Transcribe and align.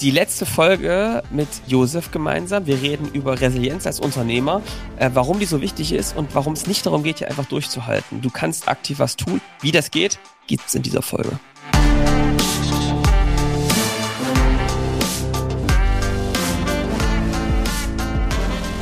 die 0.00 0.10
letzte 0.10 0.46
Folge 0.46 1.22
mit 1.30 1.48
Josef 1.66 2.10
gemeinsam. 2.10 2.66
Wir 2.66 2.80
reden 2.80 3.10
über 3.12 3.40
Resilienz 3.40 3.86
als 3.86 3.98
Unternehmer, 4.00 4.62
äh, 4.96 5.10
warum 5.12 5.40
die 5.40 5.46
so 5.46 5.60
wichtig 5.60 5.92
ist 5.92 6.16
und 6.16 6.34
warum 6.34 6.52
es 6.52 6.66
nicht 6.66 6.86
darum 6.86 7.02
geht, 7.02 7.18
hier 7.18 7.28
einfach 7.28 7.46
durchzuhalten. 7.46 8.20
Du 8.20 8.30
kannst 8.30 8.68
aktiv 8.68 8.98
was 8.98 9.16
tun. 9.16 9.40
Wie 9.60 9.72
das 9.72 9.90
geht, 9.90 10.18
gibt's 10.46 10.74
in 10.74 10.82
dieser 10.82 11.02
Folge. 11.02 11.38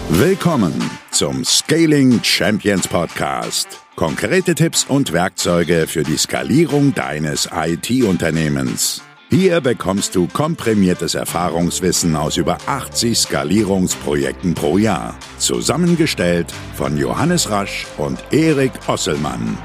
Willkommen 0.09 0.91
zum 1.11 1.45
Scaling 1.45 2.23
Champions 2.23 2.89
Podcast. 2.89 3.81
Konkrete 3.97 4.55
Tipps 4.55 4.85
und 4.85 5.13
Werkzeuge 5.13 5.87
für 5.87 6.05
die 6.05 6.17
Skalierung 6.17 6.95
deines 6.95 7.49
IT-Unternehmens. 7.53 9.03
Hier 9.39 9.61
bekommst 9.61 10.15
du 10.15 10.29
komprimiertes 10.29 11.15
Erfahrungswissen 11.15 12.17
aus 12.17 12.39
über 12.39 12.57
80 12.65 13.19
Skalierungsprojekten 13.19 14.55
pro 14.55 14.79
Jahr. 14.79 15.15
Zusammengestellt 15.37 16.51
von 16.75 16.97
Johannes 16.97 17.51
Rasch 17.51 17.87
und 17.99 18.19
Erik 18.33 18.73
Osselmann. 18.89 19.59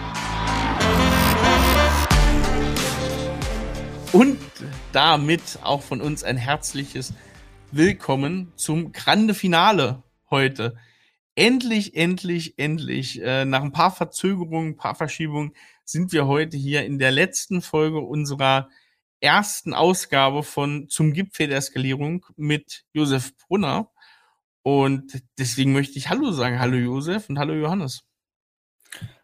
Und 4.12 4.39
damit 4.91 5.41
auch 5.63 5.81
von 5.81 6.01
uns 6.01 6.26
ein 6.26 6.35
herzliches 6.35 7.13
Willkommen 7.71 8.51
zum 8.57 8.91
Grande 8.91 9.34
Finale 9.34 10.03
heute. 10.29 10.76
Endlich, 11.35 11.95
endlich, 11.95 12.59
endlich, 12.59 13.21
äh, 13.21 13.45
nach 13.45 13.63
ein 13.63 13.71
paar 13.71 13.91
Verzögerungen, 13.91 14.71
ein 14.71 14.77
paar 14.77 14.95
Verschiebungen, 14.95 15.53
sind 15.85 16.12
wir 16.12 16.27
heute 16.27 16.57
hier 16.57 16.85
in 16.85 16.99
der 16.99 17.12
letzten 17.12 17.62
Folge 17.62 17.99
unserer 17.99 18.67
ersten 19.21 19.73
Ausgabe 19.73 20.43
von 20.43 20.89
Zum 20.89 21.13
Gipfel 21.13 21.48
der 21.48 21.62
Skalierung 21.62 22.25
mit 22.35 22.84
Josef 22.91 23.35
Brunner. 23.38 23.89
Und 24.63 25.23
deswegen 25.40 25.71
möchte 25.71 25.98
ich 25.98 26.09
Hallo 26.09 26.32
sagen. 26.32 26.59
Hallo 26.59 26.76
Josef 26.76 27.29
und 27.29 27.40
hallo 27.40 27.54
Johannes. 27.54 28.04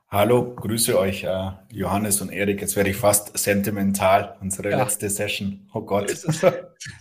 Hallo, 0.10 0.56
grüße 0.56 0.98
euch, 0.98 1.26
äh, 1.26 1.52
Johannes 1.70 2.22
und 2.22 2.32
Erik. 2.32 2.62
Jetzt 2.62 2.78
werde 2.78 2.92
ich 2.92 2.96
fast 2.96 3.38
sentimental. 3.38 4.38
Unsere 4.40 4.72
ja. 4.72 4.78
letzte 4.78 5.10
Session. 5.10 5.70
Oh 5.74 5.82
Gott. 5.82 6.10
So 6.10 6.50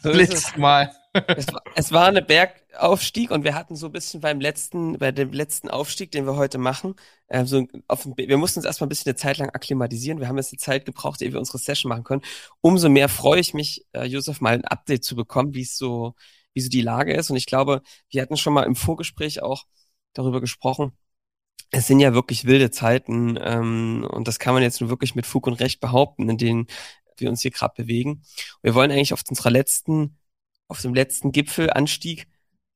Letztes 0.02 0.56
Mal. 0.56 0.90
Es 1.36 1.52
war, 1.52 1.62
es 1.74 1.92
war 1.92 2.06
eine 2.06 2.22
Bergaufstieg 2.22 3.30
und 3.30 3.44
wir 3.44 3.54
hatten 3.54 3.76
so 3.76 3.86
ein 3.86 3.92
bisschen 3.92 4.20
beim 4.20 4.40
letzten, 4.40 4.98
bei 4.98 5.12
dem 5.12 5.32
letzten 5.32 5.68
Aufstieg, 5.70 6.10
den 6.10 6.26
wir 6.26 6.36
heute 6.36 6.58
machen, 6.58 6.94
äh, 7.28 7.44
so 7.44 7.66
auf, 7.88 8.06
wir 8.06 8.36
mussten 8.38 8.60
uns 8.60 8.66
erstmal 8.66 8.86
ein 8.86 8.88
bisschen 8.90 9.10
eine 9.10 9.16
Zeit 9.16 9.38
lang 9.38 9.50
akklimatisieren. 9.50 10.20
Wir 10.20 10.28
haben 10.28 10.36
jetzt 10.36 10.52
die 10.52 10.56
Zeit 10.56 10.84
gebraucht, 10.84 11.22
ehe 11.22 11.32
wir 11.32 11.38
unsere 11.38 11.58
Session 11.58 11.88
machen 11.88 12.04
können. 12.04 12.22
Umso 12.60 12.88
mehr 12.88 13.08
freue 13.08 13.40
ich 13.40 13.54
mich, 13.54 13.84
äh, 13.92 14.04
Josef, 14.04 14.40
mal 14.40 14.54
ein 14.54 14.64
Update 14.64 15.04
zu 15.04 15.16
bekommen, 15.16 15.54
wie 15.54 15.62
es 15.62 15.76
so, 15.76 16.14
wie 16.54 16.60
so 16.60 16.68
die 16.68 16.82
Lage 16.82 17.14
ist. 17.14 17.30
Und 17.30 17.36
ich 17.36 17.46
glaube, 17.46 17.82
wir 18.10 18.22
hatten 18.22 18.36
schon 18.36 18.52
mal 18.52 18.64
im 18.64 18.76
Vorgespräch 18.76 19.42
auch 19.42 19.64
darüber 20.12 20.40
gesprochen, 20.40 20.92
es 21.70 21.86
sind 21.86 22.00
ja 22.00 22.14
wirklich 22.14 22.44
wilde 22.44 22.70
Zeiten 22.70 23.38
ähm, 23.42 24.06
und 24.10 24.28
das 24.28 24.38
kann 24.38 24.54
man 24.54 24.62
jetzt 24.62 24.80
nur 24.80 24.90
wirklich 24.90 25.14
mit 25.14 25.26
Fug 25.26 25.46
und 25.46 25.54
Recht 25.54 25.80
behaupten, 25.80 26.28
in 26.28 26.38
denen 26.38 26.66
wir 27.18 27.28
uns 27.28 27.42
hier 27.42 27.50
gerade 27.50 27.74
bewegen. 27.76 28.22
Wir 28.62 28.74
wollen 28.74 28.90
eigentlich 28.90 29.12
auf 29.12 29.22
unserer 29.28 29.50
letzten, 29.50 30.18
auf 30.68 30.80
dem 30.82 30.94
letzten 30.94 31.32
Gipfelanstieg 31.32 32.28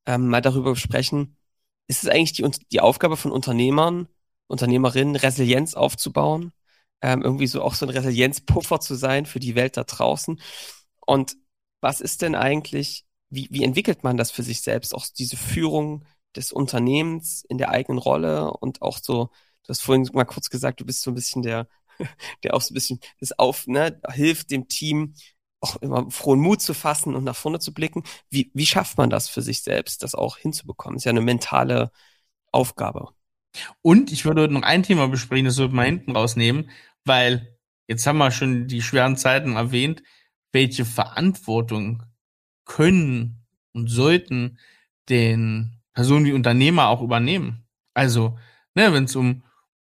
ähm, 0.07 0.29
mal 0.29 0.41
darüber 0.41 0.77
sprechen, 0.77 1.37
ist 1.89 2.03
es 2.05 2.09
eigentlich 2.09 2.33
die, 2.35 2.49
die 2.73 2.81
Aufgabe 2.81 3.17
von 3.17 3.33
Unternehmern, 3.33 4.09
Unternehmerinnen, 4.47 5.17
Resilienz 5.17 5.75
aufzubauen, 5.75 6.53
ähm, 7.03 7.23
irgendwie 7.23 7.47
so 7.47 7.63
auch 7.63 7.75
so 7.75 7.87
ein 7.87 7.91
Resilienzpuffer 7.91 8.81
zu 8.81 8.95
sein 8.95 9.27
für 9.27 9.41
die 9.41 9.55
Welt 9.55 9.77
da 9.77 9.85
draußen. 9.85 10.41
Und 11.07 11.37
was 11.81 12.01
ist 12.01 12.23
denn 12.23 12.35
eigentlich, 12.35 13.07
wie, 13.31 13.49
wie 13.51 13.65
entwickelt 13.65 14.05
man 14.05 14.17
das 14.17 14.31
für 14.31 14.43
sich 14.43 14.61
selbst, 14.63 14.95
auch 14.95 15.07
diese 15.17 15.37
Führung, 15.37 16.05
des 16.37 16.53
Unternehmens 16.53 17.45
in 17.49 17.59
der 17.59 17.71
eigenen 17.71 17.99
Rolle 17.99 18.53
und 18.53 18.83
auch 18.83 18.99
so, 18.99 19.27
du 19.65 19.69
hast 19.69 19.83
vorhin 19.83 20.09
mal 20.13 20.25
kurz 20.25 20.51
gesagt, 20.51 20.81
du 20.81 20.85
bist 20.87 21.03
so 21.03 21.11
ein 21.11 21.15
bisschen 21.15 21.43
der, 21.43 21.69
der 22.45 22.55
auch 22.55 22.63
so 22.63 22.73
ein 22.73 22.75
bisschen 22.75 23.01
das 23.21 23.39
auf, 23.39 23.67
ne, 23.67 24.01
hilft 24.13 24.51
dem 24.51 24.69
Team 24.69 25.15
auch 25.61 25.77
immer 25.77 26.11
frohen 26.11 26.41
Mut 26.41 26.63
zu 26.63 26.75
fassen 26.75 27.15
und 27.15 27.25
nach 27.25 27.37
vorne 27.37 27.59
zu 27.59 27.73
blicken. 27.75 28.03
Wie, 28.31 28.51
wie 28.55 28.67
schafft 28.67 28.99
man 28.99 29.11
das 29.11 29.29
für 29.29 29.43
sich 29.43 29.63
selbst, 29.63 30.03
das 30.03 30.15
auch 30.15 30.39
hinzubekommen? 30.39 30.97
Das 30.97 31.03
ist 31.03 31.07
ja 31.07 31.11
eine 31.11 31.21
mentale 31.21 31.91
Aufgabe. 32.53 33.09
Und 33.83 34.13
ich 34.13 34.25
würde 34.25 34.49
noch 34.49 34.63
ein 34.63 34.83
Thema 34.83 35.09
besprechen, 35.09 35.47
das 35.47 35.59
würde 35.59 35.75
man 35.75 35.85
hinten 35.85 36.17
rausnehmen, 36.17 36.71
weil 37.05 37.59
jetzt 37.89 38.07
haben 38.07 38.19
wir 38.19 38.31
schon 38.31 38.69
die 38.69 38.83
schweren 38.83 39.17
Zeiten 39.17 39.57
erwähnt. 39.57 40.03
Welche 40.53 40.85
Verantwortung 40.85 42.03
können 42.65 43.45
und 43.73 43.89
sollten 43.89 44.59
den 45.09 45.81
Personen 45.93 46.25
wie 46.25 46.33
Unternehmer 46.33 46.89
auch 46.89 47.03
übernehmen. 47.03 47.67
Also, 47.95 48.39
ne, 48.75 48.93
wenn 48.93 49.05
es 49.05 49.17
um 49.17 49.43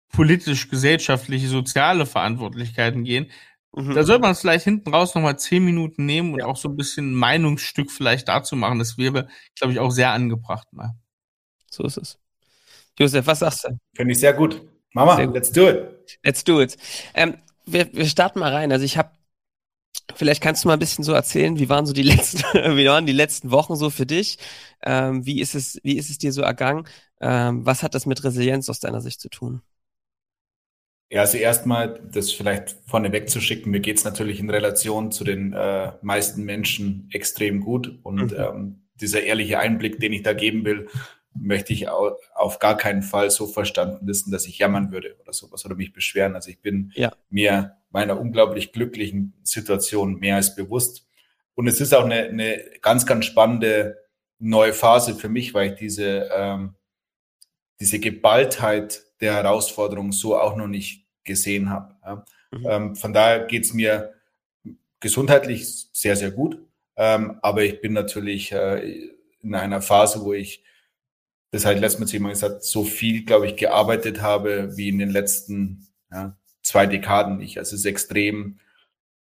politisch-gesellschaftliche, 0.09 1.47
soziale 1.47 2.05
Verantwortlichkeiten 2.05 3.03
gehen, 3.03 3.29
mhm. 3.73 3.93
da 3.93 4.03
sollte 4.03 4.21
man 4.21 4.31
es 4.31 4.41
vielleicht 4.41 4.63
hinten 4.63 4.93
raus 4.93 5.15
nochmal 5.15 5.39
zehn 5.39 5.63
Minuten 5.63 6.05
nehmen 6.05 6.33
und 6.33 6.39
ja. 6.39 6.45
auch 6.45 6.57
so 6.57 6.69
ein 6.69 6.75
bisschen 6.75 7.11
ein 7.11 7.15
Meinungsstück 7.15 7.91
vielleicht 7.91 8.27
dazu 8.27 8.55
machen. 8.55 8.79
Das 8.79 8.97
wäre, 8.97 9.27
glaube 9.55 9.73
ich, 9.73 9.79
auch 9.79 9.91
sehr 9.91 10.11
angebracht 10.11 10.71
mal. 10.71 10.95
So 11.69 11.83
ist 11.83 11.97
es. 11.97 12.19
Josef, 12.99 13.27
was 13.27 13.39
sagst 13.39 13.65
du? 13.65 13.77
Finde 13.95 14.13
ich 14.13 14.19
sehr 14.19 14.33
gut. 14.33 14.61
Mama, 14.93 15.23
gut. 15.23 15.35
let's 15.35 15.51
do 15.51 15.69
it. 15.69 16.19
Let's 16.23 16.43
do 16.43 16.61
it. 16.61 16.77
Ähm, 17.13 17.37
wir, 17.65 17.93
wir 17.93 18.07
starten 18.07 18.39
mal 18.39 18.53
rein. 18.53 18.71
Also 18.71 18.85
ich 18.85 18.97
habe 18.97 19.11
Vielleicht 20.15 20.41
kannst 20.41 20.63
du 20.63 20.69
mal 20.69 20.75
ein 20.75 20.79
bisschen 20.79 21.03
so 21.03 21.11
erzählen, 21.11 21.59
wie 21.59 21.69
waren 21.69 21.85
so 21.85 21.93
die 21.93 22.01
letzten, 22.03 22.43
wie 22.77 22.87
waren 22.87 23.05
die 23.05 23.13
letzten 23.13 23.51
Wochen 23.51 23.75
so 23.75 23.89
für 23.89 24.05
dich? 24.05 24.37
Ähm, 24.81 25.25
wie 25.25 25.41
ist 25.41 25.53
es, 25.53 25.79
wie 25.83 25.97
ist 25.97 26.09
es 26.09 26.17
dir 26.17 26.31
so 26.31 26.41
ergangen? 26.41 26.87
Ähm, 27.19 27.65
was 27.65 27.83
hat 27.83 27.93
das 27.93 28.05
mit 28.05 28.23
Resilienz 28.23 28.69
aus 28.69 28.79
deiner 28.79 29.01
Sicht 29.01 29.19
zu 29.19 29.29
tun? 29.29 29.61
Ja, 31.09 31.21
also 31.21 31.37
erstmal, 31.37 32.01
das 32.11 32.33
vielleicht 32.33 32.77
vorneweg 32.85 33.29
zu 33.29 33.39
schicken, 33.39 33.71
mir 33.71 33.79
geht's 33.79 34.03
natürlich 34.03 34.39
in 34.39 34.49
Relation 34.49 35.11
zu 35.11 35.23
den 35.23 35.53
äh, 35.53 35.93
meisten 36.01 36.43
Menschen 36.43 37.09
extrem 37.13 37.61
gut. 37.61 37.99
Und 38.03 38.33
mhm. 38.33 38.37
ähm, 38.37 38.81
dieser 38.99 39.23
ehrliche 39.23 39.59
Einblick, 39.59 39.99
den 39.99 40.11
ich 40.11 40.23
da 40.23 40.33
geben 40.33 40.65
will, 40.65 40.89
möchte 41.33 41.71
ich 41.71 41.87
auf 41.87 42.59
gar 42.59 42.77
keinen 42.77 43.03
Fall 43.03 43.29
so 43.29 43.47
verstanden 43.47 44.07
wissen, 44.07 44.31
dass 44.31 44.47
ich 44.47 44.57
jammern 44.57 44.91
würde 44.91 45.15
oder 45.21 45.33
sowas 45.33 45.65
oder 45.65 45.75
mich 45.75 45.93
beschweren. 45.93 46.35
Also 46.35 46.49
ich 46.49 46.61
bin 46.61 46.91
ja. 46.95 47.13
mir 47.29 47.77
meiner 47.89 48.19
unglaublich 48.19 48.73
glücklichen 48.73 49.33
Situation 49.43 50.15
mehr 50.15 50.35
als 50.35 50.55
bewusst. 50.55 51.07
Und 51.53 51.67
es 51.67 51.79
ist 51.79 51.93
auch 51.93 52.05
eine, 52.05 52.23
eine 52.23 52.63
ganz, 52.81 53.05
ganz 53.05 53.25
spannende 53.25 53.97
neue 54.39 54.73
Phase 54.73 55.15
für 55.15 55.29
mich, 55.29 55.53
weil 55.53 55.71
ich 55.71 55.75
diese, 55.75 56.29
ähm, 56.35 56.75
diese 57.79 57.99
Geballtheit 57.99 59.03
der 59.21 59.33
Herausforderung 59.33 60.11
so 60.11 60.37
auch 60.37 60.55
noch 60.55 60.67
nicht 60.67 61.05
gesehen 61.23 61.69
habe. 61.69 61.95
Ja. 62.03 62.25
Mhm. 62.51 62.65
Ähm, 62.69 62.95
von 62.95 63.13
daher 63.13 63.45
geht's 63.45 63.73
mir 63.73 64.13
gesundheitlich 64.99 65.87
sehr, 65.91 66.15
sehr 66.15 66.31
gut. 66.31 66.59
Ähm, 66.95 67.37
aber 67.41 67.63
ich 67.63 67.81
bin 67.81 67.93
natürlich 67.93 68.51
äh, 68.51 69.09
in 69.41 69.53
einer 69.53 69.81
Phase, 69.81 70.23
wo 70.23 70.33
ich 70.33 70.63
das 71.51 71.65
halt 71.65 71.79
letztes 71.79 71.99
Mal 71.99 72.09
jemand 72.09 72.33
gesagt, 72.33 72.63
so 72.63 72.83
viel, 72.83 73.23
glaube 73.23 73.47
ich, 73.47 73.55
gearbeitet 73.55 74.21
habe 74.21 74.75
wie 74.75 74.89
in 74.89 74.99
den 74.99 75.09
letzten 75.09 75.87
ja, 76.11 76.35
zwei 76.61 76.85
Dekaden 76.87 77.37
nicht. 77.37 77.57
Also 77.57 77.75
es 77.75 77.81
ist 77.81 77.85
extrem 77.85 78.59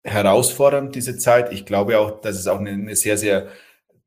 herausfordernd, 0.04 0.96
diese 0.96 1.18
Zeit. 1.18 1.52
Ich 1.54 1.66
glaube 1.66 2.00
auch, 2.00 2.22
dass 2.22 2.38
es 2.38 2.48
auch 2.48 2.60
eine, 2.60 2.72
eine 2.72 2.96
sehr, 2.96 3.18
sehr 3.18 3.48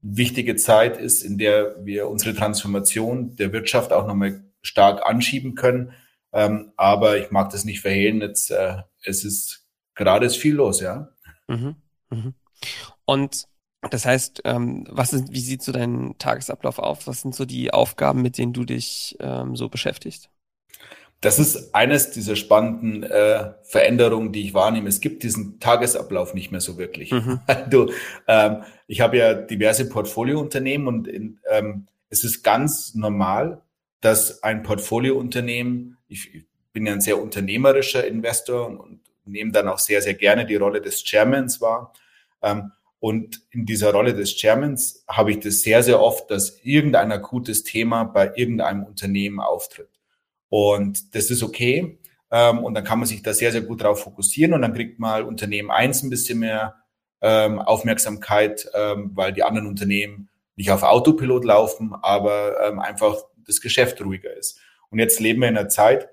wichtige 0.08 0.56
Zeit 0.56 0.96
ist, 0.98 1.22
in 1.22 1.38
der 1.38 1.84
wir 1.84 2.08
unsere 2.08 2.34
Transformation 2.34 3.34
der 3.36 3.52
Wirtschaft 3.52 3.92
auch 3.92 4.06
nochmal 4.06 4.44
stark 4.62 5.04
anschieben 5.06 5.54
können. 5.54 5.92
Ähm, 6.32 6.72
aber 6.76 7.18
ich 7.18 7.30
mag 7.30 7.50
das 7.50 7.64
nicht 7.64 7.80
verhehlen. 7.80 8.20
Jetzt, 8.20 8.50
äh, 8.50 8.82
es 9.04 9.24
ist 9.24 9.66
gerade 9.94 10.26
ist 10.26 10.36
viel 10.36 10.54
los, 10.54 10.80
ja. 10.80 11.08
Mhm, 11.48 11.76
mhm. 12.10 12.34
Und 13.04 13.46
das 13.90 14.04
heißt, 14.04 14.42
ähm, 14.44 14.86
was 14.90 15.12
ist, 15.12 15.32
wie 15.32 15.40
sieht 15.40 15.62
so 15.62 15.72
dein 15.72 16.14
Tagesablauf 16.18 16.78
auf? 16.78 17.06
Was 17.06 17.22
sind 17.22 17.34
so 17.34 17.44
die 17.44 17.72
Aufgaben, 17.72 18.22
mit 18.22 18.38
denen 18.38 18.52
du 18.52 18.64
dich 18.64 19.16
ähm, 19.20 19.56
so 19.56 19.68
beschäftigst? 19.68 20.30
Das 21.20 21.38
ist 21.38 21.74
eines 21.74 22.10
dieser 22.10 22.36
spannenden 22.36 23.02
äh, 23.02 23.52
Veränderungen, 23.62 24.32
die 24.32 24.42
ich 24.42 24.54
wahrnehme. 24.54 24.88
Es 24.88 25.00
gibt 25.00 25.22
diesen 25.22 25.58
Tagesablauf 25.60 26.34
nicht 26.34 26.52
mehr 26.52 26.60
so 26.60 26.78
wirklich. 26.78 27.10
Mhm. 27.10 27.40
Du, 27.70 27.90
ähm, 28.28 28.62
ich 28.86 29.00
habe 29.00 29.16
ja 29.16 29.34
diverse 29.34 29.88
Portfoliounternehmen 29.88 30.86
und 30.86 31.08
in, 31.08 31.38
ähm, 31.50 31.86
es 32.10 32.22
ist 32.22 32.42
ganz 32.42 32.94
normal, 32.94 33.62
dass 34.00 34.42
ein 34.42 34.62
Portfoliounternehmen, 34.62 35.96
ich, 36.06 36.34
ich 36.34 36.44
bin 36.72 36.86
ja 36.86 36.92
ein 36.92 37.00
sehr 37.00 37.20
unternehmerischer 37.20 38.06
Investor 38.06 38.66
und, 38.68 38.78
und, 38.78 39.00
nehme 39.24 39.50
dann 39.50 39.68
auch 39.68 39.78
sehr, 39.80 40.02
sehr 40.02 40.14
gerne 40.14 40.46
die 40.46 40.54
Rolle 40.54 40.80
des 40.80 41.02
Chairmans 41.02 41.60
wahr. 41.60 41.92
Ähm, 42.42 42.70
und 43.00 43.42
in 43.50 43.66
dieser 43.66 43.92
Rolle 43.92 44.14
des 44.14 44.36
Chairmans 44.36 45.04
habe 45.08 45.32
ich 45.32 45.40
das 45.40 45.62
sehr, 45.62 45.82
sehr 45.82 46.00
oft, 46.00 46.30
dass 46.30 46.60
irgendein 46.62 47.10
akutes 47.10 47.64
Thema 47.64 48.04
bei 48.04 48.32
irgendeinem 48.36 48.84
Unternehmen 48.84 49.40
auftritt. 49.40 49.88
Und 50.48 51.14
das 51.14 51.30
ist 51.30 51.42
okay. 51.42 51.98
Ähm, 52.30 52.64
und 52.64 52.74
dann 52.74 52.84
kann 52.84 52.98
man 52.98 53.06
sich 53.06 53.22
da 53.22 53.32
sehr, 53.32 53.52
sehr 53.52 53.62
gut 53.62 53.82
drauf 53.82 54.02
fokussieren 54.02 54.52
und 54.52 54.62
dann 54.62 54.74
kriegt 54.74 54.98
mal 54.98 55.22
Unternehmen 55.22 55.70
eins 55.70 56.02
ein 56.02 56.10
bisschen 56.10 56.40
mehr 56.40 56.74
ähm, 57.20 57.60
Aufmerksamkeit, 57.60 58.68
ähm, 58.74 59.12
weil 59.14 59.32
die 59.32 59.42
anderen 59.42 59.66
Unternehmen 59.66 60.28
nicht 60.56 60.70
auf 60.70 60.82
Autopilot 60.82 61.44
laufen, 61.44 61.94
aber 62.02 62.56
ähm, 62.62 62.78
einfach 62.78 63.16
das 63.46 63.60
Geschäft 63.60 64.00
ruhiger 64.02 64.34
ist. 64.34 64.58
Und 64.90 64.98
jetzt 64.98 65.20
leben 65.20 65.40
wir 65.40 65.48
in 65.48 65.56
einer 65.56 65.68
Zeit, 65.68 66.08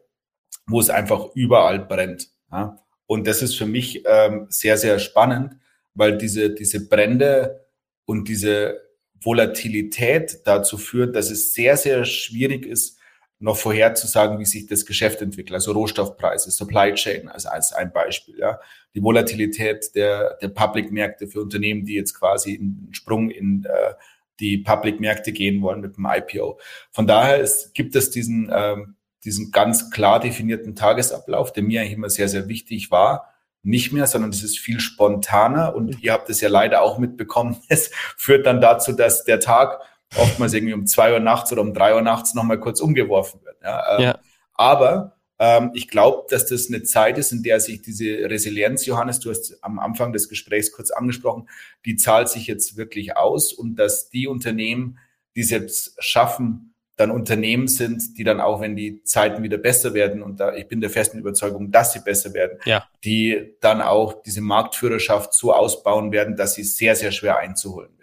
wo 0.68 0.80
es 0.80 0.90
einfach 0.90 1.30
überall 1.34 1.80
brennt. 1.80 2.30
Ja? 2.52 2.78
Und 3.06 3.28
das 3.28 3.42
ist 3.42 3.56
für 3.56 3.66
mich 3.66 4.04
ähm, 4.06 4.48
sehr, 4.50 4.78
sehr 4.78 5.00
spannend, 5.00 5.56
weil 5.94 6.18
diese, 6.18 6.50
diese 6.50 6.88
Brände 6.88 7.66
und 8.06 8.28
diese 8.28 8.82
Volatilität 9.22 10.42
dazu 10.46 10.78
führt, 10.78 11.16
dass 11.16 11.32
es 11.32 11.54
sehr, 11.54 11.78
sehr 11.78 12.06
schwierig 12.06 12.66
ist, 12.66 12.98
noch 13.40 13.58
vorherzusagen, 13.58 14.40
wie 14.40 14.46
sich 14.46 14.68
das 14.68 14.86
Geschäft 14.86 15.22
entwickelt. 15.22 15.54
Also 15.54 15.74
Rohstoffpreise, 15.74 16.50
Supply 16.50 16.94
Chain 16.94 17.28
als, 17.28 17.46
als 17.46 17.74
ein 17.74 17.92
Beispiel. 17.92 18.38
Ja. 18.40 18.60
Die 18.96 19.04
Volatilität 19.04 19.96
der, 19.96 20.38
der 20.42 20.48
Public-Märkte 20.48 21.28
für 21.28 21.42
Unternehmen, 21.42 21.86
die 21.86 21.96
jetzt 21.96 22.14
quasi 22.14 22.58
einen 22.58 22.90
Sprung 22.94 23.30
in 23.30 23.66
äh, 23.66 23.94
die 24.40 24.58
Public-Märkte 24.58 25.32
gehen 25.32 25.62
wollen 25.62 25.82
mit 25.82 25.98
dem 25.98 26.08
IPO. 26.10 26.60
Von 26.92 27.08
daher 27.08 27.38
ist, 27.40 27.74
gibt 27.74 27.96
es 27.96 28.10
diesen, 28.10 28.52
ähm, 28.54 28.96
diesen 29.24 29.52
ganz 29.52 29.92
klar 29.92 30.20
definierten 30.20 30.76
Tagesablauf, 30.76 31.54
der 31.54 31.64
mir 31.64 31.82
eigentlich 31.82 31.94
immer 31.94 32.10
sehr, 32.10 32.28
sehr 32.28 32.48
wichtig 32.48 32.92
war, 32.92 33.34
nicht 33.64 33.94
mehr, 33.94 34.08
sondern 34.08 34.32
es 34.32 34.44
ist 34.44 34.60
viel 34.60 34.82
spontaner 34.82 35.74
und 35.74 36.04
ihr 36.04 36.12
habt 36.12 36.30
es 36.30 36.42
ja 36.42 36.50
leider 36.50 36.82
auch 36.82 36.98
mitbekommen. 36.98 37.58
Es 37.70 37.92
führt 38.18 38.46
dann 38.46 38.60
dazu, 38.60 38.92
dass 38.92 39.24
der 39.24 39.40
Tag 39.40 39.80
oftmals 40.16 40.54
irgendwie 40.54 40.74
um 40.74 40.86
zwei 40.86 41.14
Uhr 41.14 41.20
nachts 41.20 41.52
oder 41.52 41.62
um 41.62 41.74
drei 41.74 41.96
Uhr 41.96 42.02
nachts 42.02 42.34
nochmal 42.34 42.60
kurz 42.60 42.82
umgeworfen 42.82 43.42
wird. 43.44 43.58
Ja, 43.64 43.98
ähm, 43.98 44.04
ja. 44.04 44.20
Aber 44.54 45.18
ähm, 45.40 45.72
ich 45.74 45.88
glaube, 45.88 46.26
dass 46.30 46.46
das 46.46 46.68
eine 46.70 46.84
Zeit 46.84 47.18
ist, 47.18 47.32
in 47.32 47.44
der 47.44 47.60
sich 47.60 47.82
diese 47.82 48.06
Resilienz, 48.06 48.86
Johannes, 48.86 49.20
du 49.20 49.30
hast 49.30 49.58
am 49.64 49.80
Anfang 49.80 50.14
des 50.14 50.30
Gesprächs 50.30 50.72
kurz 50.72 50.92
angesprochen, 50.92 51.50
die 51.86 51.96
zahlt 51.96 52.30
sich 52.30 52.48
jetzt 52.48 52.78
wirklich 52.78 53.18
aus 53.18 53.52
und 53.54 53.76
dass 53.76 54.10
die 54.10 54.28
Unternehmen, 54.28 55.00
die 55.36 55.42
es 55.42 55.50
jetzt 55.50 55.96
schaffen, 56.04 56.74
dann 56.96 57.10
Unternehmen 57.10 57.68
sind, 57.68 58.18
die 58.20 58.24
dann 58.24 58.40
auch, 58.40 58.62
wenn 58.62 58.76
die 58.76 59.04
Zeiten 59.04 59.42
wieder 59.42 59.58
besser 59.58 59.96
werden, 59.96 60.22
und 60.22 60.40
da 60.40 60.54
ich 60.54 60.68
bin 60.68 60.80
der 60.80 60.92
festen 60.92 61.18
Überzeugung, 61.18 61.72
dass 61.72 61.94
sie 61.94 62.02
besser 62.02 62.34
werden, 62.34 62.60
ja. 62.66 62.88
die 63.04 63.56
dann 63.62 63.82
auch 63.82 64.22
diese 64.22 64.42
Marktführerschaft 64.42 65.34
so 65.34 65.54
ausbauen 65.54 66.12
werden, 66.12 66.36
dass 66.36 66.54
sie 66.54 66.64
sehr, 66.64 66.96
sehr 66.96 67.12
schwer 67.12 67.40
einzuholen 67.40 67.90
werden. 67.98 68.03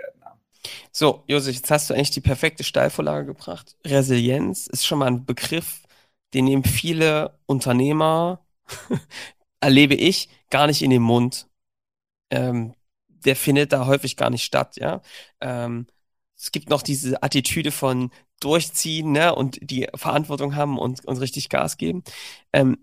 So, 0.92 1.24
Josef, 1.26 1.54
jetzt 1.56 1.70
hast 1.70 1.90
du 1.90 1.94
eigentlich 1.94 2.10
die 2.10 2.20
perfekte 2.20 2.64
Steilvorlage 2.64 3.26
gebracht. 3.26 3.76
Resilienz 3.86 4.66
ist 4.66 4.86
schon 4.86 4.98
mal 4.98 5.06
ein 5.06 5.24
Begriff, 5.24 5.82
den 6.34 6.44
nehmen 6.44 6.64
viele 6.64 7.38
Unternehmer, 7.46 8.44
erlebe 9.60 9.94
ich, 9.94 10.28
gar 10.50 10.66
nicht 10.66 10.82
in 10.82 10.90
den 10.90 11.02
Mund. 11.02 11.48
Ähm, 12.30 12.74
der 13.08 13.36
findet 13.36 13.72
da 13.72 13.86
häufig 13.86 14.16
gar 14.16 14.30
nicht 14.30 14.44
statt, 14.44 14.76
ja. 14.76 15.02
Ähm, 15.40 15.86
es 16.38 16.52
gibt 16.52 16.70
noch 16.70 16.82
diese 16.82 17.22
Attitüde 17.22 17.72
von 17.72 18.10
durchziehen, 18.40 19.12
ne, 19.12 19.34
und 19.34 19.58
die 19.62 19.88
Verantwortung 19.94 20.56
haben 20.56 20.78
und, 20.78 21.04
und 21.06 21.18
richtig 21.18 21.50
Gas 21.50 21.76
geben. 21.78 22.04
Ähm, 22.52 22.78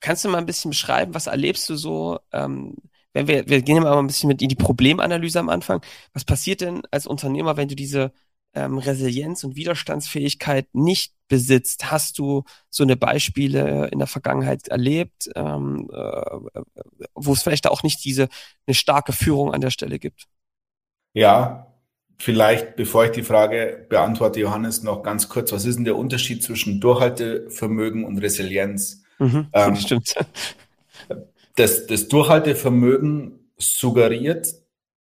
kannst 0.00 0.24
du 0.24 0.28
mal 0.28 0.38
ein 0.38 0.46
bisschen 0.46 0.70
beschreiben, 0.70 1.14
was 1.14 1.26
erlebst 1.26 1.68
du 1.68 1.76
so? 1.76 2.20
Ähm, 2.32 2.76
wenn 3.14 3.28
wir, 3.28 3.48
wir 3.48 3.62
gehen 3.62 3.82
mal 3.82 3.96
ein 3.96 4.06
bisschen 4.06 4.28
mit 4.28 4.42
in 4.42 4.48
die 4.48 4.56
Problemanalyse 4.56 5.38
am 5.38 5.48
Anfang. 5.48 5.80
Was 6.12 6.24
passiert 6.24 6.60
denn 6.60 6.82
als 6.90 7.06
Unternehmer, 7.06 7.56
wenn 7.56 7.68
du 7.68 7.76
diese 7.76 8.12
ähm, 8.54 8.76
Resilienz 8.78 9.44
und 9.44 9.56
Widerstandsfähigkeit 9.56 10.66
nicht 10.72 11.14
besitzt? 11.28 11.90
Hast 11.90 12.18
du 12.18 12.42
so 12.70 12.82
eine 12.82 12.96
Beispiele 12.96 13.88
in 13.88 14.00
der 14.00 14.08
Vergangenheit 14.08 14.68
erlebt, 14.68 15.30
ähm, 15.36 15.88
äh, 15.92 16.38
wo 17.14 17.32
es 17.32 17.42
vielleicht 17.42 17.68
auch 17.68 17.84
nicht 17.84 18.04
diese 18.04 18.28
eine 18.66 18.74
starke 18.74 19.12
Führung 19.12 19.54
an 19.54 19.60
der 19.60 19.70
Stelle 19.70 20.00
gibt? 20.00 20.26
Ja, 21.12 21.72
vielleicht, 22.18 22.74
bevor 22.74 23.04
ich 23.04 23.12
die 23.12 23.22
Frage 23.22 23.86
beantworte, 23.88 24.40
Johannes, 24.40 24.82
noch 24.82 25.04
ganz 25.04 25.28
kurz. 25.28 25.52
Was 25.52 25.64
ist 25.64 25.76
denn 25.76 25.84
der 25.84 25.96
Unterschied 25.96 26.42
zwischen 26.42 26.80
Durchhaltevermögen 26.80 28.04
und 28.04 28.18
Resilienz? 28.18 29.04
Mhm, 29.20 29.46
ähm, 29.52 29.76
stimmt 29.76 30.14
das, 31.56 31.86
das 31.86 32.08
Durchhaltevermögen 32.08 33.50
suggeriert, 33.56 34.54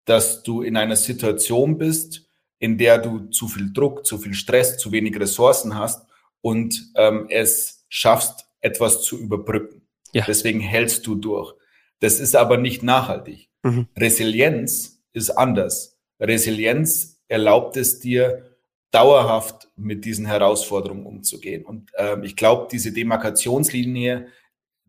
dass 0.06 0.44
du 0.44 0.62
in 0.62 0.78
einer 0.78 0.96
Situation 0.96 1.78
bist, 1.78 2.28
in 2.60 2.78
der 2.78 2.98
du 2.98 3.30
zu 3.30 3.48
viel 3.48 3.74
Druck, 3.74 4.06
zu 4.06 4.18
viel 4.18 4.34
Stress, 4.34 4.78
zu 4.78 4.92
wenig 4.92 5.20
Ressourcen 5.20 5.76
hast 5.76 6.06
und 6.42 6.92
ähm, 6.96 7.28
es 7.30 7.86
schaffst, 7.90 8.46
etwas 8.62 9.02
zu 9.02 9.20
überbrücken. 9.20 9.82
Ja. 10.14 10.24
Deswegen 10.28 10.60
hältst 10.60 11.06
du 11.08 11.16
durch. 11.16 11.54
Das 12.00 12.20
ist 12.20 12.36
aber 12.36 12.58
nicht 12.58 12.84
nachhaltig. 12.84 13.50
Mhm. 13.64 13.88
Resilienz 13.98 15.04
ist 15.14 15.32
anders. 15.32 15.98
Resilienz 16.20 17.22
erlaubt 17.28 17.78
es 17.78 18.00
dir, 18.00 18.54
dauerhaft 18.92 19.70
mit 19.76 20.06
diesen 20.06 20.26
Herausforderungen 20.26 21.06
umzugehen. 21.06 21.66
Und 21.66 21.92
ähm, 21.98 22.24
ich 22.24 22.36
glaube, 22.36 22.68
diese 22.72 22.92
Demarkationslinie 22.92 24.28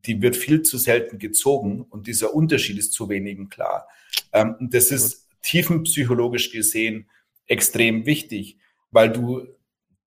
die 0.06 0.20
wird 0.22 0.36
viel 0.36 0.62
zu 0.62 0.78
selten 0.78 1.18
gezogen 1.18 1.82
und 1.82 2.06
dieser 2.06 2.34
Unterschied 2.34 2.78
ist 2.78 2.92
zu 2.92 3.08
wenigen 3.08 3.48
klar. 3.48 3.88
Ähm, 4.32 4.56
das 4.60 4.90
ist 4.90 5.28
tiefenpsychologisch 5.42 6.50
gesehen 6.50 7.08
extrem 7.46 8.06
wichtig, 8.06 8.58
weil 8.90 9.10
du, 9.10 9.46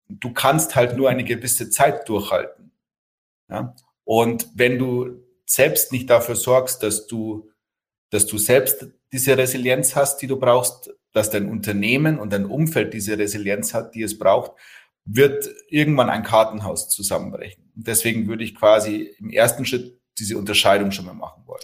du 0.09 0.33
kannst 0.33 0.75
halt 0.75 0.97
nur 0.97 1.09
eine 1.09 1.23
gewisse 1.23 1.69
Zeit 1.69 2.07
durchhalten. 2.09 2.71
Ja? 3.49 3.75
Und 4.03 4.49
wenn 4.55 4.79
du 4.79 5.23
selbst 5.45 5.91
nicht 5.91 6.09
dafür 6.09 6.35
sorgst, 6.35 6.83
dass 6.83 7.07
du, 7.07 7.49
dass 8.09 8.25
du 8.25 8.37
selbst 8.37 8.87
diese 9.11 9.37
Resilienz 9.37 9.95
hast, 9.95 10.21
die 10.21 10.27
du 10.27 10.37
brauchst, 10.37 10.93
dass 11.13 11.29
dein 11.29 11.49
Unternehmen 11.49 12.19
und 12.19 12.33
dein 12.33 12.45
Umfeld 12.45 12.93
diese 12.93 13.17
Resilienz 13.17 13.73
hat, 13.73 13.95
die 13.95 14.03
es 14.03 14.17
braucht, 14.17 14.51
wird 15.05 15.49
irgendwann 15.69 16.09
ein 16.09 16.23
Kartenhaus 16.23 16.89
zusammenbrechen. 16.89 17.66
Deswegen 17.79 18.27
würde 18.27 18.43
ich 18.43 18.55
quasi 18.55 19.15
im 19.19 19.29
ersten 19.29 19.65
Schritt 19.65 19.99
diese 20.17 20.37
Unterscheidung 20.37 20.91
schon 20.91 21.05
mal 21.05 21.13
machen 21.13 21.43
wollen. 21.45 21.61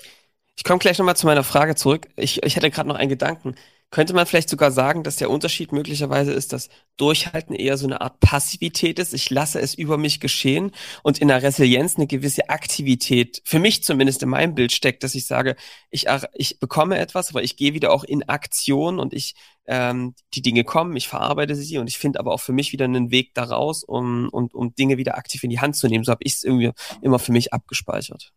Ich 0.55 0.63
komme 0.63 0.79
gleich 0.79 0.99
nochmal 0.99 1.15
zu 1.15 1.25
meiner 1.25 1.43
Frage 1.43 1.75
zurück. 1.75 2.07
Ich, 2.15 2.43
ich 2.43 2.55
hatte 2.55 2.69
gerade 2.69 2.87
noch 2.87 2.95
einen 2.95 3.09
Gedanken. 3.09 3.55
Könnte 3.93 4.15
man 4.15 4.25
vielleicht 4.25 4.49
sogar 4.49 4.71
sagen, 4.71 5.03
dass 5.03 5.17
der 5.17 5.29
Unterschied 5.29 5.71
möglicherweise 5.71 6.33
ist, 6.33 6.51
dass 6.51 6.69
Durchhalten 6.97 7.53
eher 7.53 7.77
so 7.77 7.85
eine 7.85 8.01
Art 8.01 8.19
Passivität 8.19 8.97
ist. 8.97 9.13
Ich 9.13 9.29
lasse 9.29 9.61
es 9.61 9.75
über 9.75 9.99
mich 9.99 10.19
geschehen 10.19 10.71
und 11.03 11.19
in 11.19 11.27
der 11.27 11.43
Resilienz 11.43 11.95
eine 11.95 12.07
gewisse 12.07 12.49
Aktivität, 12.49 13.43
für 13.45 13.59
mich 13.59 13.83
zumindest 13.83 14.23
in 14.23 14.29
meinem 14.29 14.55
Bild 14.55 14.71
steckt, 14.71 15.03
dass 15.03 15.13
ich 15.13 15.27
sage, 15.27 15.55
ich, 15.91 16.07
ich 16.33 16.59
bekomme 16.59 16.97
etwas, 16.97 17.29
aber 17.29 17.43
ich 17.43 17.55
gehe 17.55 17.75
wieder 17.75 17.93
auch 17.93 18.03
in 18.03 18.27
Aktion 18.27 18.97
und 18.97 19.13
ich, 19.13 19.35
ähm, 19.67 20.15
die 20.33 20.41
Dinge 20.41 20.63
kommen, 20.63 20.95
ich 20.95 21.07
verarbeite 21.07 21.53
sie 21.53 21.77
und 21.77 21.87
ich 21.87 21.99
finde 21.99 22.19
aber 22.19 22.33
auch 22.33 22.41
für 22.41 22.51
mich 22.51 22.71
wieder 22.71 22.85
einen 22.85 23.11
Weg 23.11 23.35
daraus, 23.35 23.83
um, 23.83 24.27
um, 24.29 24.47
um 24.53 24.73
Dinge 24.73 24.97
wieder 24.97 25.19
aktiv 25.19 25.43
in 25.43 25.51
die 25.51 25.59
Hand 25.59 25.75
zu 25.75 25.87
nehmen. 25.87 26.03
So 26.03 26.11
habe 26.11 26.23
ich 26.23 26.33
es 26.33 26.43
irgendwie 26.43 26.71
immer 27.03 27.19
für 27.19 27.31
mich 27.31 27.53
abgespeichert. 27.53 28.33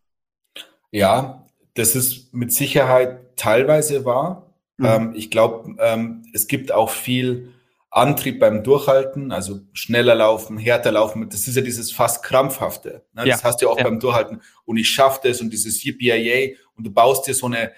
Ja, 0.91 1.47
das 1.73 1.97
ist 1.97 2.35
mit 2.35 2.53
Sicherheit 2.53 3.39
teilweise 3.39 4.05
wahr. 4.05 4.46
Mhm. 4.79 4.87
Ähm, 4.87 5.13
ich 5.17 5.31
glaube, 5.31 5.77
ähm, 5.79 6.25
es 6.33 6.47
gibt 6.47 6.73
auch 6.73 6.91
viel 6.91 7.53
Antrieb 7.91 8.41
beim 8.41 8.63
Durchhalten, 8.63 9.33
also 9.33 9.61
schneller 9.73 10.15
laufen, 10.15 10.59
härter 10.59 10.93
laufen. 10.93 11.29
Das 11.31 11.49
ist 11.49 11.57
ja 11.57 11.63
dieses 11.63 11.93
fast 11.93 12.23
krampfhafte. 12.23 13.07
Ne? 13.15 13.27
Ja. 13.27 13.35
Das 13.35 13.45
hast 13.45 13.63
du 13.63 13.67
ja 13.67 13.73
auch 13.73 13.79
ja. 13.79 13.85
beim 13.85 14.01
Durchhalten. 14.01 14.43
Und 14.65 14.77
ich 14.77 14.91
schaffe 14.91 15.21
das 15.27 15.41
und 15.41 15.51
dieses 15.51 15.83
Yippie 15.83 16.57
und 16.75 16.87
du 16.87 16.91
baust 16.93 17.27
dir 17.27 17.35
so 17.35 17.47
eine 17.47 17.73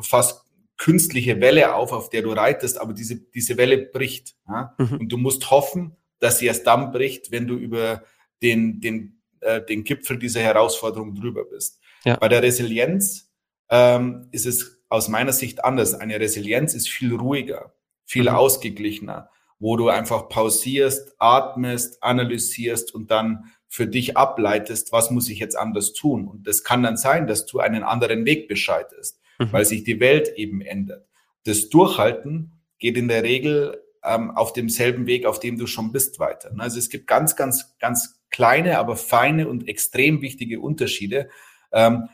fast 0.00 0.44
künstliche 0.76 1.40
Welle 1.40 1.74
auf, 1.74 1.92
auf 1.92 2.08
der 2.08 2.22
du 2.22 2.32
reitest, 2.32 2.80
aber 2.80 2.94
diese, 2.94 3.16
diese 3.16 3.56
Welle 3.58 3.78
bricht. 3.78 4.34
Ja? 4.48 4.74
Mhm. 4.78 4.98
Und 5.00 5.08
du 5.10 5.18
musst 5.18 5.50
hoffen, 5.50 5.96
dass 6.18 6.38
sie 6.38 6.46
erst 6.46 6.66
dann 6.66 6.90
bricht, 6.90 7.30
wenn 7.30 7.46
du 7.46 7.54
über 7.54 8.02
den, 8.42 8.80
den, 8.80 9.20
äh, 9.40 9.60
den 9.62 9.84
Gipfel 9.84 10.18
dieser 10.18 10.40
Herausforderung 10.40 11.14
drüber 11.14 11.44
bist. 11.44 11.80
Ja. 12.04 12.16
Bei 12.16 12.28
der 12.28 12.42
Resilienz 12.42 13.30
ähm, 13.68 14.28
ist 14.32 14.46
es 14.46 14.79
aus 14.90 15.08
meiner 15.08 15.32
Sicht 15.32 15.64
anders. 15.64 15.94
Eine 15.94 16.20
Resilienz 16.20 16.74
ist 16.74 16.90
viel 16.90 17.14
ruhiger, 17.14 17.72
viel 18.04 18.24
mhm. 18.24 18.36
ausgeglichener, 18.36 19.30
wo 19.58 19.76
du 19.76 19.88
einfach 19.88 20.28
pausierst, 20.28 21.14
atmest, 21.18 22.02
analysierst 22.02 22.94
und 22.94 23.10
dann 23.10 23.50
für 23.68 23.86
dich 23.86 24.16
ableitest, 24.16 24.92
was 24.92 25.10
muss 25.10 25.28
ich 25.28 25.38
jetzt 25.38 25.56
anders 25.56 25.92
tun. 25.92 26.26
Und 26.26 26.46
das 26.46 26.64
kann 26.64 26.82
dann 26.82 26.96
sein, 26.96 27.26
dass 27.28 27.46
du 27.46 27.60
einen 27.60 27.84
anderen 27.84 28.26
Weg 28.26 28.48
bescheidest, 28.48 29.20
mhm. 29.38 29.52
weil 29.52 29.64
sich 29.64 29.84
die 29.84 30.00
Welt 30.00 30.28
eben 30.36 30.60
ändert. 30.60 31.06
Das 31.44 31.70
Durchhalten 31.70 32.60
geht 32.78 32.96
in 32.96 33.08
der 33.08 33.22
Regel 33.22 33.80
ähm, 34.02 34.32
auf 34.32 34.52
demselben 34.52 35.06
Weg, 35.06 35.24
auf 35.24 35.38
dem 35.38 35.56
du 35.56 35.66
schon 35.66 35.92
bist, 35.92 36.18
weiter. 36.18 36.50
Also 36.58 36.78
es 36.78 36.88
gibt 36.88 37.06
ganz, 37.06 37.36
ganz, 37.36 37.76
ganz 37.78 38.20
kleine, 38.30 38.78
aber 38.78 38.96
feine 38.96 39.48
und 39.48 39.68
extrem 39.68 40.20
wichtige 40.20 40.60
Unterschiede. 40.60 41.28
Ähm, 41.72 42.08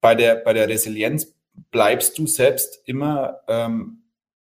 bei 0.00 0.14
der, 0.14 0.36
bei 0.36 0.52
der 0.52 0.68
Resilienz 0.68 1.34
bleibst 1.70 2.18
du 2.18 2.26
selbst 2.26 2.82
immer 2.86 3.40
ähm, 3.48 4.02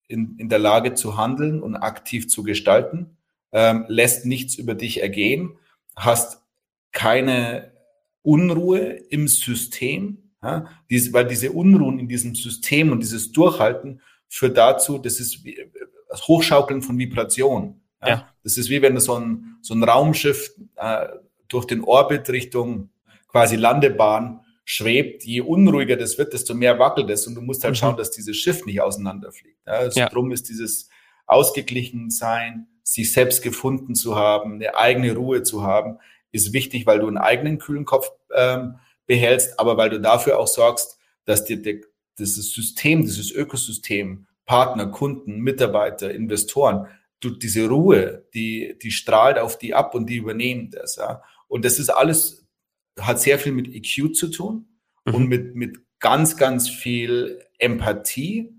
in, 0.09 0.37
in 0.39 0.49
der 0.49 0.59
Lage 0.59 0.95
zu 0.95 1.17
handeln 1.17 1.63
und 1.63 1.77
aktiv 1.77 2.29
zu 2.29 2.43
gestalten, 2.43 3.17
ähm, 3.53 3.85
lässt 3.89 4.27
nichts 4.27 4.57
über 4.57 4.75
dich 4.75 5.03
ergehen, 5.03 5.57
hast 5.97 6.43
keine 6.93 7.73
Unruhe 8.23 8.81
im 9.11 9.29
System, 9.29 10.25
Ja? 10.45 10.69
Dies, 10.91 11.13
weil 11.13 11.27
diese 11.27 11.53
Unruhen 11.53 11.99
in 11.99 12.09
diesem 12.09 12.35
System 12.35 12.93
und 12.93 13.01
dieses 13.01 13.33
Durchhalten 13.33 14.01
führt 14.29 14.57
dazu, 14.57 14.99
das 14.99 15.19
ist 15.19 15.45
wie, 15.45 15.59
das 16.09 16.29
Hochschaukeln 16.29 16.83
von 16.83 16.99
Vibration. 16.99 17.81
Ja? 18.03 18.09
ja? 18.09 18.29
Das 18.43 18.59
ist 18.59 18.69
wie 18.69 18.83
wenn 18.83 18.99
so 19.01 19.19
ein, 19.19 19.57
so 19.63 19.75
ein 19.75 19.83
Raumschiff 19.83 20.55
äh, 20.77 21.07
durch 21.49 21.65
den 21.65 21.83
Orbit 21.83 22.29
Richtung 22.29 22.91
quasi 23.27 23.57
Landebahn 23.57 24.44
schwebt, 24.65 25.25
je 25.25 25.43
unruhiger 25.43 25.97
das 25.97 26.17
wird, 26.19 26.33
desto 26.33 26.55
mehr 26.55 26.79
wackelt 26.79 27.11
es 27.11 27.27
und 27.27 27.35
du 27.35 27.43
musst 27.43 27.65
halt 27.65 27.75
mhm. 27.75 27.77
schauen, 27.77 27.97
dass 27.97 28.11
dieses 28.11 28.37
Schiff 28.37 28.65
nicht 28.65 28.81
auseinanderfliegt. 28.81 29.59
Ja, 29.67 29.73
also 29.75 30.01
ja. 30.01 30.09
Drum 30.09 30.33
ist 30.33 30.49
dieses 30.49 30.89
ausgeglichen 31.27 32.11
sein, 32.11 32.67
sich 32.83 33.13
selbst 33.13 33.43
gefunden 33.43 33.95
zu 33.95 34.17
haben, 34.17 34.55
eine 34.55 34.77
eigene 34.77 35.15
Ruhe 35.15 35.43
zu 35.43 35.63
haben, 35.63 35.99
ist 36.33 36.53
wichtig, 36.53 36.87
weil 36.87 36.99
du 36.99 37.07
einen 37.07 37.19
eigenen 37.19 37.59
kühlen 37.59 37.85
Kopf 37.85 38.11
ähm, 38.35 38.77
behältst, 39.07 39.59
aber 39.59 39.77
weil 39.77 39.91
du 39.91 40.01
dafür 40.01 40.39
auch 40.39 40.49
sorgst, 40.49 40.99
dass 41.25 41.45
dir 41.45 41.63
de, 41.63 41.83
dieses 42.19 42.53
System, 42.53 43.03
dieses 43.03 43.31
Ökosystem, 43.31 44.27
Partner, 44.47 44.87
Kunden, 44.87 45.41
Mitarbeiter, 45.41 46.13
Investoren, 46.13 46.89
du 47.21 47.31
diese 47.31 47.69
Ruhe, 47.69 48.25
die, 48.35 48.77
die 48.83 48.91
strahlt 48.91 49.39
auf 49.39 49.59
die 49.59 49.75
ab 49.75 49.95
und 49.95 50.07
die 50.07 50.17
übernehmen 50.17 50.71
das. 50.71 50.97
Ja. 50.97 51.23
Und 51.49 51.65
das 51.65 51.79
ist 51.79 51.89
alles 51.89 52.44
hat 53.01 53.21
sehr 53.21 53.39
viel 53.39 53.53
mit 53.53 53.69
EQ 53.69 54.15
zu 54.15 54.29
tun 54.29 54.67
mhm. 55.05 55.15
und 55.15 55.29
mit, 55.29 55.55
mit 55.55 55.79
ganz, 56.01 56.37
ganz 56.37 56.69
viel 56.69 57.43
Empathie 57.59 58.55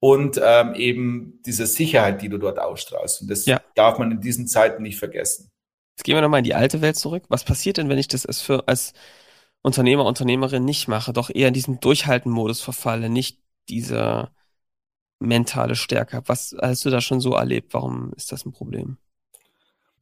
und 0.00 0.40
ähm, 0.42 0.74
eben 0.74 1.40
diese 1.46 1.66
Sicherheit, 1.66 2.22
die 2.22 2.28
du 2.28 2.38
dort 2.38 2.58
ausstrahlst. 2.58 3.22
Und 3.22 3.30
das 3.30 3.46
ja. 3.46 3.60
darf 3.74 3.98
man 3.98 4.10
in 4.10 4.20
diesen 4.20 4.46
Zeiten 4.46 4.82
nicht 4.82 4.98
vergessen. 4.98 5.50
Jetzt 5.96 6.04
gehen 6.04 6.14
wir 6.14 6.22
nochmal 6.22 6.38
in 6.38 6.44
die 6.44 6.54
alte 6.54 6.82
Welt 6.82 6.96
zurück. 6.96 7.24
Was 7.28 7.44
passiert 7.44 7.78
denn, 7.78 7.88
wenn 7.88 7.98
ich 7.98 8.08
das 8.08 8.26
als, 8.26 8.40
für, 8.40 8.68
als 8.68 8.92
Unternehmer, 9.62 10.04
Unternehmerin 10.04 10.64
nicht 10.64 10.88
mache, 10.88 11.12
doch 11.12 11.30
eher 11.30 11.48
in 11.48 11.54
diesem 11.54 11.80
Durchhalten-Modus 11.80 12.60
verfalle, 12.60 13.08
nicht 13.08 13.40
diese 13.68 14.30
mentale 15.20 15.74
Stärke 15.74 16.16
habe? 16.16 16.28
Was 16.28 16.54
hast 16.60 16.84
du 16.84 16.90
da 16.90 17.00
schon 17.00 17.20
so 17.20 17.32
erlebt? 17.34 17.72
Warum 17.72 18.12
ist 18.14 18.30
das 18.30 18.44
ein 18.44 18.52
Problem? 18.52 18.98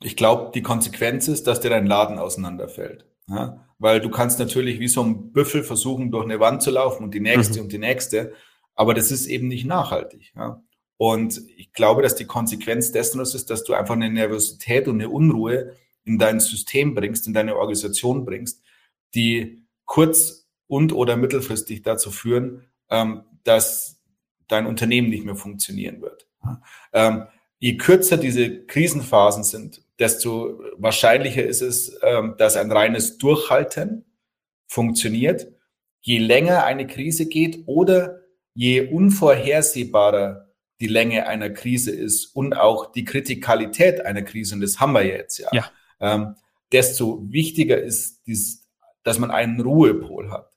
Ich 0.03 0.17
glaube, 0.17 0.51
die 0.53 0.62
Konsequenz 0.62 1.29
ist, 1.29 1.47
dass 1.47 1.61
dir 1.61 1.71
dein 1.71 1.87
Laden 1.87 2.19
auseinanderfällt. 2.19 3.07
Ja? 3.29 3.67
Weil 3.79 4.00
du 4.00 4.11
kannst 4.11 4.38
natürlich 4.38 4.81
wie 4.81 4.88
so 4.88 5.02
ein 5.02 5.33
Büffel 5.33 5.64
versuchen, 5.64 6.11
durch 6.11 6.25
eine 6.25 6.41
Wand 6.41 6.62
zu 6.62 6.71
laufen 6.71 7.05
und 7.05 7.14
die 7.14 7.21
nächste 7.21 7.59
mhm. 7.59 7.64
und 7.64 7.73
die 7.73 7.79
nächste, 7.79 8.33
aber 8.75 8.95
das 8.95 9.11
ist 9.11 9.26
eben 9.26 9.49
nicht 9.49 9.67
nachhaltig. 9.67 10.33
Ja? 10.37 10.62
Und 10.97 11.43
ich 11.57 11.73
glaube, 11.73 12.02
dass 12.02 12.14
die 12.14 12.26
Konsequenz 12.26 12.93
dessen 12.93 13.21
ist, 13.21 13.50
dass 13.50 13.64
du 13.64 13.75
einfach 13.75 13.95
eine 13.95 14.11
Nervosität 14.11 14.87
und 14.87 15.00
eine 15.00 15.09
Unruhe 15.09 15.76
in 16.05 16.19
dein 16.19 16.41
System 16.41 16.95
bringst, 16.95 17.26
in 17.26 17.35
deine 17.35 17.57
Organisation 17.57 18.25
bringst, 18.25 18.62
die 19.14 19.67
kurz- 19.85 20.49
und 20.69 20.93
oder 20.93 21.17
mittelfristig 21.17 21.83
dazu 21.83 22.11
führen, 22.11 22.67
ähm, 22.88 23.25
dass 23.45 24.00
dein 24.49 24.67
Unternehmen 24.67 25.11
nicht 25.11 25.25
mehr 25.25 25.37
funktionieren 25.37 26.00
wird. 26.00 26.26
Ähm, 26.93 27.26
je 27.62 27.76
kürzer 27.76 28.16
diese 28.16 28.64
Krisenphasen 28.64 29.45
sind, 29.45 29.83
desto 30.00 30.61
wahrscheinlicher 30.78 31.45
ist 31.45 31.62
es, 31.62 31.97
ähm, 32.02 32.35
dass 32.37 32.57
ein 32.57 32.73
reines 32.73 33.19
Durchhalten 33.19 34.04
funktioniert. 34.66 35.47
Je 36.00 36.19
länger 36.19 36.64
eine 36.64 36.88
Krise 36.88 37.26
geht 37.28 37.62
oder 37.66 38.23
je 38.52 38.88
unvorhersehbarer 38.88 40.49
die 40.81 40.88
Länge 40.88 41.28
einer 41.28 41.50
Krise 41.50 41.92
ist 41.92 42.35
und 42.35 42.54
auch 42.54 42.90
die 42.90 43.04
Kritikalität 43.04 44.04
einer 44.04 44.23
Krise, 44.23 44.57
und 44.57 44.61
das 44.61 44.81
haben 44.81 44.95
wir 44.95 45.07
jetzt 45.07 45.38
ja, 45.38 45.49
ja. 45.52 45.71
Ähm, 46.00 46.35
desto 46.73 47.31
wichtiger 47.31 47.81
ist, 47.81 48.26
dies, 48.26 48.69
dass 49.04 49.21
man 49.21 49.31
einen 49.31 49.61
Ruhepol 49.61 50.33
hat. 50.33 50.50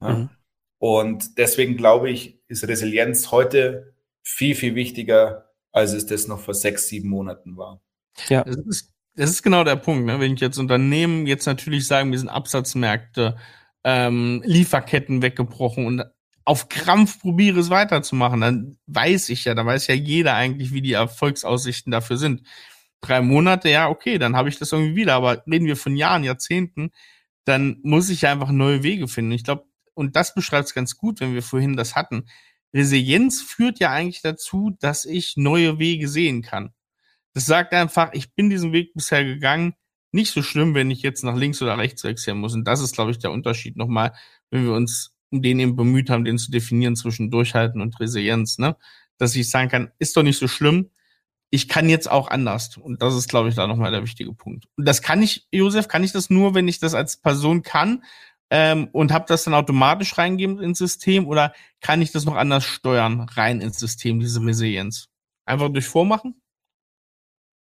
Ja? 0.00 0.10
Mhm. 0.10 0.30
Und 0.78 1.38
deswegen 1.38 1.76
glaube 1.76 2.10
ich, 2.10 2.40
ist 2.46 2.68
Resilienz 2.68 3.32
heute 3.32 3.96
viel, 4.22 4.54
viel 4.54 4.76
wichtiger, 4.76 5.51
als 5.72 5.92
es 5.92 6.06
das 6.06 6.28
noch 6.28 6.40
vor 6.40 6.54
sechs, 6.54 6.88
sieben 6.88 7.08
Monaten 7.08 7.56
war. 7.56 7.80
Ja. 8.28 8.44
Das 8.44 8.56
ist, 8.56 8.92
das 9.14 9.30
ist 9.30 9.42
genau 9.42 9.64
der 9.64 9.76
Punkt. 9.76 10.06
Ne? 10.06 10.20
Wenn 10.20 10.34
ich 10.34 10.40
jetzt 10.40 10.58
Unternehmen 10.58 11.26
jetzt 11.26 11.46
natürlich 11.46 11.86
sagen, 11.86 12.12
wir 12.12 12.18
sind 12.18 12.28
Absatzmärkte, 12.28 13.36
ähm, 13.84 14.42
Lieferketten 14.44 15.22
weggebrochen 15.22 15.86
und 15.86 16.04
auf 16.44 16.68
Krampf 16.68 17.20
probiere 17.20 17.60
es 17.60 17.70
weiterzumachen, 17.70 18.40
dann 18.40 18.78
weiß 18.86 19.28
ich 19.28 19.44
ja, 19.44 19.54
da 19.54 19.64
weiß 19.64 19.86
ja 19.86 19.94
jeder 19.94 20.34
eigentlich, 20.34 20.72
wie 20.72 20.82
die 20.82 20.92
Erfolgsaussichten 20.92 21.92
dafür 21.92 22.16
sind. 22.16 22.42
Drei 23.00 23.20
Monate, 23.20 23.68
ja, 23.68 23.88
okay, 23.88 24.18
dann 24.18 24.36
habe 24.36 24.48
ich 24.48 24.58
das 24.58 24.72
irgendwie 24.72 24.96
wieder. 24.96 25.14
Aber 25.14 25.42
reden 25.46 25.66
wir 25.66 25.76
von 25.76 25.96
Jahren, 25.96 26.24
Jahrzehnten, 26.24 26.90
dann 27.44 27.78
muss 27.82 28.10
ich 28.10 28.22
ja 28.22 28.32
einfach 28.32 28.50
neue 28.50 28.82
Wege 28.82 29.08
finden. 29.08 29.32
Ich 29.32 29.44
glaube, 29.44 29.64
und 29.94 30.16
das 30.16 30.34
beschreibt 30.34 30.68
es 30.68 30.74
ganz 30.74 30.96
gut, 30.96 31.20
wenn 31.20 31.34
wir 31.34 31.42
vorhin 31.42 31.76
das 31.76 31.96
hatten. 31.96 32.26
Resilienz 32.74 33.42
führt 33.42 33.78
ja 33.78 33.90
eigentlich 33.90 34.22
dazu, 34.22 34.76
dass 34.80 35.04
ich 35.04 35.36
neue 35.36 35.78
Wege 35.78 36.08
sehen 36.08 36.42
kann. 36.42 36.72
Das 37.34 37.46
sagt 37.46 37.72
einfach, 37.72 38.12
ich 38.12 38.34
bin 38.34 38.50
diesen 38.50 38.72
Weg 38.72 38.94
bisher 38.94 39.24
gegangen. 39.24 39.74
Nicht 40.10 40.32
so 40.32 40.42
schlimm, 40.42 40.74
wenn 40.74 40.90
ich 40.90 41.02
jetzt 41.02 41.24
nach 41.24 41.36
links 41.36 41.62
oder 41.62 41.78
rechts 41.78 42.04
wechseln 42.04 42.38
muss. 42.38 42.54
Und 42.54 42.64
das 42.64 42.80
ist, 42.80 42.94
glaube 42.94 43.10
ich, 43.10 43.18
der 43.18 43.30
Unterschied 43.30 43.76
nochmal, 43.76 44.12
wenn 44.50 44.64
wir 44.64 44.72
uns 44.72 45.14
um 45.30 45.40
den 45.40 45.58
eben 45.60 45.76
bemüht 45.76 46.10
haben, 46.10 46.24
den 46.24 46.36
zu 46.38 46.50
definieren 46.50 46.94
zwischen 46.94 47.30
Durchhalten 47.30 47.80
und 47.80 47.98
Resilienz, 47.98 48.58
ne? 48.58 48.76
Dass 49.16 49.34
ich 49.34 49.48
sagen 49.48 49.70
kann, 49.70 49.90
ist 49.98 50.16
doch 50.16 50.22
nicht 50.22 50.38
so 50.38 50.46
schlimm. 50.46 50.90
Ich 51.48 51.68
kann 51.68 51.88
jetzt 51.88 52.10
auch 52.10 52.28
anders. 52.28 52.76
Und 52.76 53.00
das 53.00 53.14
ist, 53.14 53.28
glaube 53.28 53.48
ich, 53.48 53.54
da 53.54 53.66
nochmal 53.66 53.90
der 53.90 54.02
wichtige 54.02 54.34
Punkt. 54.34 54.66
Und 54.76 54.86
das 54.86 55.00
kann 55.00 55.22
ich, 55.22 55.46
Josef, 55.50 55.88
kann 55.88 56.04
ich 56.04 56.12
das 56.12 56.28
nur, 56.28 56.54
wenn 56.54 56.68
ich 56.68 56.80
das 56.80 56.94
als 56.94 57.16
Person 57.16 57.62
kann, 57.62 58.04
ähm, 58.54 58.90
und 58.92 59.12
habe 59.12 59.24
das 59.26 59.44
dann 59.44 59.54
automatisch 59.54 60.18
reingegeben 60.18 60.62
ins 60.62 60.76
System 60.76 61.26
oder 61.26 61.54
kann 61.80 62.02
ich 62.02 62.12
das 62.12 62.26
noch 62.26 62.36
anders 62.36 62.64
steuern, 62.64 63.22
rein 63.32 63.62
ins 63.62 63.78
System, 63.78 64.20
diese 64.20 64.44
Resilienz? 64.44 65.08
Einfach 65.46 65.70
durch 65.70 65.86
Vormachen? 65.86 66.38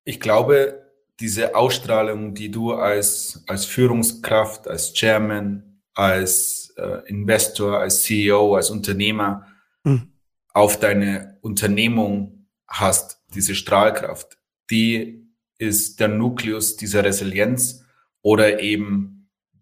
Ich 0.04 0.20
glaube, 0.20 0.92
diese 1.18 1.56
Ausstrahlung, 1.56 2.34
die 2.34 2.52
du 2.52 2.72
als, 2.72 3.42
als 3.48 3.64
Führungskraft, 3.64 4.68
als 4.68 4.92
Chairman, 4.94 5.82
als 5.92 6.72
äh, 6.76 7.08
Investor, 7.08 7.80
als 7.80 8.04
CEO, 8.04 8.54
als 8.54 8.70
Unternehmer 8.70 9.44
hm. 9.82 10.12
auf 10.52 10.78
deine 10.78 11.36
Unternehmung 11.40 12.46
hast, 12.68 13.20
diese 13.34 13.56
Strahlkraft, 13.56 14.38
die 14.70 15.26
ist 15.58 15.98
der 15.98 16.08
Nukleus 16.08 16.76
dieser 16.76 17.02
Resilienz 17.02 17.84
oder 18.22 18.60
eben 18.60 19.15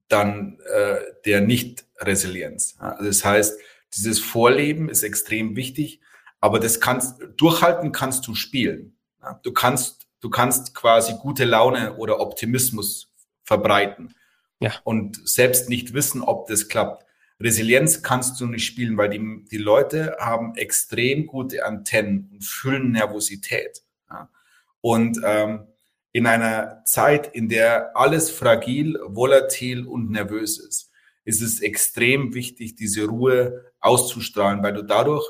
dann 0.08 0.58
äh, 0.72 0.96
der 1.24 1.40
Nicht-Resilienz. 1.40 2.76
Also 2.78 3.04
das 3.04 3.24
heißt, 3.24 3.58
dieses 3.94 4.20
Vorleben 4.20 4.88
ist 4.88 5.02
extrem 5.02 5.56
wichtig, 5.56 6.00
aber 6.40 6.60
das 6.60 6.80
kannst 6.80 7.22
durchhalten 7.36 7.92
kannst 7.92 8.26
du 8.26 8.34
spielen. 8.34 8.96
Du 9.42 9.52
kannst 9.52 10.04
du 10.20 10.30
kannst 10.30 10.74
quasi 10.74 11.14
gute 11.20 11.44
Laune 11.44 11.96
oder 11.96 12.20
Optimismus 12.20 13.12
verbreiten 13.42 14.14
ja. 14.58 14.72
und 14.84 15.20
selbst 15.28 15.68
nicht 15.68 15.92
wissen, 15.92 16.22
ob 16.22 16.46
das 16.48 16.68
klappt. 16.68 17.04
Resilienz 17.40 18.02
kannst 18.02 18.40
du 18.40 18.46
nicht 18.46 18.64
spielen, 18.64 18.96
weil 18.96 19.10
die, 19.10 19.44
die 19.50 19.58
Leute 19.58 20.16
haben 20.18 20.54
extrem 20.56 21.26
gute 21.26 21.66
Antennen 21.66 22.30
und 22.32 22.44
fühlen 22.44 22.92
Nervosität. 22.92 23.82
Und 24.80 25.20
ähm, 25.24 25.66
in 26.14 26.26
einer 26.28 26.84
Zeit, 26.84 27.34
in 27.34 27.48
der 27.48 27.96
alles 27.96 28.30
fragil, 28.30 29.00
volatil 29.04 29.84
und 29.84 30.12
nervös 30.12 30.58
ist, 30.58 30.92
ist 31.24 31.42
es 31.42 31.60
extrem 31.60 32.34
wichtig, 32.34 32.76
diese 32.76 33.06
Ruhe 33.06 33.72
auszustrahlen, 33.80 34.62
weil 34.62 34.74
du 34.74 34.82
dadurch 34.82 35.28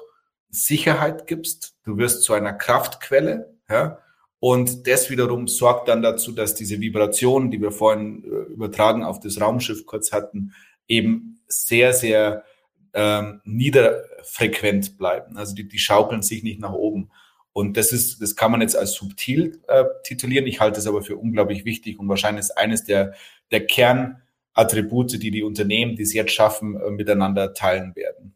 Sicherheit 0.50 1.26
gibst. 1.26 1.74
Du 1.84 1.96
wirst 1.96 2.22
zu 2.22 2.34
einer 2.34 2.52
Kraftquelle, 2.52 3.56
ja. 3.68 3.98
Und 4.40 4.86
das 4.86 5.08
wiederum 5.08 5.48
sorgt 5.48 5.88
dann 5.88 6.02
dazu, 6.02 6.32
dass 6.32 6.54
diese 6.54 6.78
Vibrationen, 6.78 7.50
die 7.50 7.62
wir 7.62 7.72
vorhin 7.72 8.22
äh, 8.24 8.52
übertragen 8.52 9.04
auf 9.04 9.20
das 9.20 9.40
Raumschiff 9.40 9.86
kurz 9.86 10.12
hatten, 10.12 10.52
eben 10.86 11.40
sehr, 11.48 11.94
sehr 11.94 12.44
ähm, 12.92 13.40
niederfrequent 13.44 14.98
bleiben. 14.98 15.38
Also 15.38 15.54
die, 15.54 15.66
die 15.66 15.78
schaukeln 15.78 16.20
sich 16.20 16.42
nicht 16.42 16.60
nach 16.60 16.74
oben. 16.74 17.10
Und 17.54 17.76
das 17.76 17.92
ist, 17.92 18.20
das 18.20 18.34
kann 18.34 18.50
man 18.50 18.60
jetzt 18.60 18.76
als 18.76 18.94
subtil 18.94 19.62
äh, 19.68 19.84
titulieren. 20.02 20.46
Ich 20.46 20.58
halte 20.58 20.80
es 20.80 20.88
aber 20.88 21.02
für 21.02 21.16
unglaublich 21.16 21.64
wichtig 21.64 22.00
und 22.00 22.08
wahrscheinlich 22.08 22.40
ist 22.40 22.58
eines 22.58 22.82
der, 22.82 23.14
der 23.52 23.64
Kernattribute, 23.64 25.22
die 25.22 25.30
die 25.30 25.44
Unternehmen, 25.44 25.94
die 25.94 26.02
es 26.02 26.12
jetzt 26.12 26.32
schaffen, 26.32 26.76
äh, 26.76 26.90
miteinander 26.90 27.54
teilen 27.54 27.94
werden. 27.94 28.34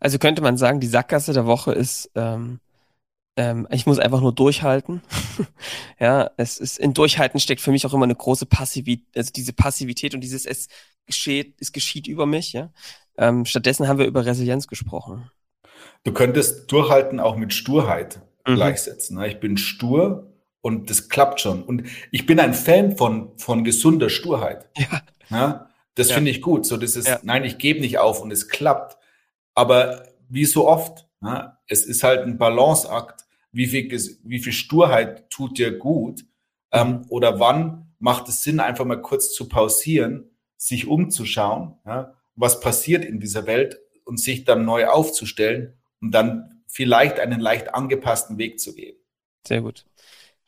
Also 0.00 0.18
könnte 0.18 0.40
man 0.40 0.56
sagen, 0.56 0.80
die 0.80 0.86
Sackgasse 0.86 1.34
der 1.34 1.44
Woche 1.44 1.72
ist, 1.72 2.10
ähm, 2.14 2.60
ähm, 3.36 3.68
ich 3.70 3.84
muss 3.84 3.98
einfach 3.98 4.22
nur 4.22 4.34
durchhalten. 4.34 5.02
ja, 6.00 6.30
es 6.38 6.56
ist, 6.56 6.78
in 6.78 6.94
Durchhalten 6.94 7.40
steckt 7.40 7.60
für 7.60 7.70
mich 7.70 7.84
auch 7.84 7.92
immer 7.92 8.04
eine 8.04 8.16
große 8.16 8.46
Passivität, 8.46 9.06
also 9.14 9.30
diese 9.30 9.52
Passivität 9.52 10.14
und 10.14 10.22
dieses 10.22 10.46
es 10.46 10.68
geschieht, 11.04 11.54
es 11.60 11.72
geschieht 11.72 12.06
über 12.06 12.24
mich, 12.24 12.54
ja. 12.54 12.72
Ähm, 13.18 13.44
stattdessen 13.44 13.88
haben 13.88 13.98
wir 13.98 14.06
über 14.06 14.24
Resilienz 14.24 14.68
gesprochen. 14.68 15.30
Du 16.04 16.12
könntest 16.14 16.72
Durchhalten 16.72 17.20
auch 17.20 17.36
mit 17.36 17.52
Sturheit 17.52 18.22
mhm. 18.48 18.56
gleichsetzen. 18.56 19.18
Ne? 19.18 19.28
Ich 19.28 19.40
bin 19.40 19.56
stur 19.56 20.32
und 20.60 20.90
das 20.90 21.08
klappt 21.08 21.40
schon. 21.40 21.62
Und 21.62 21.84
ich 22.10 22.26
bin 22.26 22.40
ein 22.40 22.54
Fan 22.54 22.96
von, 22.96 23.36
von 23.38 23.64
gesunder 23.64 24.10
Sturheit. 24.10 24.68
Ja. 24.76 25.02
ja? 25.30 25.70
Das 25.94 26.10
ja. 26.10 26.16
finde 26.16 26.30
ich 26.30 26.42
gut. 26.42 26.66
So 26.66 26.76
dieses, 26.76 27.06
ja. 27.06 27.20
nein, 27.22 27.44
ich 27.44 27.58
gebe 27.58 27.80
nicht 27.80 27.98
auf 27.98 28.20
und 28.20 28.30
es 28.30 28.48
klappt. 28.48 28.96
Aber 29.54 30.04
wie 30.28 30.44
so 30.44 30.68
oft, 30.68 31.06
ja, 31.22 31.58
es 31.66 31.84
ist 31.84 32.02
halt 32.02 32.20
ein 32.20 32.38
Balanceakt. 32.38 33.24
Wie 33.50 33.66
viel, 33.66 33.90
wie 34.22 34.38
viel 34.38 34.52
Sturheit 34.52 35.30
tut 35.30 35.58
dir 35.58 35.76
gut? 35.76 36.24
Ähm, 36.70 37.06
oder 37.08 37.40
wann 37.40 37.92
macht 37.98 38.28
es 38.28 38.42
Sinn, 38.42 38.60
einfach 38.60 38.84
mal 38.84 39.00
kurz 39.00 39.32
zu 39.32 39.48
pausieren, 39.48 40.30
sich 40.56 40.86
umzuschauen, 40.86 41.74
ja, 41.86 42.14
was 42.36 42.60
passiert 42.60 43.04
in 43.04 43.20
dieser 43.20 43.46
Welt 43.46 43.80
und 44.04 44.20
sich 44.20 44.44
dann 44.44 44.64
neu 44.64 44.86
aufzustellen 44.86 45.74
und 46.00 46.12
dann 46.12 46.57
vielleicht 46.68 47.18
einen 47.18 47.40
leicht 47.40 47.74
angepassten 47.74 48.38
Weg 48.38 48.60
zu 48.60 48.74
gehen. 48.74 48.96
Sehr 49.46 49.62
gut. 49.62 49.84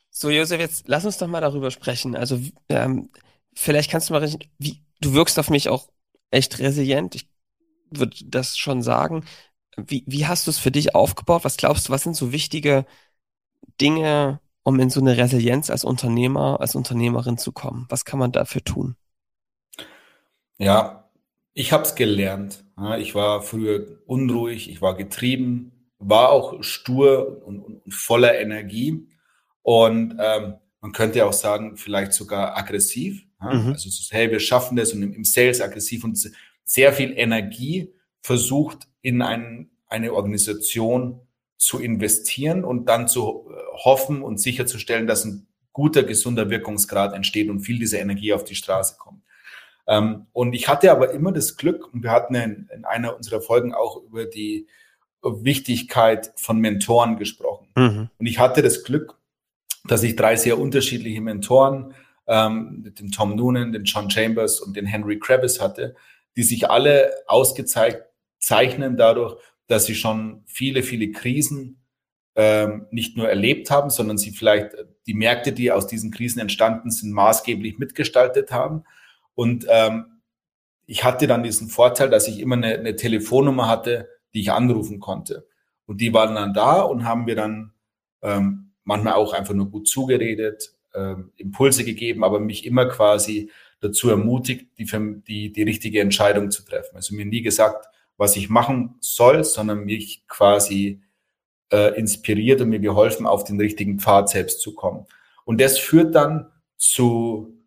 So, 0.09 0.29
Josef, 0.29 0.59
jetzt 0.59 0.87
lass 0.87 1.05
uns 1.05 1.17
doch 1.17 1.27
mal 1.27 1.41
darüber 1.41 1.71
sprechen. 1.71 2.15
Also, 2.15 2.39
ähm, 2.69 3.09
vielleicht 3.53 3.91
kannst 3.91 4.09
du 4.09 4.13
mal, 4.13 4.33
wie, 4.59 4.83
du 5.01 5.13
wirkst 5.13 5.39
auf 5.39 5.49
mich 5.49 5.69
auch 5.69 5.89
echt 6.29 6.59
resilient. 6.59 7.15
Ich 7.15 7.29
würde 7.89 8.15
das 8.25 8.57
schon 8.57 8.81
sagen. 8.81 9.25
Wie, 9.77 10.03
wie 10.05 10.27
hast 10.27 10.47
du 10.47 10.51
es 10.51 10.59
für 10.59 10.71
dich 10.71 10.95
aufgebaut? 10.95 11.43
Was 11.43 11.57
glaubst 11.57 11.87
du, 11.87 11.93
was 11.93 12.03
sind 12.03 12.15
so 12.15 12.31
wichtige 12.31 12.85
Dinge, 13.79 14.39
um 14.63 14.79
in 14.79 14.89
so 14.89 14.99
eine 14.99 15.17
Resilienz 15.17 15.69
als 15.69 15.83
Unternehmer, 15.83 16.59
als 16.59 16.75
Unternehmerin 16.75 17.37
zu 17.37 17.51
kommen? 17.51 17.85
Was 17.89 18.05
kann 18.05 18.19
man 18.19 18.31
dafür 18.31 18.63
tun? 18.63 18.95
Ja, 20.57 21.09
ich 21.53 21.71
habe 21.71 21.83
es 21.83 21.95
gelernt. 21.95 22.63
Ich 22.99 23.15
war 23.15 23.41
früher 23.41 23.99
unruhig, 24.05 24.69
ich 24.69 24.81
war 24.81 24.95
getrieben, 24.95 25.80
war 26.01 26.29
auch 26.29 26.63
stur 26.63 27.41
und, 27.45 27.59
und 27.59 27.93
voller 27.93 28.39
Energie. 28.39 29.07
Und 29.61 30.17
ähm, 30.19 30.55
man 30.81 30.91
könnte 30.91 31.25
auch 31.25 31.33
sagen, 31.33 31.77
vielleicht 31.77 32.13
sogar 32.13 32.57
aggressiv. 32.57 33.23
Ja? 33.39 33.53
Mhm. 33.53 33.73
Also 33.73 33.89
so, 33.89 34.03
hey, 34.11 34.31
wir 34.31 34.39
schaffen 34.39 34.75
das 34.75 34.93
und 34.93 35.03
im, 35.03 35.13
im, 35.13 35.23
Sales 35.23 35.61
aggressiv 35.61 36.03
und 36.03 36.19
sehr 36.63 36.93
viel 36.93 37.13
Energie 37.15 37.93
versucht 38.21 38.87
in 39.01 39.21
ein, 39.21 39.69
eine 39.87 40.13
Organisation 40.13 41.21
zu 41.57 41.79
investieren 41.79 42.63
und 42.65 42.89
dann 42.89 43.07
zu 43.07 43.47
äh, 43.49 43.77
hoffen 43.83 44.23
und 44.23 44.39
sicherzustellen, 44.39 45.05
dass 45.05 45.25
ein 45.25 45.47
guter, 45.73 46.03
gesunder 46.03 46.49
Wirkungsgrad 46.49 47.13
entsteht 47.13 47.49
und 47.49 47.61
viel 47.61 47.79
dieser 47.79 47.99
Energie 47.99 48.33
auf 48.33 48.43
die 48.43 48.55
Straße 48.55 48.95
kommt. 48.97 49.21
Ähm, 49.87 50.27
und 50.33 50.53
ich 50.53 50.67
hatte 50.67 50.91
aber 50.91 51.11
immer 51.11 51.31
das 51.31 51.57
Glück, 51.57 51.93
und 51.93 52.03
wir 52.03 52.11
hatten 52.11 52.35
in, 52.35 52.69
in 52.73 52.85
einer 52.85 53.15
unserer 53.15 53.41
Folgen 53.41 53.73
auch 53.73 54.01
über 54.03 54.25
die 54.25 54.67
Wichtigkeit 55.23 56.31
von 56.35 56.59
Mentoren 56.59 57.17
gesprochen. 57.17 57.67
Mhm. 57.75 58.09
Und 58.17 58.25
ich 58.25 58.39
hatte 58.39 58.61
das 58.61 58.83
Glück, 58.83 59.17
dass 59.85 60.03
ich 60.03 60.15
drei 60.15 60.35
sehr 60.35 60.59
unterschiedliche 60.59 61.21
Mentoren, 61.21 61.93
ähm, 62.27 62.93
den 62.97 63.11
Tom 63.11 63.35
Noonan, 63.35 63.71
den 63.71 63.83
John 63.83 64.09
Chambers 64.09 64.59
und 64.59 64.75
den 64.75 64.85
Henry 64.85 65.19
Kravis 65.19 65.59
hatte, 65.59 65.95
die 66.35 66.43
sich 66.43 66.69
alle 66.69 67.11
ausgezeichnen 67.27 68.97
dadurch, 68.97 69.37
dass 69.67 69.85
sie 69.85 69.95
schon 69.95 70.43
viele, 70.45 70.83
viele 70.83 71.11
Krisen 71.11 71.81
ähm, 72.35 72.87
nicht 72.91 73.17
nur 73.17 73.27
erlebt 73.27 73.69
haben, 73.69 73.89
sondern 73.89 74.17
sie 74.17 74.31
vielleicht 74.31 74.71
die 75.07 75.13
Märkte, 75.13 75.51
die 75.51 75.71
aus 75.71 75.87
diesen 75.87 76.11
Krisen 76.11 76.39
entstanden 76.39 76.91
sind, 76.91 77.11
maßgeblich 77.11 77.77
mitgestaltet 77.77 78.51
haben. 78.51 78.83
Und 79.35 79.65
ähm, 79.69 80.21
ich 80.85 81.03
hatte 81.03 81.27
dann 81.27 81.43
diesen 81.43 81.69
Vorteil, 81.69 82.09
dass 82.09 82.27
ich 82.27 82.39
immer 82.39 82.55
eine, 82.55 82.75
eine 82.75 82.95
Telefonnummer 82.95 83.67
hatte, 83.67 84.07
die 84.33 84.41
ich 84.41 84.51
anrufen 84.51 84.99
konnte. 84.99 85.47
Und 85.85 86.01
die 86.01 86.13
waren 86.13 86.35
dann 86.35 86.53
da 86.53 86.81
und 86.81 87.05
haben 87.05 87.25
mir 87.25 87.35
dann 87.35 87.73
ähm, 88.21 88.71
manchmal 88.83 89.13
auch 89.13 89.33
einfach 89.33 89.53
nur 89.53 89.69
gut 89.69 89.87
zugeredet, 89.87 90.73
äh, 90.93 91.15
Impulse 91.37 91.83
gegeben, 91.83 92.23
aber 92.23 92.39
mich 92.39 92.65
immer 92.65 92.85
quasi 92.87 93.51
dazu 93.79 94.09
ermutigt, 94.09 94.77
die, 94.77 94.85
die, 95.27 95.51
die 95.51 95.63
richtige 95.63 96.01
Entscheidung 96.01 96.51
zu 96.51 96.63
treffen. 96.63 96.95
Also 96.95 97.15
mir 97.15 97.25
nie 97.25 97.41
gesagt, 97.41 97.87
was 98.17 98.35
ich 98.35 98.49
machen 98.49 98.95
soll, 98.99 99.43
sondern 99.43 99.85
mich 99.85 100.23
quasi 100.27 101.01
äh, 101.71 101.97
inspiriert 101.97 102.61
und 102.61 102.69
mir 102.69 102.79
geholfen, 102.79 103.25
auf 103.25 103.43
den 103.43 103.59
richtigen 103.59 103.99
Pfad 103.99 104.29
selbst 104.29 104.61
zu 104.61 104.75
kommen. 104.75 105.05
Und 105.45 105.59
das 105.59 105.79
führt 105.79 106.13
dann 106.13 106.51
zu 106.77 107.57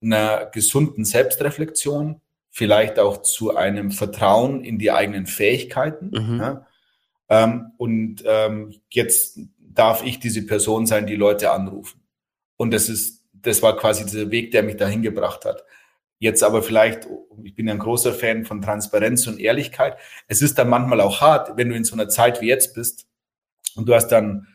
einer 0.00 0.46
gesunden 0.46 1.04
Selbstreflexion, 1.04 2.20
vielleicht 2.54 3.00
auch 3.00 3.22
zu 3.22 3.56
einem 3.56 3.90
Vertrauen 3.90 4.62
in 4.62 4.78
die 4.78 4.92
eigenen 4.92 5.26
Fähigkeiten. 5.26 6.12
Mhm. 6.12 6.38
Ja? 6.38 6.66
Ähm, 7.28 7.72
und 7.78 8.22
ähm, 8.24 8.72
jetzt 8.90 9.40
darf 9.58 10.04
ich 10.04 10.20
diese 10.20 10.46
Person 10.46 10.86
sein, 10.86 11.08
die 11.08 11.16
Leute 11.16 11.50
anrufen. 11.50 12.00
Und 12.56 12.72
das 12.72 12.88
ist, 12.88 13.24
das 13.32 13.60
war 13.60 13.76
quasi 13.76 14.04
dieser 14.04 14.30
Weg, 14.30 14.52
der 14.52 14.62
mich 14.62 14.76
dahin 14.76 15.02
gebracht 15.02 15.44
hat. 15.44 15.64
Jetzt 16.20 16.44
aber 16.44 16.62
vielleicht, 16.62 17.08
ich 17.42 17.56
bin 17.56 17.66
ja 17.66 17.74
ein 17.74 17.80
großer 17.80 18.12
Fan 18.12 18.44
von 18.44 18.62
Transparenz 18.62 19.26
und 19.26 19.40
Ehrlichkeit. 19.40 19.96
Es 20.28 20.40
ist 20.40 20.56
dann 20.56 20.68
manchmal 20.68 21.00
auch 21.00 21.20
hart, 21.20 21.56
wenn 21.56 21.70
du 21.70 21.74
in 21.74 21.82
so 21.82 21.96
einer 21.96 22.08
Zeit 22.08 22.40
wie 22.40 22.46
jetzt 22.46 22.72
bist 22.72 23.08
und 23.74 23.88
du 23.88 23.96
hast 23.96 24.08
dann 24.08 24.46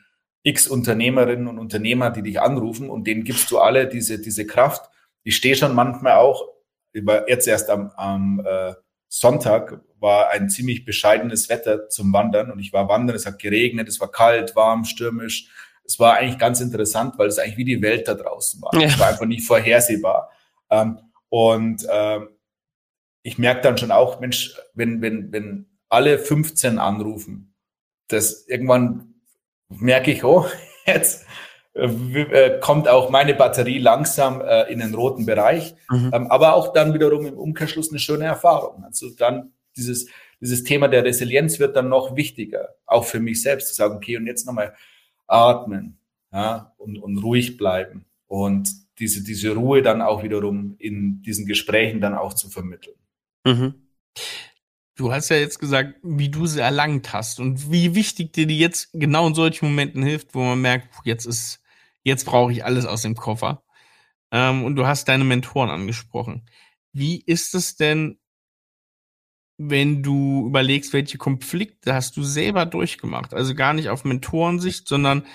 x 0.44 0.70
Unternehmerinnen 0.70 1.48
und 1.48 1.60
Unternehmer, 1.60 2.12
die 2.12 2.24
dich 2.24 2.40
anrufen 2.40 2.90
und 2.90 3.08
denen 3.08 3.26
gibst 3.26 3.52
du 3.52 3.60
alle 3.60 3.90
diese, 3.90 4.22
diese 4.22 4.48
Kraft. 4.48 4.90
Ich 5.24 5.36
stehe 5.36 5.58
schon 5.58 5.76
manchmal 5.76 6.14
auch, 6.14 6.48
jetzt 6.94 7.48
erst 7.48 7.70
am, 7.70 7.92
am 7.96 8.42
äh, 8.46 8.74
Sonntag 9.08 9.82
war 10.00 10.30
ein 10.30 10.50
ziemlich 10.50 10.86
bescheidenes 10.86 11.50
Wetter 11.50 11.90
zum 11.90 12.14
Wandern 12.14 12.52
und 12.52 12.60
ich 12.60 12.72
war 12.72 12.88
wandern, 12.88 13.16
es 13.16 13.26
hat 13.26 13.40
geregnet, 13.40 13.88
es 13.88 14.00
war 14.00 14.12
kalt, 14.12 14.56
warm, 14.56 14.86
stürmisch. 14.86 15.50
Es 15.84 16.00
war 16.00 16.18
eigentlich 16.18 16.38
ganz 16.38 16.62
interessant, 16.62 17.18
weil 17.18 17.28
es 17.28 17.40
eigentlich 17.40 17.58
wie 17.58 17.66
die 17.66 17.82
Welt 17.82 18.08
da 18.08 18.14
draußen 18.14 18.62
war. 18.62 18.74
Ja. 18.80 18.88
Es 18.88 19.00
war 19.00 19.08
einfach 19.08 19.26
nicht 19.26 19.46
vorhersehbar. 19.46 20.30
Ähm, 20.70 21.00
und 21.30 21.86
ähm, 21.92 22.30
ich 23.24 23.38
merke 23.38 23.62
dann 23.62 23.78
schon 23.78 23.92
auch, 23.92 24.20
Mensch, 24.20 24.56
wenn, 24.74 25.02
wenn, 25.02 25.32
wenn 25.32 25.66
alle 25.90 26.20
15 26.20 26.78
anrufen, 26.78 27.56
das 28.08 28.48
irgendwann 28.48 29.16
merke 29.70 30.12
ich, 30.12 30.24
oh, 30.24 30.46
jetzt 30.86 31.26
kommt 32.62 32.88
auch 32.88 33.10
meine 33.10 33.34
Batterie 33.34 33.80
langsam 33.80 34.42
äh, 34.42 34.72
in 34.72 34.80
den 34.80 34.94
roten 34.94 35.26
Bereich. 35.26 35.76
Mhm. 35.90 36.12
Ähm, 36.14 36.28
aber 36.32 36.56
auch 36.56 36.74
dann 36.74 36.94
wiederum 36.94 37.26
im 37.26 37.38
Umkehrschluss 37.38 37.90
eine 37.90 38.00
schöne 38.00 38.26
Erfahrung. 38.26 38.84
Also 38.84 39.10
dann 39.10 39.54
dieses, 39.76 40.10
dieses 40.42 40.64
Thema 40.64 40.88
der 40.88 41.04
Resilienz 41.04 41.60
wird 41.60 41.76
dann 41.76 41.90
noch 41.90 42.16
wichtiger, 42.16 42.76
auch 42.86 43.06
für 43.06 43.20
mich 43.20 43.42
selbst 43.42 43.70
zu 43.70 43.76
sagen, 43.76 43.96
okay, 43.96 44.18
und 44.18 44.28
jetzt 44.28 44.46
nochmal 44.46 44.74
atmen 45.28 46.00
ja, 46.32 46.74
und, 46.78 46.98
und 46.98 47.18
ruhig 47.20 47.58
bleiben 47.58 48.06
und 48.28 48.70
diese, 49.00 49.24
diese 49.24 49.56
Ruhe 49.56 49.82
dann 49.82 50.02
auch 50.02 50.24
wiederum 50.24 50.76
in 50.78 51.22
diesen 51.22 51.46
Gesprächen 51.46 52.02
dann 52.02 52.16
auch 52.16 52.34
zu 52.34 52.50
vermitteln. 52.50 52.96
Mhm. 53.46 53.74
Du 54.96 55.14
hast 55.14 55.30
ja 55.30 55.38
jetzt 55.38 55.60
gesagt, 55.60 55.96
wie 56.04 56.28
du 56.28 56.46
sie 56.46 56.60
erlangt 56.60 57.14
hast 57.14 57.40
und 57.40 57.72
wie 57.72 57.96
wichtig 57.96 58.34
dir 58.34 58.46
die 58.46 58.60
jetzt 58.60 58.90
genau 58.94 59.28
in 59.28 59.34
solchen 59.34 59.70
Momenten 59.70 60.04
hilft, 60.04 60.36
wo 60.36 60.40
man 60.40 60.60
merkt, 60.60 60.90
jetzt 61.06 61.26
ist, 61.26 61.62
jetzt 62.10 62.26
brauche 62.26 62.52
ich 62.52 62.66
alles 62.66 62.86
aus 62.86 63.04
dem 63.04 63.16
Koffer. 63.16 63.64
Ähm, 64.32 64.64
und 64.64 64.76
du 64.76 64.86
hast 64.86 65.08
deine 65.08 65.24
Mentoren 65.24 65.70
angesprochen. 65.70 66.50
Wie 66.92 67.24
ist 67.26 67.56
es 67.56 67.76
denn, 67.76 68.20
wenn 69.58 70.04
du 70.04 70.48
überlegst, 70.48 70.94
welche 70.94 71.18
Konflikte 71.18 71.94
hast 71.94 72.18
du 72.18 72.24
selber 72.24 72.66
durchgemacht? 72.66 73.34
Also 73.34 73.56
gar 73.56 73.74
nicht 73.74 73.90
auf 73.90 74.06
Mentorensicht, 74.06 74.88
sondern 74.88 75.26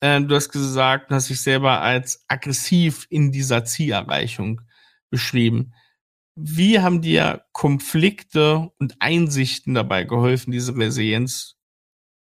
äh, 0.00 0.20
du 0.20 0.34
hast 0.34 0.50
gesagt, 0.50 1.10
du 1.10 1.14
hast 1.14 1.30
dich 1.30 1.40
selber 1.40 1.80
als 1.80 2.24
aggressiv 2.28 3.06
in 3.10 3.32
dieser 3.32 3.64
Zielerreichung 3.64 4.60
beschrieben. 5.10 5.72
Wie 6.36 6.80
haben 6.80 7.00
dir 7.00 7.44
Konflikte 7.52 8.70
und 8.78 8.96
Einsichten 9.00 9.74
dabei 9.74 10.04
geholfen, 10.04 10.50
diese 10.50 10.76
Resilienz 10.76 11.56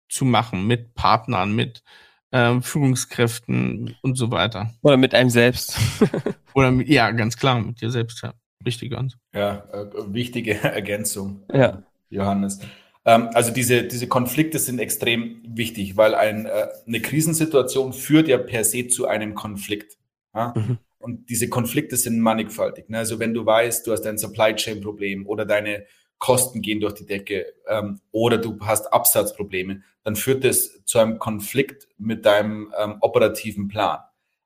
zu 0.10 0.25
machen 0.25 0.65
mit 0.65 0.93
Partnern, 0.95 1.53
mit 1.53 1.83
ähm, 2.31 2.61
Führungskräften 2.61 3.95
und 4.01 4.15
so 4.15 4.31
weiter? 4.31 4.73
Oder 4.81 4.97
mit 4.97 5.13
einem 5.13 5.29
selbst. 5.29 5.77
Oder 6.53 6.71
mit, 6.71 6.89
ja, 6.89 7.11
ganz 7.11 7.37
klar, 7.37 7.59
mit 7.59 7.81
dir 7.81 7.91
selbst, 7.91 8.21
ja. 8.23 8.33
Richtig, 8.65 8.91
ganz. 8.91 9.15
Ja, 9.33 9.63
äh, 9.71 10.13
wichtige 10.13 10.55
Ergänzung, 10.63 11.43
ja. 11.53 11.83
Johannes. 12.09 12.59
Ähm, 13.05 13.29
also 13.33 13.51
diese, 13.51 13.83
diese 13.83 14.07
Konflikte 14.07 14.59
sind 14.59 14.79
extrem 14.79 15.41
wichtig, 15.47 15.95
weil 15.95 16.13
ein, 16.13 16.45
äh, 16.45 16.67
eine 16.85 16.99
Krisensituation 16.99 17.93
führt 17.93 18.27
ja 18.27 18.37
per 18.37 18.63
se 18.63 18.87
zu 18.87 19.07
einem 19.07 19.33
Konflikt. 19.33 19.97
Ja? 20.35 20.53
Mhm. 20.55 20.77
Und 20.99 21.29
diese 21.29 21.47
Konflikte 21.47 21.95
sind 21.95 22.19
mannigfaltig. 22.19 22.89
Ne? 22.89 22.97
Also 22.97 23.19
wenn 23.19 23.33
du 23.33 23.45
weißt, 23.45 23.87
du 23.87 23.93
hast 23.93 24.05
ein 24.05 24.17
Supply 24.17 24.53
Chain 24.55 24.81
Problem 24.81 25.25
oder 25.25 25.45
deine 25.45 25.85
Kosten 26.19 26.62
gehen 26.62 26.80
durch 26.80 26.93
die 26.93 27.06
Decke 27.06 27.53
ähm, 27.67 28.01
oder 28.12 28.38
du 28.38 28.58
hast 28.62 28.91
Absatzprobleme, 28.91 29.84
dann 30.03 30.15
führt 30.15 30.43
das 30.43 30.84
zu 30.86 30.99
einem 30.99 31.19
Konflikt 31.19 31.88
mit 31.97 32.25
deinem 32.25 32.73
ähm, 32.77 32.97
operativen 33.01 33.67
Plan. 33.67 33.99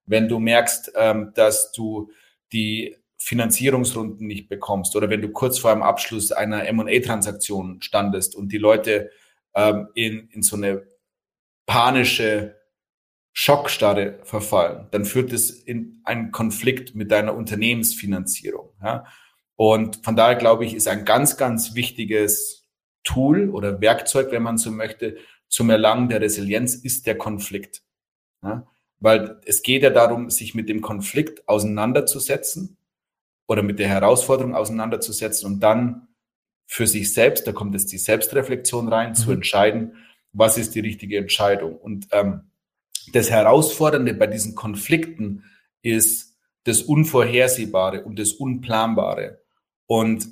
Wenn 0.05 0.27
du 0.27 0.39
merkst, 0.39 0.91
ähm, 0.95 1.31
dass 1.35 1.71
du 1.71 2.11
die 2.51 2.97
Finanzierungsrunden 3.17 4.25
nicht 4.25 4.49
bekommst 4.49 4.95
oder 4.95 5.09
wenn 5.09 5.21
du 5.21 5.29
kurz 5.29 5.59
vor 5.59 5.71
einem 5.71 5.83
Abschluss 5.83 6.31
einer 6.31 6.67
M&A-Transaktion 6.67 7.81
standest 7.81 8.35
und 8.35 8.51
die 8.51 8.57
Leute 8.57 9.11
ähm, 9.53 9.87
in, 9.93 10.27
in 10.29 10.41
so 10.41 10.55
eine 10.55 10.87
panische 11.67 12.55
Schockstarre 13.33 14.19
verfallen, 14.23 14.87
dann 14.91 15.05
führt 15.05 15.31
es 15.31 15.51
in 15.51 16.01
einen 16.03 16.31
Konflikt 16.31 16.95
mit 16.95 17.11
deiner 17.11 17.35
Unternehmensfinanzierung. 17.35 18.71
Ja? 18.81 19.05
Und 19.61 20.03
von 20.03 20.15
daher 20.15 20.37
glaube 20.37 20.65
ich, 20.65 20.73
ist 20.73 20.87
ein 20.87 21.05
ganz, 21.05 21.37
ganz 21.37 21.75
wichtiges 21.75 22.67
Tool 23.03 23.51
oder 23.51 23.79
Werkzeug, 23.79 24.31
wenn 24.31 24.41
man 24.41 24.57
so 24.57 24.71
möchte, 24.71 25.17
zum 25.49 25.69
Erlangen 25.69 26.09
der 26.09 26.19
Resilienz 26.19 26.73
ist 26.73 27.05
der 27.05 27.15
Konflikt. 27.15 27.83
Ja? 28.43 28.65
Weil 28.97 29.39
es 29.45 29.61
geht 29.61 29.83
ja 29.83 29.91
darum, 29.91 30.31
sich 30.31 30.55
mit 30.55 30.67
dem 30.67 30.81
Konflikt 30.81 31.47
auseinanderzusetzen 31.47 32.77
oder 33.45 33.61
mit 33.61 33.77
der 33.77 33.87
Herausforderung 33.87 34.55
auseinanderzusetzen 34.55 35.45
und 35.45 35.59
dann 35.59 36.07
für 36.65 36.87
sich 36.87 37.13
selbst, 37.13 37.45
da 37.45 37.51
kommt 37.51 37.75
jetzt 37.75 37.91
die 37.91 37.99
Selbstreflexion 37.99 38.87
rein, 38.87 39.09
mhm. 39.09 39.15
zu 39.15 39.31
entscheiden, 39.31 39.95
was 40.33 40.57
ist 40.57 40.73
die 40.73 40.79
richtige 40.79 41.19
Entscheidung. 41.19 41.77
Und 41.77 42.07
ähm, 42.13 42.49
das 43.13 43.29
Herausfordernde 43.29 44.15
bei 44.15 44.25
diesen 44.25 44.55
Konflikten 44.55 45.43
ist 45.83 46.35
das 46.63 46.81
Unvorhersehbare 46.81 48.03
und 48.03 48.17
das 48.17 48.31
Unplanbare. 48.31 49.40
Und 49.91 50.25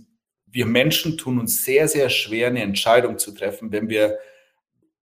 wir 0.45 0.65
Menschen 0.65 1.17
tun 1.17 1.38
uns 1.38 1.65
sehr, 1.65 1.89
sehr 1.89 2.10
schwer, 2.10 2.48
eine 2.48 2.63
Entscheidung 2.63 3.17
zu 3.17 3.34
treffen, 3.34 3.74
wenn 3.74 3.89
wir 3.89 4.17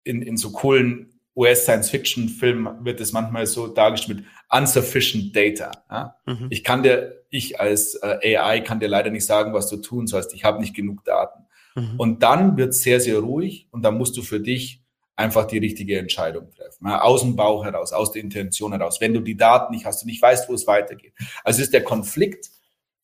in, 0.05 0.21
in 0.21 0.37
so 0.37 0.53
coolen 0.53 1.19
US-Science-Fiction-Filmen 1.35 2.85
wird 2.85 3.01
es 3.01 3.11
manchmal 3.11 3.47
so 3.47 3.67
dargestellt 3.67 4.19
mit 4.19 4.27
unsufficient 4.49 5.35
data. 5.35 5.71
Ja? 5.91 6.15
Mhm. 6.25 6.47
Ich 6.51 6.63
kann 6.63 6.83
dir, 6.83 7.25
ich 7.29 7.59
als 7.59 7.95
äh, 7.95 8.37
AI 8.37 8.61
kann 8.61 8.79
dir 8.79 8.87
leider 8.87 9.09
nicht 9.09 9.25
sagen, 9.25 9.53
was 9.53 9.67
du 9.67 9.75
tun 9.75 10.07
sollst. 10.07 10.33
Ich 10.33 10.45
habe 10.45 10.61
nicht 10.61 10.73
genug 10.73 11.03
Daten. 11.03 11.43
Mhm. 11.75 11.99
Und 11.99 12.23
dann 12.23 12.55
wird 12.55 12.69
es 12.69 12.81
sehr, 12.81 13.01
sehr 13.01 13.19
ruhig 13.19 13.67
und 13.71 13.81
dann 13.81 13.97
musst 13.97 14.15
du 14.15 14.21
für 14.21 14.39
dich 14.39 14.81
einfach 15.17 15.47
die 15.47 15.57
richtige 15.57 15.99
Entscheidung 15.99 16.49
treffen. 16.51 16.87
Ja? 16.87 17.01
Aus 17.01 17.23
dem 17.23 17.35
Bauch 17.35 17.65
heraus, 17.65 17.91
aus 17.91 18.13
der 18.13 18.21
Intention 18.21 18.71
heraus. 18.71 19.01
Wenn 19.01 19.13
du 19.13 19.19
die 19.19 19.35
Daten 19.35 19.73
nicht 19.73 19.85
hast 19.85 20.03
und 20.03 20.07
nicht 20.07 20.21
weißt, 20.21 20.47
wo 20.47 20.53
es 20.53 20.65
weitergeht. 20.65 21.11
Also 21.43 21.61
ist 21.61 21.73
der 21.73 21.83
Konflikt 21.83 22.51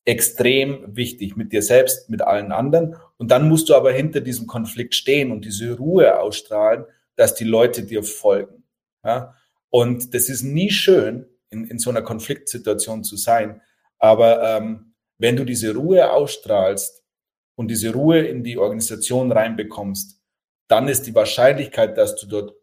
extrem 0.06 0.96
wichtig 0.96 1.36
mit 1.36 1.54
dir 1.54 1.62
selbst, 1.62 2.10
mit 2.10 2.22
allen 2.22 2.52
anderen. 2.52 2.96
Und 3.18 3.32
dann 3.32 3.48
musst 3.48 3.70
du 3.70 3.76
aber 3.76 3.92
hinter 3.92 4.22
diesem 4.22 4.48
Konflikt 4.48 4.96
stehen 4.96 5.32
und 5.32 5.46
diese 5.46 5.78
Ruhe 5.78 6.20
ausstrahlen, 6.20 6.86
dass 7.16 7.36
die 7.36 7.44
Leute 7.44 7.84
dir 7.84 8.04
folgen. 8.04 8.64
Ja? 9.04 9.36
Und 9.70 10.14
das 10.14 10.30
ist 10.30 10.44
nie 10.44 10.72
schön, 10.72 11.28
in, 11.50 11.66
in 11.66 11.80
so 11.80 11.90
einer 11.90 12.02
Konfliktsituation 12.02 13.04
zu 13.04 13.16
sein. 13.16 13.62
Aber 14.00 14.42
ähm, 14.42 14.94
wenn 15.18 15.36
du 15.36 15.46
diese 15.46 15.76
Ruhe 15.76 16.12
ausstrahlst 16.12 17.04
und 17.56 17.70
diese 17.70 17.94
Ruhe 17.94 18.20
in 18.22 18.44
die 18.44 18.58
Organisation 18.58 19.32
reinbekommst, 19.32 20.20
dann 20.68 20.88
ist 20.88 21.04
die 21.04 21.14
Wahrscheinlichkeit, 21.14 21.98
dass 21.98 22.16
du 22.16 22.26
dort 22.26 22.56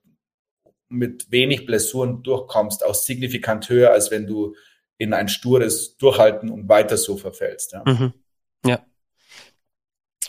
mit 0.89 1.31
wenig 1.31 1.67
Blessuren 1.67 2.23
durchkommst, 2.23 2.85
auch 2.85 2.95
signifikant 2.95 3.69
höher, 3.69 3.93
als 3.93 4.11
wenn 4.11 4.27
du 4.27 4.57
in 4.99 5.15
ein 5.15 5.29
stures 5.29 5.97
Durchhalten 5.97 6.51
und 6.51 6.69
weiter 6.69 6.97
so 6.97 7.17
verfällst. 7.17 7.73
Ja. 7.73 7.85
Mhm. 7.87 8.13
ja. 8.67 8.85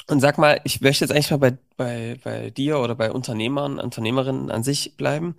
Und 0.08 0.22
sag 0.22 0.38
mal, 0.38 0.62
ich 0.64 0.82
möchte 0.82 1.04
jetzt 1.04 1.12
eigentlich 1.12 1.32
mal 1.32 1.38
bei, 1.38 1.58
bei, 1.78 2.20
bei 2.24 2.50
dir 2.52 2.80
oder 2.80 2.96
bei 2.96 3.12
Unternehmern, 3.12 3.80
Unternehmerinnen 3.80 4.50
an 4.52 4.64
sich 4.64 4.96
bleiben. 4.98 5.36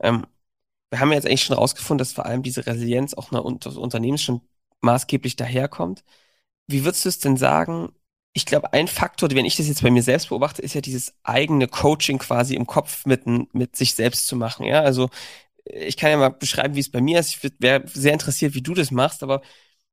Ähm, 0.00 0.26
wir 0.90 1.00
haben 1.00 1.10
ja 1.10 1.16
jetzt 1.16 1.26
eigentlich 1.26 1.44
schon 1.44 1.56
rausgefunden, 1.56 1.98
dass 1.98 2.12
vor 2.12 2.26
allem 2.26 2.42
diese 2.42 2.66
Resilienz 2.66 3.14
auch 3.14 3.30
des 3.58 3.76
Unternehmens 3.76 4.22
schon 4.22 4.42
maßgeblich 4.80 5.36
daherkommt. 5.36 6.04
Wie 6.66 6.84
würdest 6.84 7.04
du 7.04 7.08
es 7.10 7.18
denn 7.18 7.36
sagen? 7.36 7.92
Ich 8.32 8.46
glaube, 8.46 8.72
ein 8.72 8.88
Faktor, 8.88 9.30
wenn 9.30 9.44
ich 9.44 9.56
das 9.56 9.68
jetzt 9.68 9.82
bei 9.82 9.90
mir 9.90 10.02
selbst 10.02 10.28
beobachte, 10.30 10.62
ist 10.62 10.74
ja 10.74 10.80
dieses 10.80 11.14
eigene 11.22 11.68
Coaching 11.68 12.18
quasi 12.18 12.54
im 12.54 12.66
Kopf 12.66 13.06
mit, 13.06 13.26
mit 13.54 13.76
sich 13.76 13.94
selbst 13.94 14.26
zu 14.26 14.36
machen. 14.36 14.64
Ja, 14.66 14.82
also 14.82 15.10
ich 15.64 15.96
kann 15.96 16.10
ja 16.10 16.16
mal 16.18 16.30
beschreiben, 16.30 16.74
wie 16.74 16.80
es 16.80 16.90
bei 16.90 17.00
mir 17.00 17.20
ist. 17.20 17.30
Ich 17.30 17.52
wäre 17.60 17.84
sehr 17.88 18.12
interessiert, 18.12 18.54
wie 18.54 18.62
du 18.62 18.74
das 18.74 18.90
machst, 18.90 19.22
aber 19.22 19.42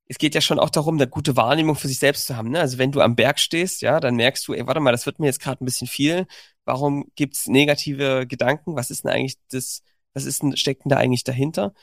es 0.08 0.18
geht 0.18 0.36
ja 0.36 0.42
schon 0.42 0.60
auch 0.60 0.70
darum, 0.70 0.96
eine 0.96 1.08
gute 1.08 1.38
Wahrnehmung 1.38 1.76
für 1.76 1.88
sich 1.88 2.00
selbst 2.00 2.28
zu 2.28 2.36
haben. 2.36 2.50
Ne? 2.52 2.60
Also 2.60 2.78
wenn 2.78 2.92
du 2.92 3.02
am 3.02 3.16
Berg 3.16 3.40
stehst, 3.40 3.82
ja, 3.82 4.00
dann 4.02 4.16
merkst 4.16 4.48
du, 4.48 4.54
ey, 4.54 4.68
warte 4.68 4.82
mal, 4.82 4.92
das 4.92 5.06
wird 5.06 5.20
mir 5.20 5.28
jetzt 5.28 5.40
gerade 5.42 5.64
ein 5.64 5.66
bisschen 5.66 5.88
viel. 5.88 6.28
Warum 6.66 7.12
gibt's 7.16 7.48
negative 7.48 8.28
Gedanken? 8.28 8.76
Was 8.76 8.92
ist 8.92 9.06
denn 9.06 9.12
eigentlich 9.12 9.38
das, 9.52 9.84
was 10.14 10.26
ist 10.26 10.44
denn, 10.44 10.58
steckt 10.58 10.86
denn 10.86 10.90
da 10.90 10.98
eigentlich 10.98 11.24
dahinter? 11.24 11.74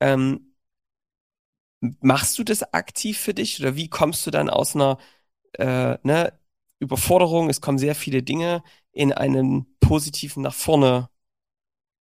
Ähm, 0.00 0.54
machst 2.00 2.38
du 2.38 2.44
das 2.44 2.62
aktiv 2.72 3.18
für 3.18 3.34
dich 3.34 3.60
oder 3.60 3.76
wie 3.76 3.88
kommst 3.88 4.26
du 4.26 4.30
dann 4.30 4.48
aus 4.50 4.74
einer 4.74 4.98
äh, 5.54 5.98
ne, 6.02 6.32
Überforderung, 6.78 7.50
es 7.50 7.60
kommen 7.60 7.78
sehr 7.78 7.94
viele 7.94 8.22
Dinge 8.22 8.62
in 8.92 9.12
einen 9.12 9.76
positiven 9.80 10.42
nach 10.42 10.54
vorne 10.54 11.10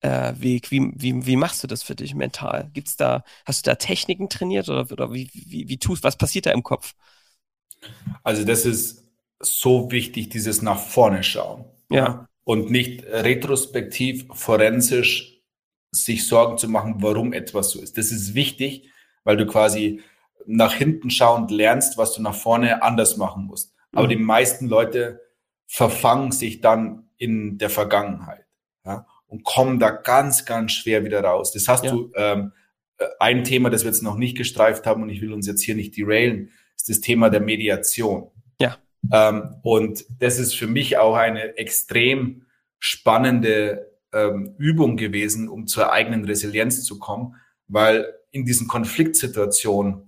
äh, 0.02 0.34
Weg. 0.38 0.72
Wie, 0.72 0.92
wie, 0.96 1.26
wie 1.26 1.36
machst 1.36 1.64
du 1.64 1.68
das 1.68 1.84
für 1.84 1.96
dich 1.96 2.14
mental? 2.16 2.70
Gibt's 2.74 2.98
da, 2.98 3.24
hast 3.46 3.66
du 3.66 3.70
da 3.70 3.76
Techniken 3.76 4.30
trainiert 4.30 4.70
oder, 4.70 4.92
oder 4.92 5.14
wie, 5.14 5.30
wie, 5.34 5.70
wie 5.70 5.78
tust, 5.78 6.04
was 6.04 6.18
passiert 6.18 6.46
da 6.46 6.52
im 6.52 6.64
Kopf? 6.64 6.94
Also 8.24 8.44
das 8.44 8.66
ist 8.66 9.08
so 9.40 9.92
wichtig, 9.92 10.30
dieses 10.30 10.62
nach 10.62 10.80
vorne 10.80 11.24
schauen. 11.24 11.66
Ja. 11.90 12.28
Und 12.44 12.72
nicht 12.72 13.04
retrospektiv, 13.04 14.26
forensisch 14.34 15.42
sich 15.92 16.28
Sorgen 16.28 16.58
zu 16.58 16.68
machen, 16.70 16.96
warum 17.00 17.34
etwas 17.34 17.72
so 17.72 17.82
ist. 17.82 17.98
Das 17.98 18.12
ist 18.12 18.34
wichtig, 18.34 18.90
weil 19.24 19.38
du 19.38 19.46
quasi 19.46 20.02
nach 20.46 20.74
hinten 20.74 21.10
schauend 21.10 21.52
lernst, 21.52 21.98
was 21.98 22.14
du 22.14 22.22
nach 22.22 22.34
vorne 22.34 22.82
anders 22.82 23.18
machen 23.18 23.46
musst. 23.46 23.76
Aber 23.94 24.06
mhm. 24.06 24.10
die 24.10 24.16
meisten 24.18 24.68
Leute 24.68 25.22
verfangen 25.68 26.32
sich 26.32 26.62
dann 26.62 27.10
in 27.18 27.58
der 27.58 27.70
Vergangenheit. 27.70 28.46
Und 29.32 29.46
kommen 29.46 29.80
da 29.80 29.92
ganz, 29.92 30.46
ganz 30.46 30.74
schwer 30.74 31.06
wieder 31.06 31.24
raus. 31.24 31.54
Das 31.54 31.70
hast 31.70 31.86
ja. 31.86 31.92
du, 31.92 32.12
ähm, 32.16 32.52
äh, 32.98 33.06
ein 33.20 33.46
Thema, 33.46 33.70
das 33.70 33.84
wir 33.84 33.92
jetzt 33.92 34.04
noch 34.04 34.18
nicht 34.18 34.38
gestreift 34.38 34.86
haben 34.86 35.02
und 35.04 35.10
ich 35.10 35.22
will 35.22 35.32
uns 35.32 35.48
jetzt 35.48 35.64
hier 35.64 35.76
nicht 35.76 35.96
derailen, 35.98 36.52
ist 36.76 36.90
das 36.90 37.00
Thema 37.00 37.30
der 37.30 37.40
Mediation. 37.40 38.30
Ja. 38.60 38.78
Ähm, 39.12 39.56
und 39.64 40.04
das 40.20 40.38
ist 40.38 40.54
für 40.54 40.68
mich 40.68 40.98
auch 40.98 41.16
eine 41.16 41.58
extrem 41.58 42.46
spannende 42.80 43.90
ähm, 44.12 44.56
Übung 44.58 44.98
gewesen, 44.98 45.48
um 45.48 45.66
zur 45.66 45.94
eigenen 45.94 46.26
Resilienz 46.26 46.84
zu 46.84 47.00
kommen, 47.00 47.36
weil 47.68 48.14
in 48.32 48.46
diesen 48.46 48.68
Konfliktsituationen 48.68 50.08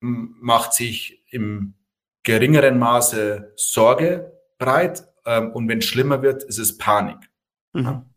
macht 0.00 0.72
sich 0.72 1.24
im 1.30 1.74
geringeren 2.22 2.78
Maße 2.78 3.52
Sorge 3.56 4.32
breit 4.58 5.04
ähm, 5.26 5.50
und 5.52 5.68
wenn 5.68 5.78
es 5.78 5.86
schlimmer 5.86 6.22
wird, 6.22 6.42
ist 6.42 6.58
es 6.58 6.78
Panik. 6.78 7.30
Mhm. 7.72 8.09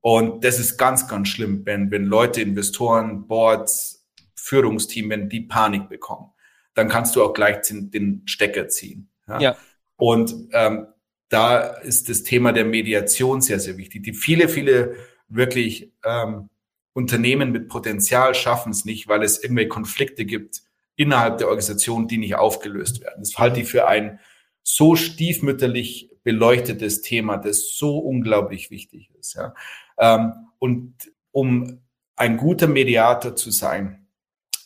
Und 0.00 0.44
das 0.44 0.58
ist 0.58 0.78
ganz, 0.78 1.08
ganz 1.08 1.28
schlimm, 1.28 1.64
wenn, 1.66 1.90
wenn 1.90 2.04
Leute, 2.04 2.40
Investoren, 2.40 3.26
Boards, 3.26 4.06
Führungsteam, 4.34 5.10
wenn 5.10 5.28
die 5.28 5.42
Panik 5.42 5.88
bekommen, 5.88 6.30
dann 6.74 6.88
kannst 6.88 7.14
du 7.16 7.22
auch 7.22 7.34
gleich 7.34 7.60
den, 7.68 7.90
den 7.90 8.22
Stecker 8.24 8.68
ziehen. 8.68 9.10
Ja. 9.28 9.40
ja. 9.40 9.56
Und 9.96 10.34
ähm, 10.52 10.86
da 11.28 11.60
ist 11.60 12.08
das 12.08 12.22
Thema 12.22 12.52
der 12.52 12.64
Mediation 12.64 13.40
sehr, 13.40 13.60
sehr 13.60 13.76
wichtig. 13.76 14.02
Die 14.02 14.14
viele, 14.14 14.48
viele 14.48 14.96
wirklich 15.28 15.92
ähm, 16.04 16.48
Unternehmen 16.92 17.52
mit 17.52 17.68
Potenzial 17.68 18.34
schaffen 18.34 18.72
es 18.72 18.84
nicht, 18.84 19.08
weil 19.08 19.22
es 19.22 19.42
irgendwelche 19.42 19.68
Konflikte 19.68 20.24
gibt 20.24 20.62
innerhalb 20.96 21.38
der 21.38 21.46
Organisation, 21.46 22.08
die 22.08 22.18
nicht 22.18 22.34
aufgelöst 22.34 23.00
werden. 23.00 23.20
Das 23.22 23.38
halte 23.38 23.60
ich 23.60 23.68
für 23.68 23.86
ein 23.86 24.18
so 24.62 24.96
stiefmütterlich 24.96 26.10
beleuchtetes 26.24 27.00
Thema, 27.00 27.36
das 27.36 27.74
so 27.74 27.98
unglaublich 27.98 28.70
wichtig 28.70 29.10
ist. 29.18 29.34
Ja. 29.34 29.54
Ähm, 30.00 30.32
und 30.58 30.94
um 31.30 31.80
ein 32.16 32.36
guter 32.36 32.66
Mediator 32.66 33.36
zu 33.36 33.50
sein, 33.50 34.06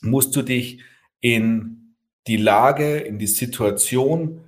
musst 0.00 0.34
du 0.34 0.42
dich 0.42 0.80
in 1.20 1.96
die 2.26 2.36
Lage, 2.36 2.98
in 2.98 3.18
die 3.18 3.26
Situation 3.26 4.40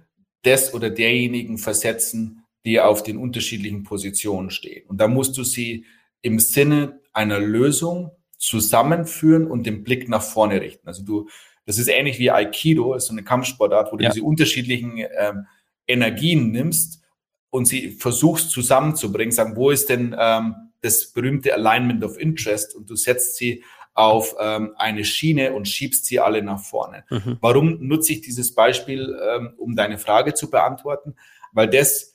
des 0.45 0.73
oder 0.73 0.91
derjenigen 0.91 1.59
versetzen, 1.59 2.45
die 2.65 2.81
auf 2.81 3.03
den 3.03 3.19
unterschiedlichen 3.19 3.83
Positionen 3.83 4.51
stehen. 4.51 4.87
Und 4.89 5.01
da 5.01 5.09
musst 5.09 5.37
du 5.37 5.45
sie 5.45 5.85
im 6.23 6.39
Sinne 6.39 7.01
einer 7.13 7.39
Lösung 7.39 8.11
zusammenführen 8.39 9.47
und 9.47 9.67
den 9.67 9.85
Blick 9.85 10.09
nach 10.09 10.23
vorne 10.23 10.61
richten. 10.61 10.87
Also 10.89 11.03
du, 11.03 11.29
das 11.65 11.79
ist 11.79 11.89
ähnlich 11.89 12.19
wie 12.19 12.31
Aikido, 12.31 12.95
ist 12.95 13.07
so 13.07 13.13
eine 13.13 13.25
Kampfsportart, 13.25 13.93
wo 13.93 13.97
du 13.97 14.05
ja. 14.05 14.11
diese 14.11 14.25
unterschiedlichen 14.25 14.99
ähm, 14.99 15.47
Energien 15.87 16.51
nimmst 16.51 17.03
und 17.51 17.67
sie 17.67 17.93
versuchst 17.93 18.51
zusammenzubringen, 18.51 19.33
sagen, 19.33 19.57
wo 19.57 19.71
ist 19.71 19.89
denn 19.89 20.15
ähm, 20.19 20.55
das 20.87 21.13
berühmte 21.13 21.53
Alignment 21.53 22.03
of 22.05 22.19
Interest 22.19 22.75
und 22.75 22.89
du 22.89 22.97
setzt 22.97 23.37
sie 23.37 23.65
auf 23.95 24.35
ähm, 24.39 24.75
eine 24.77 25.05
Schiene 25.05 25.53
und 25.55 25.67
schiebst 25.67 26.05
sie 26.05 26.21
alle 26.21 26.43
nach 26.43 26.61
vorne. 26.61 27.05
Mhm. 27.11 27.39
Warum 27.41 27.87
nutze 27.87 28.13
ich 28.13 28.21
dieses 28.21 28.55
Beispiel, 28.55 29.19
ähm, 29.31 29.55
um 29.57 29.75
deine 29.75 29.99
Frage 29.99 30.35
zu 30.35 30.51
beantworten? 30.51 31.15
Weil 31.53 31.69
das 31.69 32.15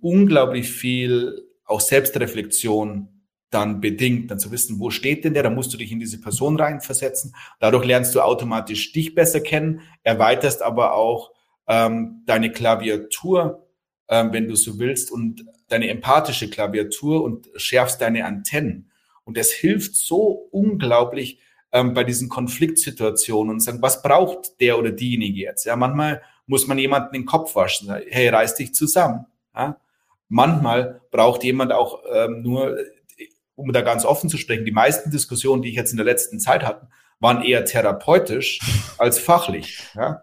unglaublich 0.00 0.70
viel 0.70 1.48
auch 1.64 1.80
Selbstreflexion 1.80 3.08
dann 3.50 3.80
bedingt, 3.80 4.30
dann 4.30 4.38
zu 4.38 4.52
wissen, 4.52 4.78
wo 4.78 4.90
steht 4.90 5.24
denn 5.24 5.34
der, 5.34 5.42
da 5.42 5.50
musst 5.50 5.72
du 5.72 5.76
dich 5.76 5.90
in 5.90 6.00
diese 6.00 6.20
Person 6.20 6.58
reinversetzen. 6.58 7.34
Dadurch 7.58 7.84
lernst 7.84 8.14
du 8.14 8.20
automatisch 8.20 8.92
dich 8.92 9.14
besser 9.14 9.40
kennen, 9.40 9.80
erweiterst 10.02 10.62
aber 10.62 10.94
auch 10.94 11.32
ähm, 11.66 12.22
deine 12.26 12.52
Klaviatur, 12.52 13.66
ähm, 14.08 14.32
wenn 14.32 14.46
du 14.46 14.56
so 14.56 14.78
willst, 14.78 15.10
und 15.10 15.44
deine 15.68 15.88
empathische 15.88 16.48
Klaviatur 16.48 17.22
und 17.22 17.48
schärfst 17.56 18.00
deine 18.00 18.24
Antennen. 18.24 18.90
Und 19.24 19.36
das 19.36 19.50
hilft 19.50 19.96
so 19.96 20.48
unglaublich 20.50 21.40
ähm, 21.72 21.94
bei 21.94 22.04
diesen 22.04 22.28
Konfliktsituationen 22.28 23.54
und 23.54 23.60
sagen, 23.60 23.82
was 23.82 24.02
braucht 24.02 24.60
der 24.60 24.78
oder 24.78 24.92
diejenige 24.92 25.40
jetzt? 25.40 25.64
Ja, 25.64 25.76
manchmal 25.76 26.22
muss 26.46 26.66
man 26.66 26.78
jemanden 26.78 27.12
den 27.12 27.26
Kopf 27.26 27.54
waschen. 27.56 27.92
Hey, 28.08 28.28
reiß 28.28 28.54
dich 28.54 28.74
zusammen. 28.74 29.26
Ja? 29.54 29.80
Manchmal 30.28 31.00
braucht 31.10 31.44
jemand 31.44 31.72
auch 31.72 32.02
ähm, 32.12 32.42
nur, 32.42 32.78
um 33.54 33.72
da 33.72 33.82
ganz 33.82 34.04
offen 34.04 34.30
zu 34.30 34.38
sprechen, 34.38 34.64
die 34.64 34.72
meisten 34.72 35.10
Diskussionen, 35.10 35.62
die 35.62 35.70
ich 35.70 35.76
jetzt 35.76 35.90
in 35.90 35.96
der 35.96 36.06
letzten 36.06 36.38
Zeit 36.40 36.64
hatte, 36.64 36.88
waren 37.18 37.42
eher 37.42 37.64
therapeutisch 37.64 38.60
als 38.98 39.18
fachlich. 39.18 39.80
Ja? 39.94 40.22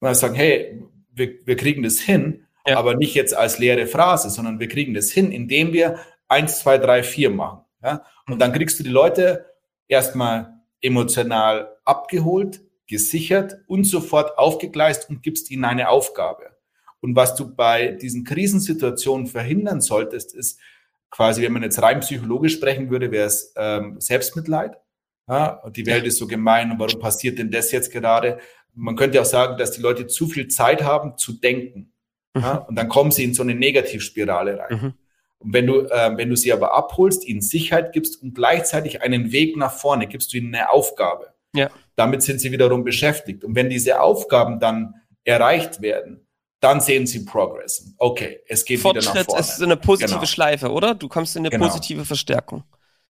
Man 0.00 0.14
sagen, 0.14 0.34
hey, 0.34 0.82
wir, 1.12 1.34
wir 1.44 1.56
kriegen 1.56 1.82
das 1.82 1.98
hin, 1.98 2.45
ja. 2.66 2.76
aber 2.76 2.94
nicht 2.94 3.14
jetzt 3.14 3.36
als 3.36 3.58
leere 3.58 3.86
Phrase, 3.86 4.30
sondern 4.30 4.60
wir 4.60 4.68
kriegen 4.68 4.94
das 4.94 5.10
hin, 5.10 5.32
indem 5.32 5.72
wir 5.72 5.98
eins, 6.28 6.60
zwei, 6.60 6.78
drei, 6.78 7.02
vier 7.02 7.30
machen. 7.30 7.64
Ja? 7.82 8.04
Und 8.26 8.40
dann 8.40 8.52
kriegst 8.52 8.78
du 8.78 8.84
die 8.84 8.90
Leute 8.90 9.46
erstmal 9.88 10.60
emotional 10.80 11.76
abgeholt, 11.84 12.60
gesichert 12.88 13.56
und 13.66 13.84
sofort 13.84 14.38
aufgegleist 14.38 15.10
und 15.10 15.22
gibst 15.22 15.50
ihnen 15.50 15.64
eine 15.64 15.88
Aufgabe. 15.88 16.56
Und 17.00 17.16
was 17.16 17.34
du 17.34 17.54
bei 17.54 17.88
diesen 17.88 18.24
Krisensituationen 18.24 19.26
verhindern 19.26 19.80
solltest, 19.80 20.34
ist 20.34 20.60
quasi, 21.10 21.42
wenn 21.42 21.52
man 21.52 21.62
jetzt 21.62 21.80
rein 21.82 22.00
psychologisch 22.00 22.54
sprechen 22.54 22.90
würde, 22.90 23.10
wäre 23.10 23.26
es 23.26 23.52
ähm, 23.56 24.00
Selbstmitleid. 24.00 24.76
Ja, 25.28 25.62
die 25.70 25.86
Welt 25.86 26.04
ist 26.06 26.18
so 26.18 26.26
gemein 26.26 26.70
und 26.70 26.78
warum 26.78 27.00
passiert 27.00 27.38
denn 27.38 27.50
das 27.50 27.72
jetzt 27.72 27.92
gerade? 27.92 28.38
Man 28.74 28.94
könnte 28.94 29.20
auch 29.20 29.26
sagen, 29.26 29.58
dass 29.58 29.72
die 29.72 29.80
Leute 29.80 30.06
zu 30.06 30.28
viel 30.28 30.48
Zeit 30.48 30.84
haben 30.84 31.16
zu 31.16 31.32
denken. 31.32 31.92
Mhm. 32.36 32.42
Ja, 32.42 32.56
und 32.56 32.76
dann 32.76 32.88
kommen 32.88 33.10
sie 33.10 33.24
in 33.24 33.34
so 33.34 33.42
eine 33.42 33.54
Negativspirale 33.54 34.58
rein. 34.58 34.80
Mhm. 34.80 34.94
Und 35.38 35.52
wenn 35.52 35.66
du, 35.66 35.80
äh, 35.80 36.16
wenn 36.16 36.28
du 36.30 36.36
sie 36.36 36.52
aber 36.52 36.74
abholst, 36.74 37.26
ihnen 37.26 37.40
Sicherheit 37.40 37.92
gibst 37.92 38.22
und 38.22 38.34
gleichzeitig 38.34 39.02
einen 39.02 39.32
Weg 39.32 39.56
nach 39.56 39.72
vorne, 39.72 40.06
gibst 40.06 40.32
du 40.32 40.38
ihnen 40.38 40.54
eine 40.54 40.70
Aufgabe. 40.70 41.34
Ja. 41.54 41.70
Damit 41.94 42.22
sind 42.22 42.40
sie 42.40 42.52
wiederum 42.52 42.84
beschäftigt. 42.84 43.44
Und 43.44 43.54
wenn 43.54 43.70
diese 43.70 44.00
Aufgaben 44.00 44.60
dann 44.60 44.94
erreicht 45.24 45.80
werden, 45.80 46.26
dann 46.60 46.80
sehen 46.80 47.06
sie 47.06 47.24
Progress. 47.24 47.94
Okay, 47.98 48.40
es 48.48 48.64
geht 48.64 48.80
wieder 48.80 48.94
nach 48.94 49.24
vorne. 49.24 49.40
ist 49.40 49.62
eine 49.62 49.76
positive 49.76 50.18
genau. 50.18 50.26
Schleife, 50.26 50.70
oder? 50.70 50.94
Du 50.94 51.08
kommst 51.08 51.36
in 51.36 51.42
eine 51.42 51.50
genau. 51.50 51.66
positive 51.66 52.04
Verstärkung. 52.04 52.64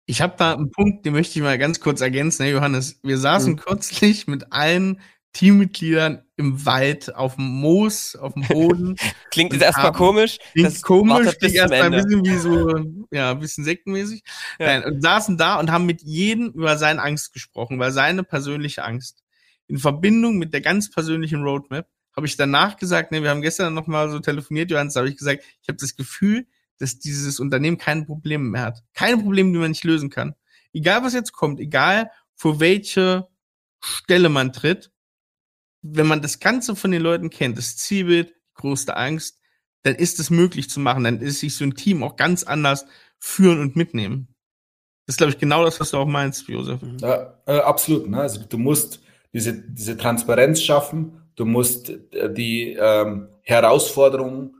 Ich 0.05 0.21
habe 0.21 0.33
da 0.37 0.53
einen 0.53 0.71
Punkt, 0.71 1.05
den 1.05 1.13
möchte 1.13 1.39
ich 1.39 1.43
mal 1.43 1.57
ganz 1.57 1.79
kurz 1.79 2.01
ergänzen, 2.01 2.43
ne, 2.43 2.51
Johannes. 2.51 2.99
Wir 3.03 3.17
saßen 3.17 3.53
mhm. 3.53 3.57
kürzlich 3.57 4.27
mit 4.27 4.51
allen 4.51 4.99
Teammitgliedern 5.33 6.23
im 6.37 6.65
Wald, 6.65 7.13
auf 7.15 7.35
dem 7.35 7.45
Moos, 7.45 8.15
auf 8.15 8.33
dem 8.33 8.43
Boden. 8.43 8.95
klingt 9.31 9.51
jetzt 9.51 9.63
erstmal 9.63 9.91
komisch. 9.91 10.37
Klingt 10.53 10.67
das 10.67 10.81
komisch, 10.81 11.37
klingt 11.39 11.55
erstmal 11.55 11.81
ein 11.81 11.91
bisschen 11.91 12.25
wie 12.25 12.37
so, 12.37 13.05
ja, 13.11 13.31
ein 13.31 13.39
bisschen 13.39 13.63
sektenmäßig. 13.63 14.23
Ja. 14.59 14.67
Nein, 14.67 14.85
und 14.85 15.01
saßen 15.01 15.37
da 15.37 15.59
und 15.59 15.71
haben 15.71 15.85
mit 15.85 16.03
jedem 16.03 16.51
über 16.51 16.77
seine 16.77 17.01
Angst 17.01 17.33
gesprochen, 17.33 17.79
weil 17.79 17.91
seine 17.91 18.23
persönliche 18.23 18.83
Angst. 18.83 19.23
In 19.67 19.79
Verbindung 19.79 20.37
mit 20.37 20.53
der 20.53 20.61
ganz 20.61 20.91
persönlichen 20.91 21.43
Roadmap 21.43 21.87
habe 22.15 22.27
ich 22.27 22.37
danach 22.37 22.77
gesagt, 22.77 23.11
ne, 23.11 23.23
wir 23.23 23.31
haben 23.31 23.41
gestern 23.41 23.73
noch 23.73 23.87
mal 23.87 24.09
so 24.11 24.19
telefoniert, 24.19 24.69
Johannes, 24.69 24.93
da 24.93 24.99
habe 24.99 25.09
ich 25.09 25.17
gesagt, 25.17 25.43
ich 25.61 25.67
habe 25.67 25.77
das 25.79 25.95
Gefühl, 25.95 26.45
dass 26.77 26.99
dieses 26.99 27.39
Unternehmen 27.39 27.77
keine 27.77 28.05
Probleme 28.05 28.43
mehr 28.43 28.61
hat. 28.61 28.83
Keine 28.93 29.17
Probleme, 29.17 29.51
die 29.51 29.57
man 29.57 29.71
nicht 29.71 29.83
lösen 29.83 30.09
kann. 30.09 30.35
Egal, 30.73 31.03
was 31.03 31.13
jetzt 31.13 31.31
kommt, 31.31 31.59
egal, 31.59 32.11
vor 32.35 32.59
welche 32.59 33.27
Stelle 33.79 34.29
man 34.29 34.53
tritt, 34.53 34.91
wenn 35.83 36.07
man 36.07 36.21
das 36.21 36.39
Ganze 36.39 36.75
von 36.75 36.91
den 36.91 37.01
Leuten 37.01 37.29
kennt, 37.29 37.57
das 37.57 37.75
Zielbild, 37.77 38.29
die 38.29 38.61
größte 38.61 38.95
Angst, 38.95 39.39
dann 39.83 39.95
ist 39.95 40.19
es 40.19 40.29
möglich 40.29 40.69
zu 40.69 40.79
machen. 40.79 41.03
Dann 41.03 41.19
ist 41.19 41.39
sich 41.39 41.55
so 41.55 41.65
ein 41.65 41.75
Team 41.75 42.03
auch 42.03 42.15
ganz 42.15 42.43
anders 42.43 42.85
führen 43.19 43.59
und 43.59 43.75
mitnehmen. 43.75 44.33
Das 45.05 45.15
ist, 45.15 45.17
glaube 45.17 45.33
ich, 45.33 45.37
genau 45.37 45.65
das, 45.65 45.79
was 45.79 45.91
du 45.91 45.97
auch 45.97 46.07
meinst, 46.07 46.47
Josef. 46.47 46.81
Mhm. 46.81 46.97
Ja, 46.99 47.37
äh, 47.45 47.59
absolut. 47.59 48.09
Ne? 48.09 48.21
Also 48.21 48.41
du 48.47 48.57
musst 48.57 49.01
diese, 49.33 49.53
diese 49.53 49.97
Transparenz 49.97 50.61
schaffen, 50.61 51.21
du 51.35 51.45
musst 51.45 51.89
äh, 51.89 52.33
die 52.33 52.77
ähm, 52.79 53.27
Herausforderungen 53.41 54.55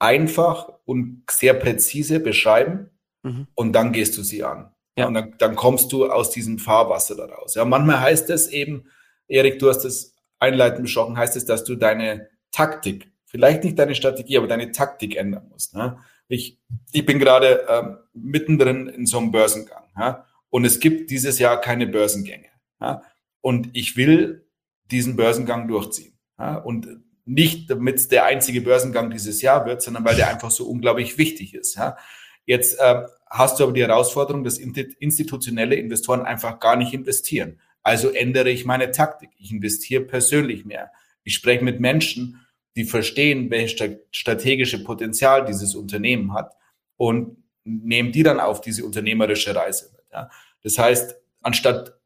einfach 0.00 0.68
und 0.84 1.22
sehr 1.30 1.54
präzise 1.54 2.18
beschreiben 2.18 2.90
mhm. 3.22 3.46
und 3.54 3.72
dann 3.72 3.92
gehst 3.92 4.18
du 4.18 4.22
sie 4.22 4.42
an. 4.42 4.72
Ja. 4.98 5.06
Und 5.06 5.14
dann, 5.14 5.34
dann 5.38 5.54
kommst 5.54 5.92
du 5.92 6.10
aus 6.10 6.30
diesem 6.30 6.58
Fahrwasser 6.58 7.14
daraus. 7.14 7.54
Ja, 7.54 7.64
manchmal 7.64 8.00
heißt 8.00 8.30
es 8.30 8.48
eben, 8.48 8.90
Erik, 9.28 9.58
du 9.58 9.68
hast 9.68 9.84
es 9.84 10.15
einleitend 10.38 10.82
besprochen, 10.82 11.16
heißt 11.16 11.36
es, 11.36 11.44
dass 11.44 11.64
du 11.64 11.76
deine 11.76 12.28
Taktik, 12.52 13.10
vielleicht 13.24 13.64
nicht 13.64 13.78
deine 13.78 13.94
Strategie, 13.94 14.38
aber 14.38 14.46
deine 14.46 14.72
Taktik 14.72 15.16
ändern 15.16 15.48
musst. 15.48 15.74
Ne? 15.74 15.98
Ich, 16.28 16.60
ich 16.92 17.06
bin 17.06 17.18
gerade 17.18 17.66
ähm, 17.68 17.98
mittendrin 18.14 18.88
in 18.88 19.06
so 19.06 19.18
einem 19.18 19.30
Börsengang 19.30 19.84
ja? 19.98 20.26
und 20.50 20.64
es 20.64 20.80
gibt 20.80 21.10
dieses 21.10 21.38
Jahr 21.38 21.60
keine 21.60 21.86
Börsengänge. 21.86 22.48
Ja? 22.80 23.02
Und 23.40 23.70
ich 23.74 23.96
will 23.96 24.48
diesen 24.90 25.16
Börsengang 25.16 25.68
durchziehen. 25.68 26.18
Ja? 26.38 26.56
Und 26.56 26.88
nicht, 27.24 27.70
damit 27.70 27.96
es 27.96 28.08
der 28.08 28.24
einzige 28.24 28.60
Börsengang 28.60 29.10
dieses 29.10 29.42
Jahr 29.42 29.66
wird, 29.66 29.82
sondern 29.82 30.04
weil 30.04 30.16
der 30.16 30.28
einfach 30.28 30.50
so 30.50 30.68
unglaublich 30.68 31.18
wichtig 31.18 31.54
ist. 31.54 31.76
Ja? 31.76 31.96
Jetzt 32.44 32.78
äh, 32.78 33.02
hast 33.28 33.58
du 33.58 33.64
aber 33.64 33.72
die 33.72 33.82
Herausforderung, 33.82 34.44
dass 34.44 34.58
institutionelle 34.58 35.74
Investoren 35.74 36.22
einfach 36.22 36.60
gar 36.60 36.76
nicht 36.76 36.94
investieren. 36.94 37.60
Also 37.86 38.10
ändere 38.10 38.50
ich 38.50 38.64
meine 38.64 38.90
Taktik. 38.90 39.30
Ich 39.38 39.52
investiere 39.52 40.02
persönlich 40.02 40.64
mehr. 40.64 40.90
Ich 41.22 41.34
spreche 41.34 41.62
mit 41.62 41.78
Menschen, 41.78 42.44
die 42.74 42.82
verstehen, 42.82 43.48
welches 43.48 44.00
strategische 44.10 44.82
Potenzial 44.82 45.44
dieses 45.44 45.76
Unternehmen 45.76 46.32
hat 46.32 46.56
und 46.96 47.36
nehme 47.62 48.10
die 48.10 48.24
dann 48.24 48.40
auf 48.40 48.60
diese 48.60 48.84
unternehmerische 48.84 49.54
Reise 49.54 49.92
mit. 49.92 50.02
Ja. 50.12 50.28
Das 50.64 50.78
heißt, 50.78 51.14
anstatt 51.42 51.96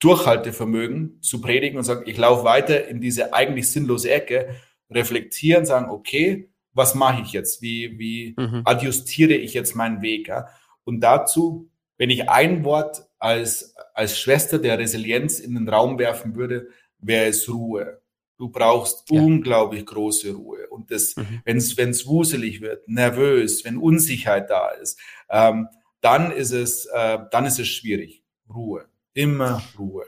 Durchhaltevermögen 0.00 1.22
zu 1.22 1.40
predigen 1.40 1.78
und 1.78 1.84
sagen, 1.84 2.06
ich 2.06 2.18
laufe 2.18 2.44
weiter 2.44 2.86
in 2.86 3.00
diese 3.00 3.32
eigentlich 3.32 3.70
sinnlose 3.70 4.10
Ecke, 4.10 4.56
reflektieren, 4.90 5.64
sagen, 5.64 5.90
okay, 5.90 6.50
was 6.74 6.94
mache 6.94 7.22
ich 7.22 7.32
jetzt? 7.32 7.62
Wie, 7.62 7.98
wie 7.98 8.34
mhm. 8.36 8.60
adjustiere 8.66 9.32
ich 9.32 9.54
jetzt 9.54 9.74
meinen 9.76 10.02
Weg? 10.02 10.28
Ja? 10.28 10.48
Und 10.84 11.00
dazu, 11.00 11.70
wenn 11.96 12.10
ich 12.10 12.28
ein 12.28 12.66
Wort 12.66 13.06
als, 13.22 13.74
als 13.94 14.18
Schwester 14.18 14.58
der 14.58 14.78
Resilienz 14.78 15.38
in 15.38 15.54
den 15.54 15.68
Raum 15.68 15.98
werfen 15.98 16.34
würde, 16.34 16.68
wäre 16.98 17.26
es 17.26 17.48
Ruhe. 17.48 18.00
Du 18.36 18.48
brauchst 18.48 19.08
ja. 19.10 19.20
unglaublich 19.20 19.86
große 19.86 20.32
Ruhe. 20.32 20.66
Und 20.70 20.90
das, 20.90 21.14
mhm. 21.14 21.40
wenn 21.44 21.90
es 21.90 22.06
wuselig 22.06 22.60
wird, 22.60 22.88
nervös, 22.88 23.64
wenn 23.64 23.76
Unsicherheit 23.76 24.50
da 24.50 24.70
ist, 24.70 24.98
ähm, 25.30 25.68
dann 26.00 26.32
ist 26.32 26.50
es, 26.50 26.86
äh, 26.86 27.18
dann 27.30 27.46
ist 27.46 27.60
es 27.60 27.68
schwierig. 27.68 28.24
Ruhe. 28.52 28.86
Immer 29.14 29.62
Ruhe. 29.78 30.04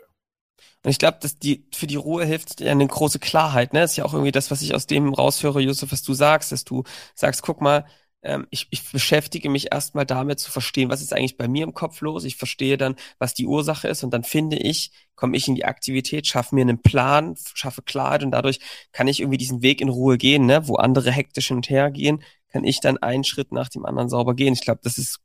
Und 0.82 0.90
ich 0.90 0.98
glaube, 0.98 1.18
dass 1.20 1.38
die 1.38 1.68
für 1.72 1.86
die 1.86 1.96
Ruhe 1.96 2.24
hilft 2.24 2.60
ja 2.60 2.72
eine 2.72 2.86
große 2.86 3.20
Klarheit. 3.20 3.72
Ne, 3.72 3.80
das 3.80 3.92
ist 3.92 3.96
ja 3.96 4.04
auch 4.04 4.12
irgendwie 4.12 4.32
das, 4.32 4.50
was 4.50 4.60
ich 4.60 4.74
aus 4.74 4.86
dem 4.88 5.14
raushöre, 5.14 5.60
Josef, 5.60 5.92
was 5.92 6.02
du 6.02 6.14
sagst, 6.14 6.50
dass 6.50 6.64
du 6.64 6.82
sagst, 7.14 7.42
guck 7.42 7.60
mal, 7.60 7.86
ähm, 8.24 8.46
ich, 8.50 8.66
ich 8.70 8.90
beschäftige 8.90 9.50
mich 9.50 9.72
erstmal 9.72 10.06
damit 10.06 10.40
zu 10.40 10.50
verstehen, 10.50 10.88
was 10.88 11.02
ist 11.02 11.12
eigentlich 11.12 11.36
bei 11.36 11.46
mir 11.46 11.64
im 11.64 11.74
Kopf 11.74 12.00
los. 12.00 12.24
Ich 12.24 12.36
verstehe 12.36 12.76
dann, 12.76 12.96
was 13.18 13.34
die 13.34 13.46
Ursache 13.46 13.88
ist 13.88 14.02
und 14.02 14.10
dann 14.12 14.24
finde 14.24 14.56
ich, 14.56 14.92
komme 15.14 15.36
ich 15.36 15.46
in 15.46 15.54
die 15.54 15.66
Aktivität, 15.66 16.26
schaffe 16.26 16.54
mir 16.54 16.62
einen 16.62 16.82
Plan, 16.82 17.36
schaffe 17.54 17.82
Klarheit 17.82 18.22
und 18.22 18.30
dadurch 18.30 18.60
kann 18.92 19.08
ich 19.08 19.20
irgendwie 19.20 19.38
diesen 19.38 19.62
Weg 19.62 19.80
in 19.80 19.90
Ruhe 19.90 20.16
gehen, 20.18 20.46
ne? 20.46 20.66
wo 20.66 20.76
andere 20.76 21.12
hektisch 21.12 21.48
hin 21.48 21.58
und 21.58 21.68
her 21.68 21.90
gehen, 21.90 22.22
kann 22.48 22.64
ich 22.64 22.80
dann 22.80 22.98
einen 22.98 23.24
Schritt 23.24 23.52
nach 23.52 23.68
dem 23.68 23.84
anderen 23.84 24.08
sauber 24.08 24.34
gehen. 24.34 24.54
Ich 24.54 24.62
glaube, 24.62 24.80
das 24.82 24.96
ist 24.96 25.20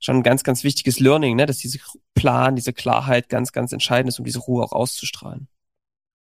schon 0.00 0.16
ein 0.16 0.22
ganz, 0.22 0.42
ganz 0.42 0.64
wichtiges 0.64 1.00
Learning, 1.00 1.36
ne? 1.36 1.44
dass 1.44 1.58
diese 1.58 1.78
Plan, 2.14 2.56
diese 2.56 2.72
Klarheit 2.72 3.28
ganz, 3.28 3.52
ganz 3.52 3.72
entscheidend 3.72 4.08
ist, 4.08 4.18
um 4.18 4.24
diese 4.24 4.40
Ruhe 4.40 4.64
auch 4.64 4.72
auszustrahlen. 4.72 5.48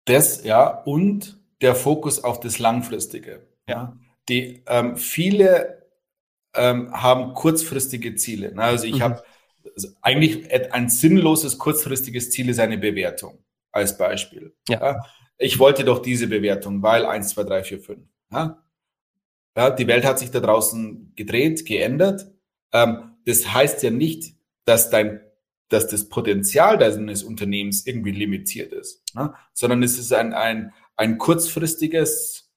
Das, 0.06 0.44
ja, 0.44 0.68
und 0.68 1.40
der 1.62 1.76
Fokus 1.76 2.24
auf 2.24 2.40
das 2.40 2.60
Langfristige. 2.60 3.48
Ja. 3.68 3.98
Die 4.30 4.64
ähm, 4.68 4.98
viele 4.98 5.85
ähm, 6.56 6.92
haben 6.94 7.34
kurzfristige 7.34 8.16
Ziele. 8.16 8.54
Also 8.58 8.86
ich 8.86 8.96
mhm. 8.96 9.02
habe 9.02 9.24
also 9.76 9.90
eigentlich 10.02 10.52
ein 10.74 10.90
sinnloses 10.90 11.58
kurzfristiges 11.58 12.32
Ziel 12.32 12.50
ist 12.50 12.60
eine 12.60 12.78
Bewertung 12.78 13.44
als 13.72 13.98
Beispiel. 13.98 14.54
Ja. 14.70 15.04
Ich 15.38 15.60
wollte 15.60 15.84
doch 15.84 16.00
diese 16.00 16.28
Bewertung, 16.28 16.82
weil 16.82 17.06
1, 17.06 17.30
2, 17.30 17.44
3, 17.44 17.64
4, 17.64 17.80
5. 17.82 18.00
Ja? 18.32 18.64
ja 19.58 19.70
die 19.70 19.88
Welt 19.88 20.06
hat 20.06 20.20
sich 20.20 20.32
da 20.32 20.40
draußen 20.40 21.14
gedreht, 21.16 21.66
geändert. 21.66 22.28
Ähm, 22.72 23.16
das 23.26 23.54
heißt 23.54 23.84
ja 23.84 23.90
nicht, 23.90 24.36
dass 24.66 24.90
dein 24.90 25.22
dass 25.70 25.88
das 25.88 26.10
Potenzial 26.10 26.78
deines 26.78 27.24
Unternehmens 27.24 27.86
irgendwie 27.86 28.12
limitiert 28.12 28.72
ist, 28.72 29.04
ne? 29.16 29.34
sondern 29.54 29.82
es 29.84 29.98
ist 29.98 30.14
ein, 30.14 30.34
ein, 30.34 30.74
ein 30.96 31.18
kurzfristiges 31.18 32.52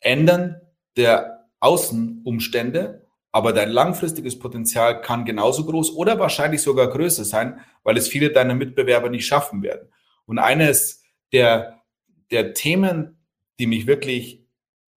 Ändern 0.00 0.60
der 0.96 1.48
Außenumstände 1.60 3.05
aber 3.36 3.52
dein 3.52 3.68
langfristiges 3.68 4.38
Potenzial 4.38 5.02
kann 5.02 5.26
genauso 5.26 5.66
groß 5.66 5.94
oder 5.94 6.18
wahrscheinlich 6.18 6.62
sogar 6.62 6.88
größer 6.88 7.22
sein, 7.22 7.60
weil 7.82 7.98
es 7.98 8.08
viele 8.08 8.30
deiner 8.30 8.54
Mitbewerber 8.54 9.10
nicht 9.10 9.26
schaffen 9.26 9.62
werden. 9.62 9.90
Und 10.24 10.38
eines 10.38 11.02
der, 11.34 11.82
der 12.30 12.54
Themen, 12.54 13.18
die 13.58 13.66
mich 13.66 13.86
wirklich, 13.86 14.42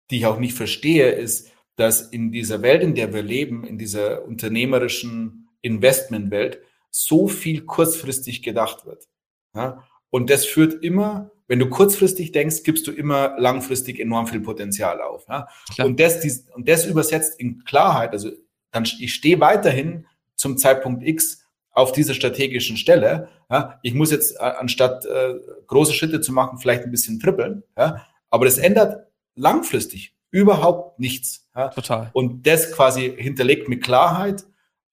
die 0.09 0.19
ich 0.19 0.25
auch 0.25 0.39
nicht 0.39 0.53
verstehe, 0.53 1.09
ist, 1.11 1.51
dass 1.75 1.99
in 1.99 2.31
dieser 2.31 2.61
Welt, 2.61 2.81
in 2.81 2.95
der 2.95 3.13
wir 3.13 3.23
leben, 3.23 3.65
in 3.65 3.77
dieser 3.77 4.23
unternehmerischen 4.23 5.49
Investmentwelt, 5.59 6.61
so 6.89 7.27
viel 7.27 7.65
kurzfristig 7.65 8.41
gedacht 8.41 8.85
wird. 8.85 9.09
Ja? 9.53 9.85
Und 10.11 10.29
das 10.29 10.45
führt 10.45 10.81
immer 10.81 11.29
wenn 11.49 11.59
du 11.59 11.67
kurzfristig 11.67 12.31
denkst, 12.31 12.61
gibst 12.63 12.85
du 12.85 12.91
immer 12.91 13.35
langfristig 13.39 13.99
enorm 13.99 14.27
viel 14.27 14.39
Potenzial 14.39 15.01
auf. 15.01 15.25
Ja? 15.27 15.47
Und, 15.83 15.99
das, 15.99 16.19
dies, 16.19 16.45
und 16.53 16.69
das 16.69 16.85
übersetzt 16.85 17.39
in 17.39 17.63
Klarheit, 17.65 18.11
also 18.11 18.29
dann 18.71 18.83
ich 18.83 19.15
stehe 19.15 19.39
weiterhin 19.39 20.05
zum 20.35 20.59
Zeitpunkt 20.59 21.03
X 21.03 21.43
auf 21.71 21.91
dieser 21.91 22.13
strategischen 22.13 22.77
Stelle. 22.77 23.29
Ja? 23.49 23.79
Ich 23.81 23.95
muss 23.95 24.11
jetzt 24.11 24.35
äh, 24.35 24.43
anstatt 24.43 25.05
äh, 25.05 25.33
große 25.65 25.93
Schritte 25.93 26.21
zu 26.21 26.31
machen, 26.31 26.59
vielleicht 26.59 26.83
ein 26.83 26.91
bisschen 26.91 27.19
trippeln. 27.19 27.63
Ja? 27.75 28.05
Aber 28.29 28.45
das 28.45 28.59
ändert 28.59 29.07
langfristig 29.33 30.15
überhaupt 30.29 30.99
nichts. 30.99 31.49
Ja? 31.55 31.69
Total. 31.69 32.11
Und 32.13 32.45
das 32.45 32.71
quasi 32.71 33.11
hinterlegt 33.17 33.67
mit 33.67 33.83
Klarheit. 33.83 34.45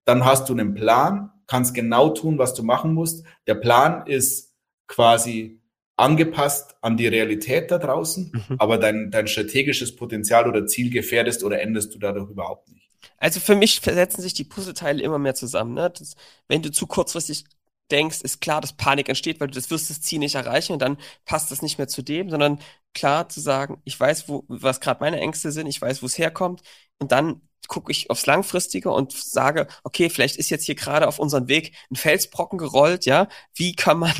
Dann 0.06 0.24
hast 0.24 0.48
du 0.48 0.54
einen 0.54 0.72
Plan, 0.72 1.32
kannst 1.46 1.74
genau 1.74 2.08
tun, 2.08 2.38
was 2.38 2.54
du 2.54 2.62
machen 2.62 2.94
musst. 2.94 3.26
Der 3.46 3.56
Plan 3.56 4.06
ist 4.06 4.54
quasi 4.86 5.60
angepasst 5.96 6.76
an 6.82 6.96
die 6.96 7.06
Realität 7.06 7.70
da 7.70 7.78
draußen, 7.78 8.30
mhm. 8.32 8.56
aber 8.58 8.78
dein, 8.78 9.10
dein 9.10 9.26
strategisches 9.26 9.96
Potenzial 9.96 10.48
oder 10.48 10.66
Ziel 10.66 10.90
gefährdest 10.90 11.42
oder 11.42 11.60
änderst 11.60 11.94
du 11.94 11.98
dadurch 11.98 12.30
überhaupt 12.30 12.68
nicht. 12.68 12.90
Also 13.18 13.40
für 13.40 13.54
mich 13.54 13.80
versetzen 13.80 14.20
sich 14.20 14.34
die 14.34 14.44
Puzzleteile 14.44 15.02
immer 15.02 15.18
mehr 15.18 15.34
zusammen. 15.34 15.74
Ne? 15.74 15.90
Das, 15.90 16.16
wenn 16.48 16.62
du 16.62 16.70
zu 16.70 16.86
kurzfristig 16.86 17.44
denkst, 17.90 18.20
ist 18.22 18.40
klar, 18.40 18.60
dass 18.60 18.76
Panik 18.76 19.08
entsteht, 19.08 19.40
weil 19.40 19.48
du 19.48 19.54
das 19.54 19.70
wirst 19.70 19.90
das 19.90 20.02
Ziel 20.02 20.18
nicht 20.18 20.34
erreichen 20.34 20.72
und 20.72 20.82
dann 20.82 20.98
passt 21.24 21.50
das 21.50 21.62
nicht 21.62 21.78
mehr 21.78 21.88
zu 21.88 22.02
dem, 22.02 22.30
sondern 22.30 22.58
klar 22.94 23.28
zu 23.28 23.40
sagen, 23.40 23.80
ich 23.84 23.98
weiß, 23.98 24.28
wo, 24.28 24.44
was 24.48 24.80
gerade 24.80 25.00
meine 25.00 25.20
Ängste 25.20 25.52
sind, 25.52 25.66
ich 25.66 25.80
weiß, 25.80 26.02
wo 26.02 26.06
es 26.06 26.18
herkommt 26.18 26.62
und 26.98 27.12
dann 27.12 27.42
gucke 27.68 27.90
ich 27.90 28.10
aufs 28.10 28.26
Langfristige 28.26 28.90
und 28.90 29.12
sage, 29.12 29.66
okay, 29.82 30.10
vielleicht 30.10 30.36
ist 30.36 30.50
jetzt 30.50 30.64
hier 30.64 30.74
gerade 30.74 31.08
auf 31.08 31.18
unserem 31.18 31.48
Weg 31.48 31.74
ein 31.90 31.96
Felsbrocken 31.96 32.58
gerollt, 32.58 33.06
ja, 33.06 33.28
wie 33.54 33.74
kann 33.74 33.98
man 33.98 34.14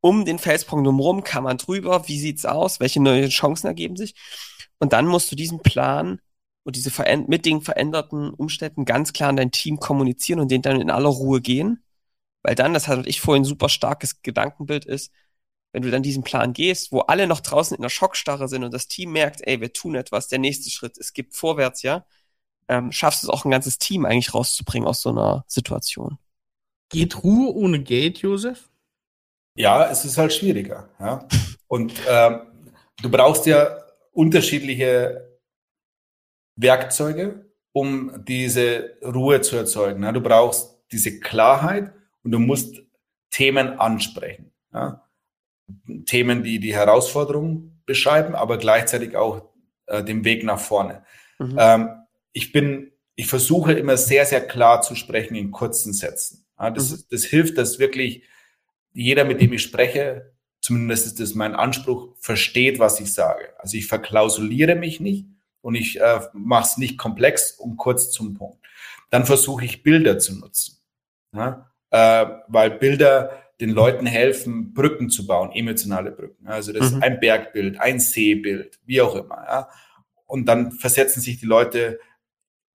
um 0.00 0.24
den 0.24 0.38
Felsbrocken 0.38 0.84
drumherum, 0.84 1.24
kann 1.24 1.44
man 1.44 1.58
drüber, 1.58 2.08
wie 2.08 2.18
sieht's 2.18 2.44
aus, 2.44 2.80
welche 2.80 3.00
neuen 3.00 3.30
Chancen 3.30 3.66
ergeben 3.66 3.96
sich 3.96 4.14
und 4.78 4.92
dann 4.92 5.06
musst 5.06 5.30
du 5.32 5.36
diesen 5.36 5.60
Plan 5.60 6.20
und 6.64 6.76
diese 6.76 6.92
mit 7.26 7.46
den 7.46 7.62
veränderten 7.62 8.30
Umständen 8.30 8.84
ganz 8.84 9.12
klar 9.12 9.30
an 9.30 9.36
dein 9.36 9.50
Team 9.50 9.78
kommunizieren 9.78 10.40
und 10.40 10.50
den 10.50 10.62
dann 10.62 10.80
in 10.80 10.90
aller 10.90 11.08
Ruhe 11.08 11.40
gehen 11.40 11.82
weil 12.42 12.54
dann, 12.54 12.74
das 12.74 12.88
hatte 12.88 13.08
ich 13.08 13.20
vorhin 13.20 13.44
super 13.44 13.68
starkes 13.68 14.22
Gedankenbild 14.22 14.84
ist, 14.84 15.12
wenn 15.72 15.82
du 15.82 15.90
dann 15.90 16.02
diesen 16.02 16.22
Plan 16.22 16.52
gehst, 16.52 16.92
wo 16.92 17.00
alle 17.00 17.26
noch 17.26 17.40
draußen 17.40 17.76
in 17.76 17.82
der 17.82 17.90
Schockstarre 17.90 18.48
sind 18.48 18.64
und 18.64 18.72
das 18.72 18.88
Team 18.88 19.12
merkt, 19.12 19.46
ey, 19.46 19.60
wir 19.60 19.72
tun 19.72 19.94
etwas, 19.94 20.28
der 20.28 20.38
nächste 20.38 20.70
Schritt, 20.70 20.96
es 20.98 21.12
gibt 21.12 21.34
vorwärts, 21.36 21.82
ja, 21.82 22.06
ähm, 22.68 22.92
schaffst 22.92 23.22
du 23.22 23.26
es 23.26 23.30
auch 23.30 23.44
ein 23.44 23.50
ganzes 23.50 23.78
Team 23.78 24.06
eigentlich 24.06 24.32
rauszubringen 24.34 24.88
aus 24.88 25.02
so 25.02 25.10
einer 25.10 25.44
Situation. 25.46 26.18
Geht 26.88 27.22
Ruhe 27.22 27.52
ohne 27.54 27.82
Gate, 27.82 28.18
Josef? 28.18 28.70
Ja, 29.58 29.90
es 29.90 30.04
ist 30.04 30.16
halt 30.16 30.32
schwieriger. 30.32 30.88
Ja? 31.00 31.26
Und 31.66 31.92
ähm, 32.08 32.40
du 33.02 33.10
brauchst 33.10 33.46
ja 33.46 33.78
unterschiedliche 34.12 35.38
Werkzeuge, 36.56 37.46
um 37.72 38.24
diese 38.24 38.96
Ruhe 39.04 39.40
zu 39.40 39.56
erzeugen. 39.56 40.02
Ja? 40.02 40.12
Du 40.12 40.20
brauchst 40.20 40.78
diese 40.92 41.20
Klarheit, 41.20 41.92
und 42.22 42.32
du 42.32 42.38
musst 42.38 42.82
Themen 43.30 43.78
ansprechen. 43.80 44.52
Ja? 44.72 45.08
Themen, 46.06 46.42
die 46.42 46.60
die 46.60 46.74
Herausforderung 46.74 47.80
beschreiben, 47.86 48.34
aber 48.34 48.58
gleichzeitig 48.58 49.16
auch 49.16 49.48
äh, 49.86 50.04
den 50.04 50.24
Weg 50.24 50.44
nach 50.44 50.60
vorne. 50.60 51.04
Mhm. 51.38 51.56
Ähm, 51.58 51.88
ich 52.32 52.52
bin, 52.52 52.92
ich 53.14 53.26
versuche 53.26 53.72
immer 53.72 53.96
sehr, 53.96 54.26
sehr 54.26 54.46
klar 54.46 54.82
zu 54.82 54.94
sprechen 54.94 55.34
in 55.34 55.50
kurzen 55.50 55.92
Sätzen. 55.92 56.46
Ja, 56.58 56.70
das, 56.70 56.90
mhm. 56.90 57.04
das 57.10 57.24
hilft, 57.24 57.58
dass 57.58 57.78
wirklich 57.78 58.24
jeder, 58.92 59.24
mit 59.24 59.40
dem 59.40 59.52
ich 59.52 59.62
spreche, 59.62 60.32
zumindest 60.60 61.06
ist 61.06 61.20
das 61.20 61.34
mein 61.34 61.54
Anspruch, 61.54 62.14
versteht, 62.18 62.78
was 62.78 63.00
ich 63.00 63.12
sage. 63.12 63.54
Also 63.58 63.76
ich 63.76 63.86
verklausuliere 63.86 64.74
mich 64.74 65.00
nicht 65.00 65.26
und 65.60 65.74
ich 65.74 66.00
äh, 66.00 66.20
mache 66.32 66.64
es 66.64 66.76
nicht 66.78 66.98
komplex 66.98 67.52
und 67.52 67.76
kurz 67.76 68.10
zum 68.10 68.34
Punkt. 68.34 68.64
Dann 69.10 69.24
versuche 69.24 69.64
ich 69.64 69.82
Bilder 69.82 70.18
zu 70.18 70.38
nutzen. 70.38 70.78
Ja? 71.34 71.68
äh, 71.90 72.26
weil 72.48 72.72
Bilder 72.72 73.44
den 73.60 73.70
Leuten 73.70 74.06
helfen, 74.06 74.72
Brücken 74.72 75.10
zu 75.10 75.26
bauen, 75.26 75.50
emotionale 75.52 76.12
Brücken. 76.12 76.46
Also 76.46 76.72
das 76.72 76.90
mhm. 76.90 76.98
ist 76.98 77.02
ein 77.02 77.20
Bergbild, 77.20 77.80
ein 77.80 77.98
Seebild, 77.98 78.78
wie 78.84 79.00
auch 79.00 79.14
immer. 79.16 79.44
Ja? 79.46 79.68
Und 80.26 80.46
dann 80.46 80.72
versetzen 80.72 81.20
sich 81.20 81.40
die 81.40 81.46
Leute 81.46 81.98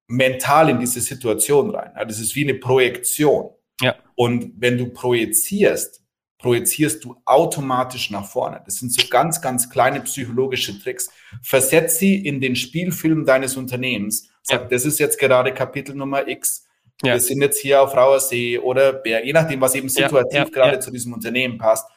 mental 0.08 0.70
in 0.70 0.80
diese 0.80 1.00
Situation 1.00 1.70
rein. 1.70 1.92
Ja? 1.96 2.06
Das 2.06 2.20
ist 2.20 2.36
wie 2.36 2.44
eine 2.44 2.56
Projektion. 2.56 3.52
Ja. 3.82 3.96
Und 4.16 4.54
wenn 4.58 4.78
du 4.78 4.90
projizierst, 4.90 6.03
projizierst 6.44 7.06
du 7.06 7.16
automatisch 7.24 8.12
nach 8.12 8.26
vorne. 8.26 8.62
Das 8.66 8.76
sind 8.76 8.92
so 8.92 9.08
ganz, 9.10 9.42
ganz 9.42 9.70
kleine 9.70 10.02
psychologische 10.02 10.78
Tricks. 10.78 11.10
Versetz 11.42 11.98
sie 11.98 12.18
in 12.18 12.42
den 12.42 12.58
Spielfilm 12.58 13.26
deines 13.26 13.56
Unternehmens. 13.56 14.30
Sag, 14.44 14.64
ja. 14.64 14.68
das 14.68 14.84
ist 14.86 15.00
jetzt 15.00 15.18
gerade 15.18 15.54
Kapitel 15.54 15.96
Nummer 15.96 16.28
X. 16.28 16.68
Ja. 17.02 17.14
Wir 17.14 17.22
sind 17.22 17.42
jetzt 17.42 17.60
hier 17.60 17.82
auf 17.82 17.96
Rauer 17.96 18.20
See 18.20 18.60
oder 18.60 18.92
Berg, 18.92 19.26
je 19.26 19.32
nachdem, 19.32 19.62
was 19.62 19.74
eben 19.74 19.88
situativ 19.88 20.38
ja, 20.38 20.44
gerade 20.44 20.80
zu 20.80 20.92
diesem 20.92 21.14
Unternehmen 21.14 21.58
passt. 21.58 21.90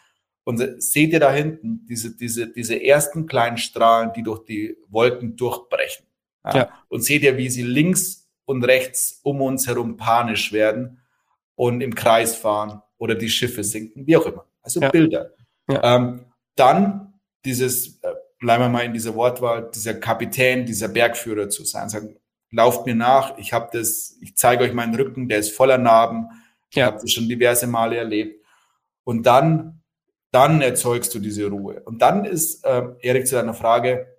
Und 0.45 0.81
seht 0.81 1.13
ihr 1.13 1.19
da 1.19 1.33
hinten 1.33 1.85
diese, 1.89 2.17
diese, 2.17 2.47
diese 2.47 2.81
ersten 2.81 3.27
kleinen 3.27 3.59
Strahlen, 3.59 4.13
die 4.15 4.23
durch 4.23 4.45
die 4.45 4.77
Wolken 4.89 5.37
durchbrechen. 5.37 6.07
Ja. 6.45 6.71
Und 6.89 7.03
seht 7.03 7.25
ihr, 7.25 7.37
wie 7.37 7.49
sie 7.49 7.63
links 7.63 8.31
und 8.45 8.63
rechts 8.63 9.19
um 9.25 9.43
uns 9.43 9.67
herum 9.67 9.97
panisch 9.97 10.53
werden 10.53 11.01
und 11.57 11.81
im 11.81 11.97
Kreis 11.97 12.37
fahren 12.37 12.83
oder 12.99 13.15
die 13.15 13.29
Schiffe 13.29 13.65
sinken, 13.65 14.07
wie 14.07 14.17
auch 14.17 14.27
immer. 14.27 14.47
Also 14.63 14.81
Bilder. 14.81 15.31
Ähm, 15.69 16.25
dann 16.55 17.15
dieses, 17.45 18.03
äh, 18.03 18.15
bleiben 18.39 18.65
wir 18.65 18.69
mal 18.69 18.85
in 18.85 18.93
dieser 18.93 19.15
Wortwahl, 19.15 19.71
dieser 19.75 19.95
Kapitän, 19.95 20.67
dieser 20.67 20.89
Bergführer 20.89 21.49
zu 21.49 21.65
sein, 21.65 21.89
sagen, 21.89 22.17
lauft 22.51 22.87
mir 22.87 22.95
nach, 22.95 23.39
ich 23.39 23.53
habe 23.53 23.69
das, 23.73 24.17
ich 24.21 24.37
zeige 24.37 24.65
euch 24.65 24.73
meinen 24.73 24.95
Rücken, 24.95 25.29
der 25.29 25.39
ist 25.39 25.55
voller 25.55 25.79
Narben, 25.79 26.29
ich 26.71 26.77
ja. 26.77 26.87
habe 26.87 26.99
das 27.01 27.13
schon 27.13 27.29
diverse 27.29 27.67
Male 27.67 27.97
erlebt. 27.97 28.45
Und 29.05 29.25
dann, 29.25 29.83
dann 30.33 30.61
erzeugst 30.63 31.15
du 31.15 31.19
diese 31.19 31.47
Ruhe. 31.47 31.81
Und 31.85 32.03
dann 32.03 32.25
ist, 32.25 32.65
äh, 32.65 32.83
Erik, 33.01 33.27
zu 33.27 33.37
deiner 33.37 33.55
Frage, 33.55 34.17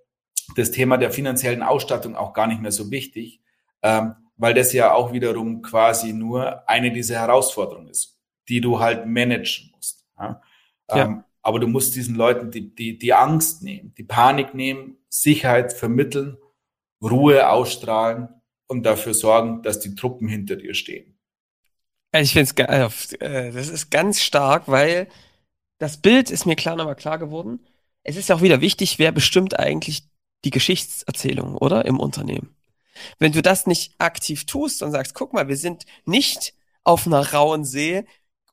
das 0.55 0.71
Thema 0.71 0.97
der 0.97 1.11
finanziellen 1.11 1.61
Ausstattung 1.61 2.15
auch 2.15 2.33
gar 2.33 2.47
nicht 2.47 2.61
mehr 2.61 2.71
so 2.71 2.89
wichtig, 2.89 3.41
ähm, 3.81 4.15
weil 4.37 4.53
das 4.53 4.71
ja 4.71 4.93
auch 4.93 5.11
wiederum 5.11 5.61
quasi 5.61 6.13
nur 6.13 6.67
eine 6.69 6.91
dieser 6.91 7.19
Herausforderungen 7.19 7.89
ist, 7.89 8.16
die 8.49 8.61
du 8.61 8.79
halt 8.79 9.05
managen 9.05 9.71
musst. 9.75 10.05
Ja? 10.17 10.41
Ja. 10.89 11.05
Ähm, 11.05 11.23
aber 11.41 11.59
du 11.59 11.67
musst 11.67 11.95
diesen 11.95 12.15
Leuten 12.15 12.51
die, 12.51 12.75
die, 12.75 12.97
die 12.97 13.13
Angst 13.13 13.63
nehmen, 13.63 13.93
die 13.97 14.03
Panik 14.03 14.53
nehmen, 14.53 14.97
Sicherheit 15.09 15.73
vermitteln 15.73 16.37
Ruhe 17.01 17.49
ausstrahlen 17.49 18.29
und 18.67 18.83
dafür 18.83 19.13
sorgen, 19.13 19.61
dass 19.63 19.79
die 19.79 19.95
Truppen 19.95 20.27
hinter 20.27 20.55
dir 20.55 20.73
stehen. 20.73 21.17
Ich 22.13 22.33
finde 22.33 22.65
es, 22.67 23.13
äh, 23.13 23.51
das 23.51 23.69
ist 23.69 23.91
ganz 23.91 24.21
stark, 24.21 24.67
weil 24.67 25.07
das 25.77 25.97
Bild 25.97 26.31
ist 26.31 26.45
mir 26.45 26.55
klar 26.55 26.75
nochmal 26.75 26.95
klar 26.95 27.19
geworden. 27.19 27.65
Es 28.03 28.15
ist 28.15 28.31
auch 28.31 28.41
wieder 28.41 28.61
wichtig, 28.61 28.99
wer 28.99 29.11
bestimmt 29.11 29.59
eigentlich 29.59 30.03
die 30.43 30.49
Geschichtserzählung, 30.49 31.55
oder? 31.55 31.85
Im 31.85 31.99
Unternehmen. 31.99 32.55
Wenn 33.19 33.33
du 33.33 33.41
das 33.41 33.67
nicht 33.67 33.93
aktiv 33.99 34.45
tust 34.45 34.81
und 34.81 34.91
sagst, 34.91 35.13
guck 35.13 35.33
mal, 35.33 35.47
wir 35.47 35.57
sind 35.57 35.85
nicht 36.05 36.53
auf 36.83 37.05
einer 37.05 37.33
rauen 37.33 37.63
See, 37.65 38.05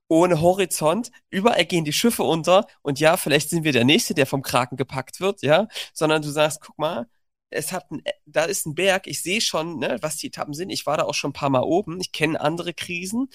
ohne 0.09 0.41
Horizont, 0.41 1.11
überall 1.31 1.65
gehen 1.65 1.85
die 1.85 1.93
Schiffe 1.93 2.23
unter 2.23 2.67
und 2.83 3.01
ja, 3.01 3.17
vielleicht 3.17 3.51
sind 3.51 3.65
wir 3.65 3.73
der 3.73 3.85
Nächste, 3.85 4.15
der 4.15 4.27
vom 4.27 4.43
Kraken 4.43 4.77
gepackt 4.77 5.21
wird, 5.21 5.43
ja, 5.43 5.69
sondern 5.93 6.23
du 6.23 6.29
sagst, 6.29 6.61
guck 6.61 6.79
mal, 6.79 7.07
es 7.51 7.73
hat 7.73 7.91
ein, 7.91 8.03
da 8.27 8.45
ist 8.45 8.67
ein 8.67 8.75
Berg, 8.75 9.07
ich 9.07 9.23
sehe 9.23 9.41
schon, 9.41 9.79
ne, 9.79 9.99
was 10.01 10.17
die 10.17 10.27
Etappen 10.27 10.55
sind. 10.55 10.71
Ich 10.71 10.87
war 10.87 10.97
da 10.97 11.05
auch 11.05 11.15
schon 11.15 11.31
ein 11.31 11.35
paar 11.35 11.51
Mal 11.51 11.63
oben, 11.63 12.01
ich 12.01 12.13
kenne 12.13 12.41
andere 12.41 12.75
Krisen 12.75 13.29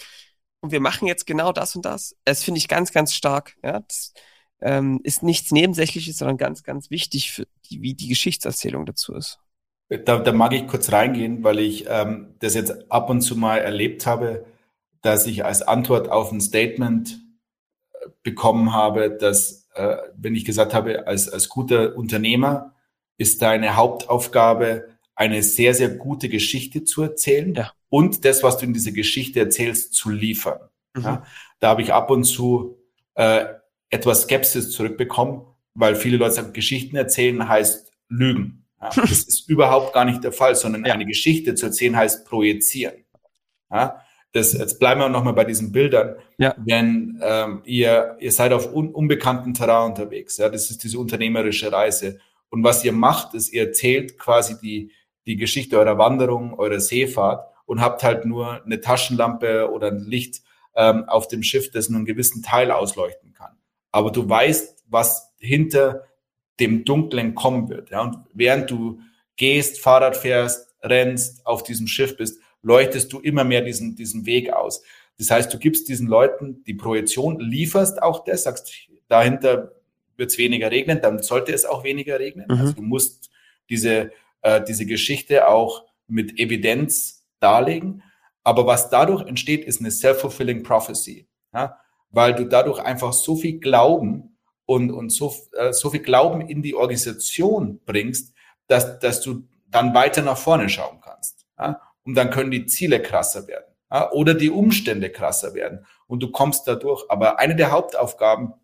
und 0.61 0.71
wir 0.71 0.81
machen 0.81 1.07
jetzt 1.07 1.25
genau 1.25 1.51
das 1.51 1.75
und 1.75 1.85
das. 1.85 2.15
Das 2.25 2.43
finde 2.43 2.59
ich 2.59 2.67
ganz, 2.67 2.91
ganz 2.91 3.13
stark. 3.13 3.55
Ja, 3.63 3.79
das 3.79 4.13
ähm, 4.61 4.99
ist 5.03 5.23
nichts 5.23 5.51
Nebensächliches, 5.51 6.17
sondern 6.17 6.37
ganz, 6.37 6.63
ganz 6.63 6.89
wichtig, 6.89 7.31
für 7.31 7.47
die, 7.69 7.81
wie 7.81 7.93
die 7.93 8.07
Geschichtserzählung 8.07 8.85
dazu 8.85 9.15
ist. 9.15 9.39
Da, 9.89 10.19
da 10.19 10.31
mag 10.33 10.53
ich 10.53 10.67
kurz 10.67 10.91
reingehen, 10.91 11.43
weil 11.43 11.59
ich 11.59 11.85
ähm, 11.89 12.35
das 12.39 12.53
jetzt 12.53 12.91
ab 12.91 13.09
und 13.09 13.21
zu 13.21 13.35
mal 13.35 13.57
erlebt 13.57 14.05
habe, 14.05 14.45
dass 15.01 15.27
ich 15.27 15.45
als 15.45 15.61
Antwort 15.61 16.09
auf 16.09 16.31
ein 16.31 16.41
Statement 16.41 17.21
äh, 17.91 18.07
bekommen 18.23 18.73
habe, 18.73 19.09
dass, 19.09 19.67
äh, 19.75 19.97
wenn 20.15 20.35
ich 20.35 20.45
gesagt 20.45 20.73
habe, 20.73 21.07
als, 21.07 21.29
als 21.29 21.49
guter 21.49 21.95
Unternehmer 21.95 22.75
ist 23.17 23.41
deine 23.41 23.75
Hauptaufgabe, 23.75 24.87
eine 25.15 25.43
sehr, 25.43 25.73
sehr 25.73 25.89
gute 25.89 26.29
Geschichte 26.29 26.85
zu 26.85 27.03
erzählen 27.03 27.53
ja. 27.53 27.73
und 27.89 28.23
das, 28.23 28.41
was 28.41 28.57
du 28.57 28.65
in 28.65 28.73
dieser 28.73 28.93
Geschichte 28.93 29.41
erzählst, 29.41 29.93
zu 29.93 30.09
liefern. 30.09 30.59
Mhm. 30.93 31.03
Ja, 31.03 31.23
da 31.59 31.69
habe 31.69 31.81
ich 31.81 31.91
ab 31.91 32.09
und 32.09 32.23
zu 32.23 32.77
äh, 33.15 33.45
etwas 33.89 34.21
Skepsis 34.21 34.71
zurückbekommen, 34.71 35.41
weil 35.73 35.95
viele 35.95 36.17
Leute 36.17 36.35
sagen, 36.35 36.53
Geschichten 36.53 36.95
erzählen 36.95 37.49
heißt 37.49 37.91
lügen. 38.07 38.65
Ja, 38.81 38.89
das 38.95 39.23
ist 39.23 39.49
überhaupt 39.49 39.93
gar 39.93 40.05
nicht 40.05 40.23
der 40.23 40.31
Fall, 40.31 40.55
sondern 40.55 40.85
eine 40.85 41.05
Geschichte 41.05 41.53
zu 41.55 41.65
erzählen 41.65 41.97
heißt 41.97 42.25
projizieren. 42.25 43.03
Ja, 43.69 44.01
das, 44.31 44.53
jetzt 44.53 44.79
bleiben 44.79 45.01
wir 45.01 45.09
nochmal 45.09 45.33
bei 45.33 45.43
diesen 45.43 45.71
Bildern. 45.71 46.15
Ja. 46.37 46.55
Wenn 46.57 47.19
ähm, 47.23 47.61
ihr, 47.65 48.15
ihr 48.19 48.31
seid 48.31 48.53
auf 48.53 48.73
un, 48.73 48.93
unbekannten 48.93 49.53
Terrain 49.53 49.89
unterwegs, 49.89 50.37
ja, 50.37 50.49
das 50.49 50.69
ist 50.69 50.83
diese 50.83 50.99
unternehmerische 50.99 51.71
Reise. 51.71 52.19
Und 52.49 52.63
was 52.63 52.83
ihr 52.83 52.91
macht, 52.91 53.33
ist, 53.33 53.51
ihr 53.51 53.67
erzählt 53.67 54.17
quasi 54.17 54.59
die, 54.59 54.91
die 55.25 55.35
Geschichte 55.35 55.77
eurer 55.79 55.97
Wanderung, 55.97 56.53
eurer 56.57 56.79
Seefahrt 56.79 57.47
und 57.65 57.81
habt 57.81 58.03
halt 58.03 58.25
nur 58.25 58.63
eine 58.63 58.81
Taschenlampe 58.81 59.71
oder 59.71 59.87
ein 59.87 59.99
Licht 59.99 60.41
ähm, 60.75 61.05
auf 61.07 61.27
dem 61.27 61.43
Schiff, 61.43 61.71
das 61.71 61.89
nur 61.89 61.97
einen 61.97 62.05
gewissen 62.05 62.43
Teil 62.43 62.71
ausleuchten 62.71 63.33
kann. 63.33 63.57
Aber 63.91 64.11
du 64.11 64.27
weißt, 64.27 64.85
was 64.87 65.33
hinter 65.39 66.05
dem 66.59 66.85
Dunklen 66.85 67.35
kommen 67.35 67.69
wird. 67.69 67.89
Ja? 67.89 68.01
Und 68.01 68.17
während 68.33 68.69
du 68.69 68.99
gehst, 69.37 69.79
Fahrrad 69.79 70.17
fährst, 70.17 70.75
rennst, 70.81 71.45
auf 71.45 71.63
diesem 71.63 71.87
Schiff 71.87 72.17
bist, 72.17 72.41
leuchtest 72.61 73.11
du 73.13 73.19
immer 73.19 73.43
mehr 73.43 73.61
diesen, 73.61 73.95
diesen 73.95 74.25
Weg 74.25 74.51
aus. 74.53 74.81
Das 75.17 75.31
heißt, 75.31 75.53
du 75.53 75.57
gibst 75.57 75.89
diesen 75.89 76.07
Leuten 76.07 76.63
die 76.63 76.73
Projektion, 76.73 77.39
lieferst 77.39 78.01
auch 78.01 78.23
das, 78.23 78.43
sagst, 78.43 78.71
dahinter 79.07 79.73
wird 80.15 80.31
es 80.31 80.37
weniger 80.37 80.71
regnen, 80.71 81.01
dann 81.01 81.21
sollte 81.21 81.53
es 81.53 81.65
auch 81.65 81.83
weniger 81.83 82.19
regnen. 82.19 82.45
Mhm. 82.47 82.59
Also 82.59 82.73
du 82.73 82.81
musst 82.81 83.29
diese, 83.69 84.11
äh, 84.41 84.61
diese 84.63 84.85
Geschichte 84.85 85.47
auch 85.47 85.85
mit 86.07 86.39
Evidenz 86.39 87.25
darlegen. 87.39 88.03
Aber 88.43 88.65
was 88.65 88.89
dadurch 88.89 89.27
entsteht, 89.27 89.65
ist 89.65 89.79
eine 89.79 89.91
self-fulfilling 89.91 90.63
prophecy. 90.63 91.27
Ja? 91.53 91.79
Weil 92.09 92.33
du 92.33 92.45
dadurch 92.45 92.79
einfach 92.79 93.13
so 93.13 93.35
viel 93.35 93.59
Glauben 93.59 94.37
und, 94.65 94.91
und 94.91 95.09
so, 95.09 95.33
äh, 95.53 95.73
so 95.73 95.89
viel 95.89 96.01
Glauben 96.01 96.41
in 96.41 96.61
die 96.61 96.75
Organisation 96.75 97.79
bringst, 97.85 98.33
dass, 98.67 98.99
dass 98.99 99.21
du 99.21 99.47
dann 99.67 99.93
weiter 99.93 100.21
nach 100.21 100.37
vorne 100.37 100.69
schauen 100.69 100.99
kannst. 101.01 101.45
Ja? 101.57 101.81
Und 102.09 102.15
dann 102.15 102.31
können 102.31 102.49
die 102.49 102.65
Ziele 102.65 103.03
krasser 103.03 103.47
werden 103.47 103.71
ja? 103.91 104.11
oder 104.11 104.33
die 104.33 104.49
Umstände 104.49 105.11
krasser 105.11 105.53
werden 105.53 105.85
und 106.07 106.23
du 106.23 106.31
kommst 106.31 106.67
dadurch. 106.67 107.03
Aber 107.07 107.37
eine 107.37 107.55
der 107.55 107.69
Hauptaufgaben 107.69 108.55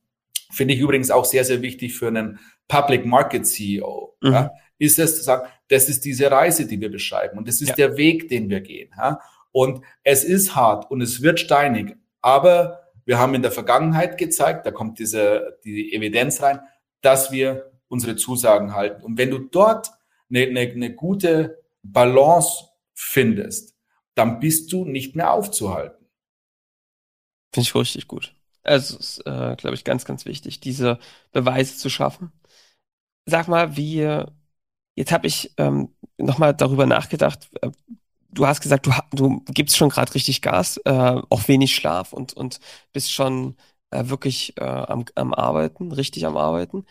finde 0.52 0.74
ich 0.74 0.80
übrigens 0.80 1.12
auch 1.12 1.26
sehr, 1.26 1.46
sehr 1.46 1.62
wichtig 1.62 1.94
für 1.94 2.08
einen 2.08 2.40
Public 2.68 3.06
Market 3.06 3.46
CEO, 3.46 4.18
mhm. 4.20 4.34
ja? 4.34 4.52
ist 4.80 4.98
es 4.98 5.18
zu 5.18 5.24
sagen, 5.24 5.48
das 5.68 5.90
ist 5.90 6.06
diese 6.06 6.32
Reise, 6.32 6.66
die 6.66 6.82
wir 6.82 6.90
beschreiben 6.90 7.38
und 7.38 7.48
das 7.48 7.62
ist 7.62 7.70
ja. 7.70 7.76
der 7.76 7.98
Weg, 7.98 8.30
den 8.30 8.50
wir 8.50 8.62
gehen. 8.62 8.90
Ja? 8.98 9.20
Und 9.52 9.82
es 10.02 10.24
ist 10.24 10.56
hart 10.56 10.90
und 10.90 11.02
es 11.02 11.22
wird 11.22 11.40
steinig, 11.40 11.96
aber 12.24 12.90
wir 13.06 13.20
haben 13.20 13.36
in 13.36 13.44
der 13.44 13.52
Vergangenheit 13.52 14.18
gezeigt, 14.18 14.66
da 14.66 14.72
kommt 14.72 14.98
diese 14.98 15.60
die 15.64 15.94
Evidenz 15.94 16.42
rein, 16.42 16.62
dass 17.02 17.32
wir 17.32 17.72
unsere 17.90 18.16
Zusagen 18.16 18.74
halten. 18.74 19.04
Und 19.04 19.20
wenn 19.20 19.30
du 19.30 19.38
dort 19.38 19.92
eine, 20.32 20.48
eine, 20.48 20.62
eine 20.62 20.96
gute 20.96 21.60
Balance 21.84 22.70
findest, 22.96 23.76
dann 24.16 24.40
bist 24.40 24.72
du 24.74 24.86
nicht 24.86 25.16
mehr 25.16 25.32
aufzuhalten. 25.32 26.08
Finde 27.54 27.68
ich 27.70 27.76
richtig 27.76 28.08
gut. 28.08 28.36
Also 28.64 28.98
ist, 28.98 29.20
äh, 29.28 29.56
glaube 29.58 29.76
ich, 29.76 29.84
ganz, 29.84 30.06
ganz 30.06 30.26
wichtig, 30.26 30.60
diese 30.60 31.00
Beweise 31.32 31.78
zu 31.78 31.90
schaffen. 31.90 32.32
Sag 33.26 33.48
mal, 33.48 33.78
wie, 33.78 34.24
jetzt 34.96 35.12
habe 35.12 35.28
ich 35.28 35.54
ähm, 35.58 35.96
nochmal 36.18 36.54
darüber 36.56 36.86
nachgedacht, 36.86 37.50
äh, 37.62 37.72
du 38.30 38.48
hast 38.48 38.62
gesagt, 38.62 38.88
du, 38.88 38.94
du 39.14 39.42
gibst 39.54 39.78
schon 39.78 39.90
gerade 39.90 40.14
richtig 40.16 40.42
Gas, 40.42 40.78
äh, 40.86 40.92
auch 40.92 41.48
wenig 41.48 41.76
Schlaf 41.76 42.14
und, 42.14 42.34
und 42.34 42.60
bist 42.94 43.12
schon 43.12 43.58
äh, 43.92 44.08
wirklich 44.10 44.58
äh, 44.58 44.64
am, 44.64 45.06
am 45.16 45.34
Arbeiten, 45.34 45.92
richtig 45.92 46.26
am 46.26 46.38
Arbeiten. 46.38 46.86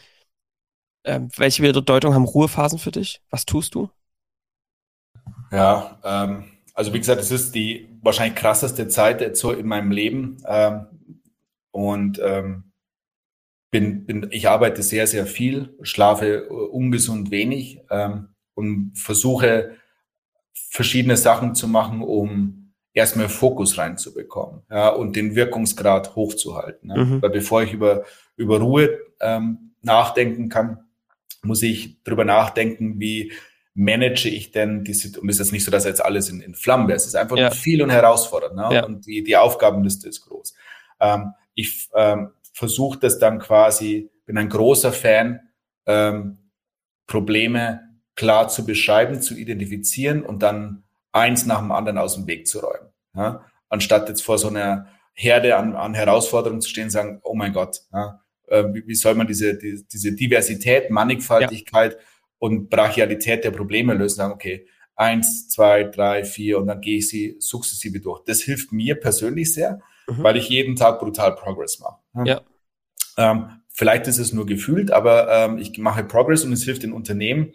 Ähm, 1.04 1.28
welche 1.36 1.62
Bedeutung 1.62 2.14
haben 2.14 2.24
Ruhephasen 2.24 2.78
für 2.78 2.90
dich? 2.92 3.22
Was 3.30 3.46
tust 3.46 3.74
du? 3.74 3.90
Ja, 5.50 5.98
ähm, 6.04 6.44
also 6.74 6.92
wie 6.92 6.98
gesagt, 6.98 7.20
es 7.20 7.30
ist 7.30 7.54
die 7.54 7.88
wahrscheinlich 8.02 8.36
krasseste 8.36 8.88
Zeit 8.88 9.20
jetzt 9.20 9.40
so 9.40 9.52
in 9.52 9.66
meinem 9.66 9.90
Leben. 9.90 10.38
Ähm, 10.46 10.86
und 11.70 12.20
ähm, 12.22 12.72
bin, 13.70 14.06
bin, 14.06 14.28
ich 14.30 14.48
arbeite 14.48 14.82
sehr, 14.84 15.08
sehr 15.08 15.26
viel, 15.26 15.76
schlafe 15.82 16.48
ungesund 16.48 17.32
wenig 17.32 17.80
ähm, 17.90 18.28
und 18.54 18.92
versuche 18.94 19.72
verschiedene 20.52 21.16
Sachen 21.16 21.56
zu 21.56 21.66
machen, 21.66 22.00
um 22.02 22.72
erstmal 22.92 23.28
Fokus 23.28 23.76
reinzubekommen 23.76 24.62
ja, 24.70 24.90
und 24.90 25.16
den 25.16 25.34
Wirkungsgrad 25.34 26.14
hochzuhalten. 26.14 26.88
Ne? 26.88 27.04
Mhm. 27.04 27.22
Weil 27.22 27.30
bevor 27.30 27.64
ich 27.64 27.72
über, 27.72 28.04
über 28.36 28.60
Ruhe 28.60 29.00
ähm, 29.20 29.74
nachdenken 29.82 30.48
kann, 30.48 30.84
muss 31.42 31.62
ich 31.62 32.02
darüber 32.04 32.24
nachdenken, 32.24 33.00
wie 33.00 33.32
manage 33.74 34.28
ich 34.28 34.52
denn 34.52 34.84
die 34.84 34.94
Situation. 34.94 35.24
Und 35.24 35.28
es 35.30 35.36
ist 35.36 35.46
jetzt 35.46 35.52
nicht 35.52 35.64
so, 35.64 35.70
dass 35.70 35.84
jetzt 35.84 36.04
alles 36.04 36.28
in, 36.28 36.40
in 36.40 36.54
Flammen 36.54 36.88
wäre. 36.88 36.96
Es 36.96 37.06
ist 37.06 37.16
einfach 37.16 37.36
ja. 37.36 37.50
viel 37.50 37.82
und 37.82 37.90
herausfordernd. 37.90 38.54
Ne? 38.54 38.68
Ja. 38.70 38.84
Und 38.84 39.06
die, 39.06 39.24
die 39.24 39.36
Aufgabenliste 39.36 40.08
ist 40.08 40.22
groß. 40.22 40.54
Ähm, 41.00 41.32
ich 41.54 41.88
ähm, 41.94 42.30
versuche 42.52 42.98
das 42.98 43.18
dann 43.18 43.40
quasi, 43.40 44.10
bin 44.26 44.38
ein 44.38 44.48
großer 44.48 44.92
Fan, 44.92 45.40
ähm, 45.86 46.38
Probleme 47.06 47.80
klar 48.14 48.48
zu 48.48 48.64
beschreiben, 48.64 49.20
zu 49.20 49.36
identifizieren 49.36 50.22
und 50.24 50.42
dann 50.42 50.84
eins 51.12 51.44
nach 51.46 51.58
dem 51.58 51.72
anderen 51.72 51.98
aus 51.98 52.14
dem 52.14 52.26
Weg 52.28 52.46
zu 52.46 52.60
räumen. 52.60 52.88
Ja? 53.14 53.44
Anstatt 53.68 54.08
jetzt 54.08 54.22
vor 54.22 54.38
so 54.38 54.48
einer 54.48 54.86
Herde 55.14 55.56
an, 55.56 55.74
an 55.74 55.94
Herausforderungen 55.94 56.60
zu 56.60 56.68
stehen 56.68 56.84
und 56.84 56.90
sagen, 56.90 57.20
oh 57.24 57.34
mein 57.34 57.52
Gott, 57.52 57.82
ja, 57.92 58.20
äh, 58.48 58.64
wie, 58.72 58.86
wie, 58.86 58.94
soll 58.94 59.14
man 59.14 59.26
diese, 59.26 59.56
die, 59.56 59.84
diese 59.90 60.12
Diversität, 60.12 60.90
Mannigfaltigkeit 60.90 61.92
ja. 61.92 61.98
Und 62.44 62.68
Brachialität 62.68 63.42
der 63.42 63.52
Probleme 63.52 63.94
lösen? 63.94 64.16
Sagen, 64.16 64.34
okay, 64.34 64.66
eins, 64.96 65.48
zwei, 65.48 65.84
drei, 65.84 66.24
vier 66.24 66.58
und 66.58 66.66
dann 66.66 66.82
gehe 66.82 66.98
ich 66.98 67.08
sie 67.08 67.36
sukzessive 67.38 68.00
durch. 68.00 68.22
Das 68.26 68.42
hilft 68.42 68.70
mir 68.70 69.00
persönlich 69.00 69.54
sehr, 69.54 69.80
mhm. 70.06 70.22
weil 70.22 70.36
ich 70.36 70.50
jeden 70.50 70.76
Tag 70.76 71.00
brutal 71.00 71.34
Progress 71.36 71.80
mache. 71.80 72.00
Ja. 72.26 72.42
Ähm, 73.16 73.62
vielleicht 73.68 74.08
ist 74.08 74.18
es 74.18 74.34
nur 74.34 74.44
gefühlt, 74.44 74.90
aber 74.90 75.32
ähm, 75.32 75.56
ich 75.56 75.78
mache 75.78 76.04
Progress 76.04 76.44
und 76.44 76.52
es 76.52 76.64
hilft 76.64 76.82
den 76.82 76.92
Unternehmen, 76.92 77.54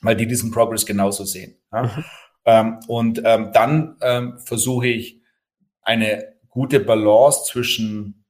weil 0.00 0.16
die 0.16 0.26
diesen 0.26 0.50
Progress 0.50 0.86
genauso 0.86 1.24
sehen. 1.24 1.58
Ja? 1.70 1.82
Mhm. 1.82 2.04
Ähm, 2.46 2.80
und 2.88 3.20
ähm, 3.22 3.50
dann 3.52 3.96
ähm, 4.00 4.38
versuche 4.38 4.86
ich 4.86 5.20
eine 5.82 6.36
gute 6.48 6.80
Balance 6.80 7.44
zwischen 7.44 8.24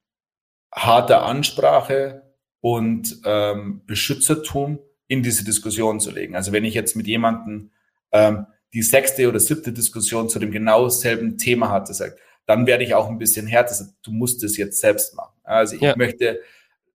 harter 0.74 1.22
Ansprache 1.22 2.34
und 2.60 3.20
ähm, 3.24 3.82
Beschützertum 3.86 4.80
in 5.08 5.22
diese 5.22 5.44
Diskussion 5.44 6.00
zu 6.00 6.10
legen. 6.10 6.34
Also 6.34 6.52
wenn 6.52 6.64
ich 6.64 6.74
jetzt 6.74 6.96
mit 6.96 7.06
jemandem 7.06 7.70
ähm, 8.12 8.46
die 8.72 8.82
sechste 8.82 9.28
oder 9.28 9.40
siebte 9.40 9.72
Diskussion 9.72 10.28
zu 10.28 10.38
dem 10.38 10.50
genau 10.50 10.88
selben 10.88 11.38
Thema 11.38 11.70
hatte, 11.70 11.94
sagt, 11.94 12.18
dann 12.46 12.66
werde 12.66 12.84
ich 12.84 12.94
auch 12.94 13.08
ein 13.08 13.18
bisschen 13.18 13.46
härter. 13.46 13.74
Du 14.02 14.12
musst 14.12 14.42
es 14.44 14.56
jetzt 14.56 14.80
selbst 14.80 15.14
machen. 15.14 15.34
Also 15.42 15.76
ich 15.76 15.82
ja. 15.82 15.96
möchte 15.96 16.40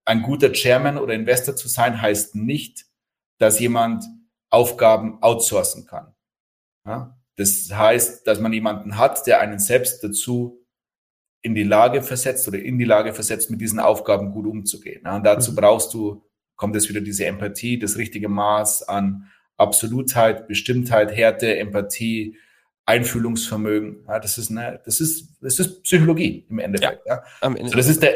ein 0.05 0.21
guter 0.21 0.51
Chairman 0.51 0.97
oder 0.97 1.13
Investor 1.13 1.55
zu 1.55 1.67
sein, 1.67 2.01
heißt 2.01 2.35
nicht, 2.35 2.85
dass 3.37 3.59
jemand 3.59 4.05
Aufgaben 4.49 5.21
outsourcen 5.21 5.85
kann. 5.85 6.13
Ja? 6.85 7.17
Das 7.35 7.69
heißt, 7.71 8.27
dass 8.27 8.39
man 8.39 8.53
jemanden 8.53 8.97
hat, 8.97 9.25
der 9.27 9.39
einen 9.39 9.59
selbst 9.59 10.03
dazu 10.03 10.65
in 11.41 11.55
die 11.55 11.63
Lage 11.63 12.03
versetzt 12.03 12.47
oder 12.47 12.59
in 12.59 12.77
die 12.77 12.85
Lage 12.85 13.13
versetzt, 13.13 13.49
mit 13.49 13.61
diesen 13.61 13.79
Aufgaben 13.79 14.31
gut 14.31 14.45
umzugehen. 14.45 15.01
Ja? 15.05 15.15
Und 15.15 15.23
dazu 15.23 15.51
mhm. 15.51 15.55
brauchst 15.55 15.93
du, 15.93 16.23
kommt 16.61 16.75
es 16.75 16.87
wieder 16.87 17.01
diese 17.01 17.25
Empathie, 17.25 17.79
das 17.79 17.97
richtige 17.97 18.29
Maß 18.29 18.87
an 18.87 19.31
Absolutheit, 19.57 20.47
Bestimmtheit, 20.47 21.11
Härte, 21.11 21.57
Empathie, 21.57 22.37
Einfühlungsvermögen. 22.85 24.05
Ja, 24.07 24.19
das 24.19 24.37
ist 24.37 24.51
eine, 24.51 24.79
das 24.85 25.01
ist, 25.01 25.37
das 25.41 25.57
ist 25.57 25.81
Psychologie 25.81 26.45
im 26.51 26.59
Endeffekt. 26.59 27.01
Ja, 27.07 27.23
ja. 27.41 27.47
Ende. 27.47 27.67
So, 27.67 27.77
das 27.77 27.87
ist 27.87 28.03
der, 28.03 28.13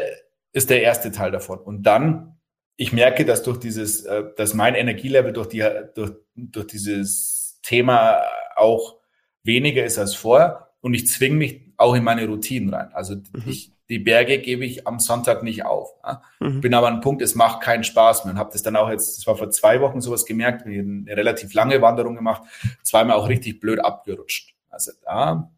ist 0.52 0.70
der 0.70 0.80
erste 0.80 1.10
Teil 1.10 1.32
davon. 1.32 1.58
Und 1.58 1.82
dann 1.82 2.36
ich 2.76 2.92
merke, 2.92 3.24
dass 3.24 3.42
durch 3.42 3.58
dieses, 3.58 4.04
äh, 4.04 4.22
dass 4.36 4.54
mein 4.54 4.76
Energielevel 4.76 5.32
durch 5.32 5.48
die, 5.48 5.64
durch, 5.96 6.12
durch 6.36 6.66
dieses 6.68 7.58
Thema 7.64 8.22
auch 8.54 9.00
weniger 9.42 9.84
ist 9.84 9.98
als 9.98 10.14
vorher 10.14 10.70
und 10.82 10.94
ich 10.94 11.08
zwinge 11.08 11.34
mich 11.34 11.72
auch 11.78 11.94
in 11.94 12.04
meine 12.04 12.28
Routinen 12.28 12.72
rein. 12.72 12.90
Also 12.92 13.16
mhm. 13.16 13.24
ich, 13.46 13.72
die 13.88 13.98
Berge 13.98 14.38
gebe 14.38 14.64
ich 14.64 14.86
am 14.86 14.98
Sonntag 14.98 15.42
nicht 15.42 15.64
auf. 15.64 15.94
Ja? 16.04 16.22
Mhm. 16.40 16.60
Bin 16.60 16.74
aber 16.74 16.88
an 16.88 16.94
einem 16.94 17.02
Punkt, 17.02 17.22
es 17.22 17.34
macht 17.34 17.62
keinen 17.62 17.84
Spaß 17.84 18.24
mehr 18.24 18.34
und 18.34 18.38
habe 18.38 18.50
das 18.52 18.62
dann 18.62 18.76
auch 18.76 18.90
jetzt, 18.90 19.18
das 19.18 19.26
war 19.26 19.36
vor 19.36 19.50
zwei 19.50 19.80
Wochen 19.80 20.00
sowas 20.00 20.26
gemerkt, 20.26 20.66
eine 20.66 21.04
relativ 21.08 21.54
lange 21.54 21.80
Wanderung 21.82 22.16
gemacht, 22.16 22.42
zweimal 22.82 23.16
auch 23.16 23.28
richtig 23.28 23.60
blöd 23.60 23.84
abgerutscht. 23.84 24.54
Also 24.68 24.92
da 25.04 25.50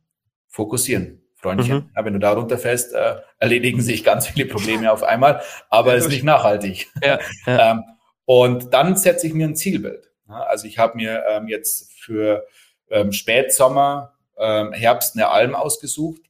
fokussieren. 0.48 1.22
Freundchen. 1.38 1.76
Mhm. 1.76 1.90
Ja, 1.94 2.04
wenn 2.04 2.12
du 2.14 2.18
da 2.18 2.32
runterfällst, 2.32 2.94
äh, 2.94 3.16
erledigen 3.38 3.80
sich 3.80 4.02
ganz 4.02 4.26
viele 4.26 4.46
Probleme 4.46 4.90
auf 4.90 5.04
einmal, 5.04 5.40
aber 5.70 5.94
es 5.94 6.04
ist 6.04 6.10
nicht 6.10 6.24
nachhaltig. 6.24 6.88
Ja, 7.02 7.20
ja. 7.46 7.70
ähm, 7.70 7.84
und 8.24 8.74
dann 8.74 8.96
setze 8.96 9.28
ich 9.28 9.34
mir 9.34 9.46
ein 9.46 9.54
Zielbild. 9.56 10.10
Also 10.26 10.66
ich 10.66 10.78
habe 10.78 10.96
mir 10.96 11.24
ähm, 11.30 11.48
jetzt 11.48 11.92
für 11.92 12.44
ähm, 12.90 13.12
Spätsommer, 13.12 14.14
ähm, 14.36 14.72
Herbst 14.72 15.14
eine 15.14 15.28
Alm 15.28 15.54
ausgesucht, 15.54 16.22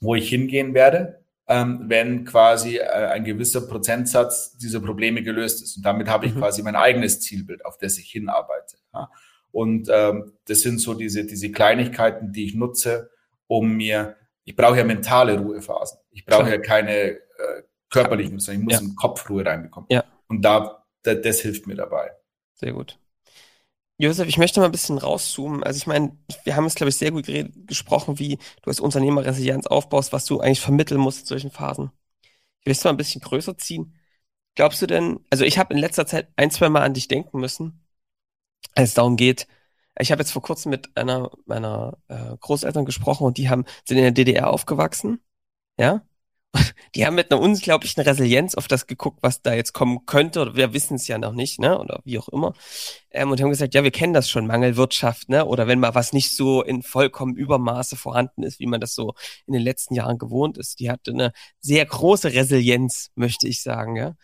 wo 0.00 0.14
ich 0.14 0.28
hingehen 0.28 0.74
werde, 0.74 1.24
ähm, 1.48 1.84
wenn 1.86 2.24
quasi 2.24 2.76
äh, 2.76 2.82
ein 2.82 3.24
gewisser 3.24 3.66
Prozentsatz 3.66 4.56
dieser 4.58 4.80
Probleme 4.80 5.22
gelöst 5.22 5.62
ist. 5.62 5.76
Und 5.76 5.84
damit 5.84 6.08
habe 6.08 6.26
ich 6.26 6.34
mhm. 6.34 6.40
quasi 6.40 6.62
mein 6.62 6.76
eigenes 6.76 7.20
Zielbild, 7.20 7.64
auf 7.64 7.78
das 7.78 7.98
ich 7.98 8.10
hinarbeite. 8.10 8.78
Ja? 8.92 9.10
Und 9.52 9.88
ähm, 9.90 10.32
das 10.46 10.60
sind 10.60 10.80
so 10.80 10.94
diese, 10.94 11.24
diese 11.24 11.50
Kleinigkeiten, 11.50 12.32
die 12.32 12.44
ich 12.44 12.54
nutze, 12.54 13.10
um 13.46 13.76
mir 13.76 14.16
ich 14.46 14.54
brauche 14.54 14.78
ja 14.78 14.84
mentale 14.84 15.38
Ruhephasen. 15.38 15.98
Ich 16.12 16.24
brauche 16.24 16.48
ja 16.48 16.58
keine 16.58 16.92
äh, 16.92 17.18
körperlichen, 17.90 18.38
sondern 18.38 18.62
ich 18.62 18.64
muss 18.64 18.80
ja. 18.80 18.86
im 18.86 18.94
Kopf 18.94 19.28
Ruhe 19.28 19.44
reinbekommen. 19.44 19.88
Ja. 19.90 20.04
Und 20.28 20.42
da, 20.42 20.84
da, 21.02 21.14
das 21.14 21.40
hilft 21.40 21.66
mir 21.66 21.74
dabei. 21.74 22.12
Sehr 22.54 22.72
gut. 22.72 22.98
Josef, 23.98 24.28
ich 24.28 24.36
möchte 24.36 24.60
mal 24.60 24.66
ein 24.66 24.72
bisschen 24.72 24.98
rauszoomen. 24.98 25.62
Also 25.62 25.78
ich 25.78 25.86
meine, 25.86 26.16
wir 26.44 26.54
haben 26.54 26.66
es, 26.66 26.74
glaube 26.74 26.90
ich, 26.90 26.96
sehr 26.96 27.12
gut 27.12 27.26
gesprochen, 27.66 28.18
wie 28.18 28.36
du 28.36 28.68
als 28.70 28.80
Unternehmer 28.80 29.24
Resilienz 29.24 29.66
aufbaust, 29.66 30.12
was 30.12 30.26
du 30.26 30.40
eigentlich 30.40 30.60
vermitteln 30.60 31.00
musst 31.00 31.20
in 31.20 31.26
solchen 31.26 31.50
Phasen. 31.50 31.90
Ich 32.60 32.66
will 32.66 32.72
es 32.72 32.84
mal 32.84 32.90
ein 32.90 32.98
bisschen 32.98 33.22
größer 33.22 33.58
ziehen. 33.58 33.94
Glaubst 34.56 34.82
du 34.82 34.86
denn, 34.86 35.20
also 35.30 35.44
ich 35.44 35.58
habe 35.58 35.74
in 35.74 35.80
letzter 35.80 36.06
Zeit 36.06 36.28
ein, 36.36 36.50
zwei 36.50 36.68
Mal 36.70 36.82
an 36.82 36.94
dich 36.94 37.08
denken 37.08 37.40
müssen, 37.40 37.86
als 38.74 38.90
es 38.90 38.94
darum 38.94 39.16
geht, 39.16 39.48
ich 39.98 40.12
habe 40.12 40.22
jetzt 40.22 40.32
vor 40.32 40.42
kurzem 40.42 40.70
mit 40.70 40.96
einer 40.96 41.30
meiner 41.46 41.98
äh, 42.08 42.36
Großeltern 42.38 42.84
gesprochen 42.86 43.26
und 43.26 43.38
die 43.38 43.48
haben, 43.50 43.64
sind 43.84 43.98
in 43.98 44.04
der 44.04 44.12
DDR 44.12 44.50
aufgewachsen, 44.50 45.20
ja, 45.78 46.02
die 46.94 47.06
haben 47.06 47.14
mit 47.14 47.30
einer 47.30 47.40
unglaublichen 47.40 48.02
Resilienz 48.02 48.54
auf 48.54 48.68
das 48.68 48.86
geguckt, 48.86 49.18
was 49.22 49.42
da 49.42 49.54
jetzt 49.54 49.72
kommen 49.72 50.06
könnte, 50.06 50.40
oder 50.40 50.56
wir 50.56 50.72
wissen 50.72 50.96
es 50.96 51.08
ja 51.08 51.18
noch 51.18 51.32
nicht, 51.32 51.60
ne, 51.60 51.78
oder 51.78 52.00
wie 52.04 52.18
auch 52.18 52.28
immer. 52.28 52.54
Ähm, 53.10 53.30
und 53.30 53.40
haben 53.40 53.50
gesagt, 53.50 53.74
ja, 53.74 53.82
wir 53.84 53.90
kennen 53.90 54.12
das 54.14 54.28
schon, 54.30 54.46
Mangelwirtschaft, 54.46 55.28
ne, 55.28 55.44
oder 55.46 55.66
wenn 55.66 55.80
mal 55.80 55.94
was 55.94 56.12
nicht 56.12 56.36
so 56.36 56.62
in 56.62 56.82
vollkommen 56.82 57.36
Übermaße 57.36 57.96
vorhanden 57.96 58.42
ist, 58.42 58.60
wie 58.60 58.66
man 58.66 58.80
das 58.80 58.94
so 58.94 59.14
in 59.46 59.54
den 59.54 59.62
letzten 59.62 59.94
Jahren 59.94 60.18
gewohnt 60.18 60.58
ist. 60.58 60.80
Die 60.80 60.90
hatte 60.90 61.12
eine 61.12 61.32
sehr 61.60 61.84
große 61.84 62.32
Resilienz, 62.32 63.10
möchte 63.14 63.48
ich 63.48 63.62
sagen, 63.62 63.96
ja. 63.96 64.14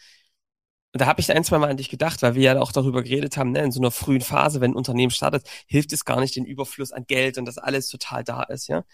Und 0.95 1.01
da 1.01 1.07
habe 1.07 1.21
ich 1.21 1.33
ein, 1.33 1.43
zwei 1.43 1.59
Mal 1.59 1.71
an 1.71 1.79
dich 1.79 1.89
gedacht, 1.89 2.21
weil 2.23 2.35
wir 2.35 2.43
ja 2.43 2.61
auch 2.61 2.73
darüber 2.73 3.03
geredet 3.03 3.37
haben, 3.39 3.53
ne, 3.53 3.61
in 3.61 3.73
so 3.73 3.81
einer 3.81 3.91
frühen 3.91 4.21
Phase, 4.21 4.61
wenn 4.61 4.73
ein 4.73 4.77
Unternehmen 4.77 5.11
startet, 5.11 5.49
hilft 5.67 5.93
es 5.93 6.05
gar 6.05 6.21
nicht 6.21 6.37
den 6.37 6.45
Überfluss 6.45 6.93
an 6.93 7.07
Geld 7.07 7.39
und 7.39 7.47
dass 7.47 7.59
alles 7.59 7.89
total 7.89 8.25
da 8.25 8.43
ist, 8.45 8.69
ja. 8.69 8.85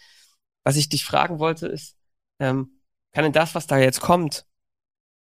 Was 0.65 0.77
ich 0.77 0.89
dich 0.89 1.05
fragen 1.05 1.39
wollte, 1.39 1.67
ist, 1.67 1.97
ähm, 2.41 2.78
kann 3.13 3.25
denn 3.25 3.33
das, 3.33 3.55
was 3.55 3.67
da 3.67 3.79
jetzt 3.79 4.01
kommt, 4.01 4.47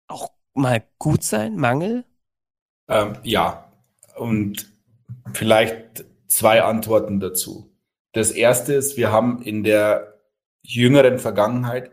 auch 0.09 0.31
mal 0.55 0.83
gut 0.99 1.23
sein, 1.23 1.57
Mangel? 1.57 2.05
Ähm, 2.89 3.19
ja, 3.23 3.73
und 4.17 4.73
vielleicht 5.33 6.05
zwei 6.27 6.63
Antworten 6.63 7.21
dazu. 7.21 7.73
Das 8.13 8.31
erste 8.31 8.75
ist, 8.75 8.97
wir 8.97 9.11
haben 9.11 9.43
in 9.43 9.65
der 9.65 10.21
jüngeren 10.63 11.19
Vergangenheit 11.19 11.91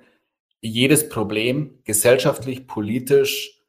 jedes 0.62 1.08
Problem 1.08 1.80
gesellschaftlich, 1.86 2.68
politisch 2.68 3.64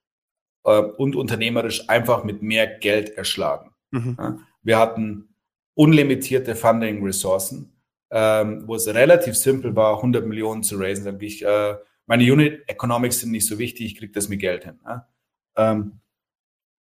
äh, 0.64 0.80
und 0.80 1.14
unternehmerisch 1.14 1.88
einfach 1.88 2.24
mit 2.24 2.42
mehr 2.42 2.66
Geld 2.66 3.10
erschlagen. 3.10 3.72
Mhm. 3.90 4.16
Ja, 4.18 4.38
wir 4.62 4.78
hatten 4.78 5.34
unlimitierte 5.74 6.56
Funding-Ressourcen, 6.56 7.72
ähm, 8.10 8.64
wo 8.66 8.74
es 8.74 8.86
relativ 8.88 9.36
simpel 9.36 9.76
war, 9.76 9.96
100 9.96 10.26
Millionen 10.26 10.62
zu 10.62 10.78
raisen. 10.78 11.04
Dann 11.04 11.20
ich, 11.20 11.44
äh, 11.44 11.76
meine 12.10 12.24
Unit 12.24 12.68
Economics 12.68 13.20
sind 13.20 13.30
nicht 13.30 13.46
so 13.46 13.60
wichtig, 13.60 13.86
ich 13.86 13.94
kriege 13.94 14.10
das 14.12 14.28
mit 14.28 14.40
Geld 14.40 14.64
hin. 14.64 14.80
Ja? 14.84 15.08
Ähm, 15.56 16.00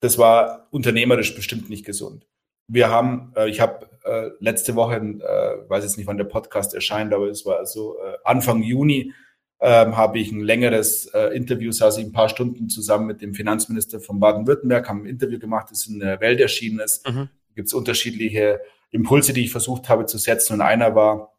das 0.00 0.18
war 0.18 0.66
unternehmerisch 0.72 1.36
bestimmt 1.36 1.70
nicht 1.70 1.86
gesund. 1.86 2.26
Wir 2.66 2.90
haben, 2.90 3.32
äh, 3.36 3.48
ich 3.48 3.60
habe 3.60 3.88
äh, 4.02 4.30
letzte 4.40 4.74
Woche, 4.74 4.96
äh, 4.96 5.70
weiß 5.70 5.84
jetzt 5.84 5.96
nicht, 5.96 6.08
wann 6.08 6.16
der 6.16 6.24
Podcast 6.24 6.74
erscheint, 6.74 7.14
aber 7.14 7.28
es 7.28 7.46
war 7.46 7.64
so 7.66 7.98
äh, 8.00 8.16
Anfang 8.24 8.64
Juni, 8.64 9.12
ähm, 9.60 9.96
habe 9.96 10.18
ich 10.18 10.32
ein 10.32 10.40
längeres 10.40 11.06
äh, 11.14 11.28
Interview, 11.36 11.70
saß 11.70 11.98
ich 11.98 12.06
ein 12.06 12.12
paar 12.12 12.28
Stunden 12.28 12.68
zusammen 12.68 13.06
mit 13.06 13.22
dem 13.22 13.32
Finanzminister 13.32 14.00
von 14.00 14.18
Baden-Württemberg, 14.18 14.88
haben 14.88 15.02
ein 15.02 15.06
Interview 15.06 15.38
gemacht, 15.38 15.68
das 15.70 15.86
in 15.86 16.00
der 16.00 16.20
Welt 16.20 16.40
erschienen 16.40 16.80
ist. 16.80 17.08
Mhm. 17.08 17.28
Gibt 17.54 17.68
es 17.68 17.74
unterschiedliche 17.74 18.60
Impulse, 18.90 19.32
die 19.32 19.44
ich 19.44 19.52
versucht 19.52 19.88
habe 19.88 20.06
zu 20.06 20.18
setzen. 20.18 20.54
Und 20.54 20.62
einer 20.62 20.96
war, 20.96 21.32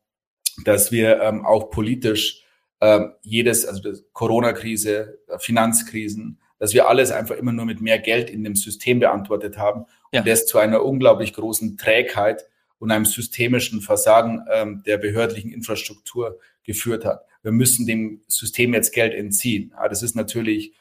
dass 0.63 0.93
wir 0.93 1.21
ähm, 1.21 1.45
auch 1.45 1.69
politisch 1.69 2.42
ähm, 2.83 3.13
jedes, 3.21 3.65
also 3.65 3.93
Corona-Krise, 4.11 5.17
Finanzkrisen, 5.37 6.37
dass 6.59 6.73
wir 6.73 6.89
alles 6.89 7.11
einfach 7.11 7.37
immer 7.37 7.53
nur 7.53 7.65
mit 7.65 7.79
mehr 7.79 7.97
Geld 7.97 8.29
in 8.29 8.43
dem 8.43 8.55
System 8.55 8.99
beantwortet 8.99 9.57
haben 9.57 9.85
ja. 10.11 10.19
und 10.19 10.27
das 10.27 10.45
zu 10.45 10.57
einer 10.57 10.83
unglaublich 10.83 11.33
großen 11.33 11.77
Trägheit 11.77 12.45
und 12.79 12.91
einem 12.91 13.05
systemischen 13.05 13.79
Versagen 13.79 14.45
ähm, 14.51 14.83
der 14.85 14.97
behördlichen 14.97 15.53
Infrastruktur 15.53 16.39
geführt 16.63 17.05
hat. 17.05 17.25
Wir 17.41 17.53
müssen 17.53 17.87
dem 17.87 18.21
System 18.27 18.73
jetzt 18.73 18.91
Geld 18.91 19.13
entziehen. 19.13 19.73
Ja, 19.77 19.87
das 19.87 20.03
ist 20.03 20.17
natürlich 20.17 20.73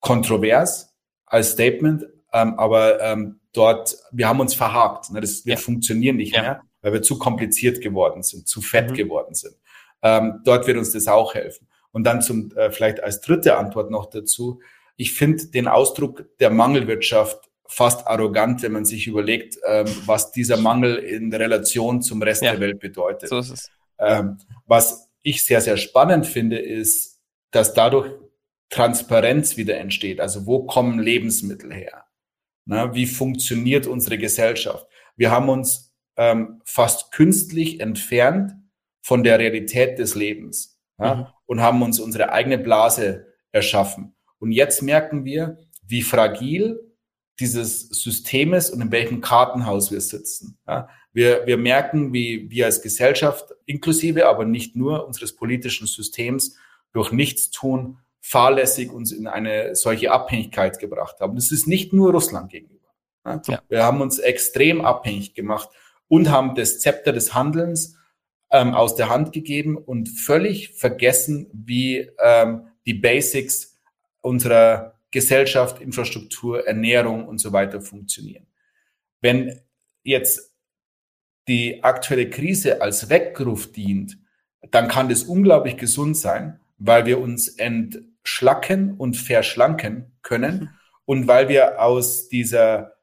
kontrovers 0.00 0.92
als 1.24 1.52
Statement, 1.52 2.04
ähm, 2.32 2.58
aber 2.58 3.00
ähm, 3.00 3.38
dort, 3.52 3.96
wir 4.10 4.28
haben 4.28 4.40
uns 4.40 4.54
verhakt. 4.54 5.12
Ne? 5.12 5.20
Das, 5.20 5.46
wir 5.46 5.54
ja. 5.54 5.60
funktionieren 5.60 6.16
nicht 6.16 6.32
mehr, 6.32 6.62
weil 6.82 6.94
wir 6.94 7.02
zu 7.02 7.16
kompliziert 7.16 7.80
geworden 7.80 8.24
sind, 8.24 8.48
zu 8.48 8.60
fett 8.60 8.90
mhm. 8.90 8.94
geworden 8.94 9.34
sind. 9.34 9.54
Ähm, 10.04 10.42
dort 10.44 10.66
wird 10.66 10.76
uns 10.76 10.92
das 10.92 11.08
auch 11.08 11.34
helfen. 11.34 11.66
Und 11.90 12.04
dann 12.04 12.22
zum 12.22 12.52
äh, 12.56 12.70
vielleicht 12.70 13.02
als 13.02 13.20
dritte 13.22 13.56
Antwort 13.56 13.90
noch 13.90 14.06
dazu. 14.06 14.60
Ich 14.96 15.14
finde 15.14 15.46
den 15.46 15.66
Ausdruck 15.66 16.26
der 16.38 16.50
Mangelwirtschaft 16.50 17.50
fast 17.66 18.06
arrogant, 18.06 18.62
wenn 18.62 18.72
man 18.72 18.84
sich 18.84 19.06
überlegt, 19.06 19.58
ähm, 19.66 19.86
was 20.04 20.30
dieser 20.30 20.58
Mangel 20.58 20.96
in 20.96 21.32
Relation 21.32 22.02
zum 22.02 22.22
Rest 22.22 22.42
ja, 22.42 22.52
der 22.52 22.60
Welt 22.60 22.78
bedeutet. 22.78 23.30
So 23.30 23.38
ist 23.38 23.50
es. 23.50 23.70
Ähm, 23.98 24.38
was 24.66 25.08
ich 25.22 25.42
sehr, 25.44 25.62
sehr 25.62 25.78
spannend 25.78 26.26
finde, 26.26 26.58
ist, 26.58 27.20
dass 27.50 27.72
dadurch 27.72 28.12
Transparenz 28.68 29.56
wieder 29.56 29.78
entsteht. 29.78 30.20
Also 30.20 30.46
wo 30.46 30.64
kommen 30.66 30.98
Lebensmittel 30.98 31.72
her? 31.72 32.04
Na, 32.66 32.94
wie 32.94 33.06
funktioniert 33.06 33.86
unsere 33.86 34.18
Gesellschaft? 34.18 34.86
Wir 35.16 35.30
haben 35.30 35.48
uns 35.48 35.94
ähm, 36.16 36.60
fast 36.64 37.12
künstlich 37.12 37.80
entfernt 37.80 38.52
von 39.04 39.22
der 39.22 39.38
Realität 39.38 39.98
des 39.98 40.14
Lebens 40.14 40.80
ja, 40.98 41.14
mhm. 41.14 41.26
und 41.44 41.60
haben 41.60 41.82
uns 41.82 42.00
unsere 42.00 42.32
eigene 42.32 42.56
Blase 42.56 43.26
erschaffen. 43.52 44.16
Und 44.38 44.50
jetzt 44.50 44.80
merken 44.80 45.26
wir, 45.26 45.58
wie 45.86 46.00
fragil 46.00 46.80
dieses 47.38 47.88
System 47.90 48.54
ist 48.54 48.70
und 48.70 48.80
in 48.80 48.90
welchem 48.90 49.20
Kartenhaus 49.20 49.92
wir 49.92 50.00
sitzen. 50.00 50.56
Ja. 50.66 50.88
Wir, 51.12 51.46
wir 51.46 51.58
merken, 51.58 52.14
wie 52.14 52.50
wir 52.50 52.64
als 52.64 52.80
Gesellschaft, 52.80 53.54
inklusive, 53.66 54.26
aber 54.26 54.46
nicht 54.46 54.74
nur 54.74 55.06
unseres 55.06 55.36
politischen 55.36 55.86
Systems, 55.86 56.56
durch 56.92 57.12
Nichtstun 57.12 57.98
fahrlässig 58.22 58.90
uns 58.90 59.12
in 59.12 59.26
eine 59.26 59.74
solche 59.74 60.12
Abhängigkeit 60.12 60.78
gebracht 60.78 61.20
haben. 61.20 61.34
Das 61.34 61.52
ist 61.52 61.66
nicht 61.66 61.92
nur 61.92 62.12
Russland 62.12 62.50
gegenüber. 62.50 62.88
Ja. 63.26 63.62
Wir 63.68 63.82
haben 63.82 64.00
uns 64.00 64.18
extrem 64.18 64.80
abhängig 64.80 65.34
gemacht 65.34 65.68
und 66.08 66.30
haben 66.30 66.54
das 66.54 66.80
Zepter 66.80 67.12
des 67.12 67.34
Handelns 67.34 67.98
ähm, 68.54 68.72
aus 68.72 68.94
der 68.94 69.08
Hand 69.08 69.32
gegeben 69.32 69.76
und 69.76 70.08
völlig 70.08 70.70
vergessen, 70.74 71.48
wie 71.52 72.08
ähm, 72.22 72.68
die 72.86 72.94
Basics 72.94 73.80
unserer 74.20 74.94
Gesellschaft, 75.10 75.80
Infrastruktur, 75.80 76.64
Ernährung 76.64 77.26
und 77.26 77.38
so 77.38 77.52
weiter 77.52 77.80
funktionieren. 77.80 78.46
Wenn 79.20 79.60
jetzt 80.04 80.54
die 81.48 81.82
aktuelle 81.82 82.30
Krise 82.30 82.80
als 82.80 83.10
Weckruf 83.10 83.72
dient, 83.72 84.18
dann 84.70 84.86
kann 84.86 85.08
das 85.08 85.24
unglaublich 85.24 85.76
gesund 85.76 86.16
sein, 86.16 86.60
weil 86.78 87.06
wir 87.06 87.18
uns 87.20 87.48
entschlacken 87.48 88.94
und 88.96 89.16
verschlanken 89.16 90.12
können 90.22 90.70
und 91.06 91.26
weil 91.26 91.48
wir 91.48 91.82
aus 91.82 92.28
dieser 92.28 92.94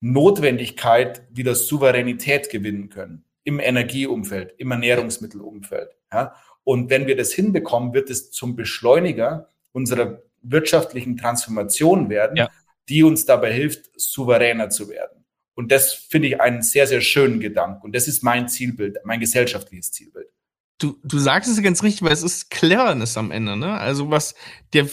Notwendigkeit 0.00 1.22
wieder 1.30 1.54
Souveränität 1.54 2.50
gewinnen 2.50 2.90
können 2.90 3.24
im 3.48 3.60
Energieumfeld, 3.60 4.52
im 4.58 4.70
Ernährungsmittelumfeld. 4.72 5.96
Ja? 6.12 6.34
Und 6.64 6.90
wenn 6.90 7.06
wir 7.06 7.16
das 7.16 7.32
hinbekommen, 7.32 7.94
wird 7.94 8.10
es 8.10 8.30
zum 8.30 8.56
Beschleuniger 8.56 9.48
unserer 9.72 10.22
wirtschaftlichen 10.42 11.16
Transformation 11.16 12.10
werden, 12.10 12.36
ja. 12.36 12.50
die 12.90 13.02
uns 13.02 13.24
dabei 13.24 13.50
hilft, 13.50 13.98
souveräner 13.98 14.68
zu 14.68 14.90
werden. 14.90 15.24
Und 15.54 15.72
das 15.72 15.94
finde 15.94 16.28
ich 16.28 16.40
einen 16.42 16.60
sehr, 16.60 16.86
sehr 16.86 17.00
schönen 17.00 17.40
Gedanken. 17.40 17.86
Und 17.86 17.96
das 17.96 18.06
ist 18.06 18.22
mein 18.22 18.50
Zielbild, 18.50 18.98
mein 19.04 19.18
gesellschaftliches 19.18 19.92
Zielbild. 19.92 20.28
Du, 20.76 20.98
du 21.02 21.18
sagst 21.18 21.50
es 21.50 21.62
ganz 21.62 21.82
richtig, 21.82 22.02
weil 22.02 22.12
es 22.12 22.22
ist 22.22 22.50
Cleverness 22.50 23.16
am 23.16 23.30
Ende, 23.30 23.56
ne? 23.56 23.78
Also 23.78 24.10
was, 24.10 24.34
der, 24.74 24.90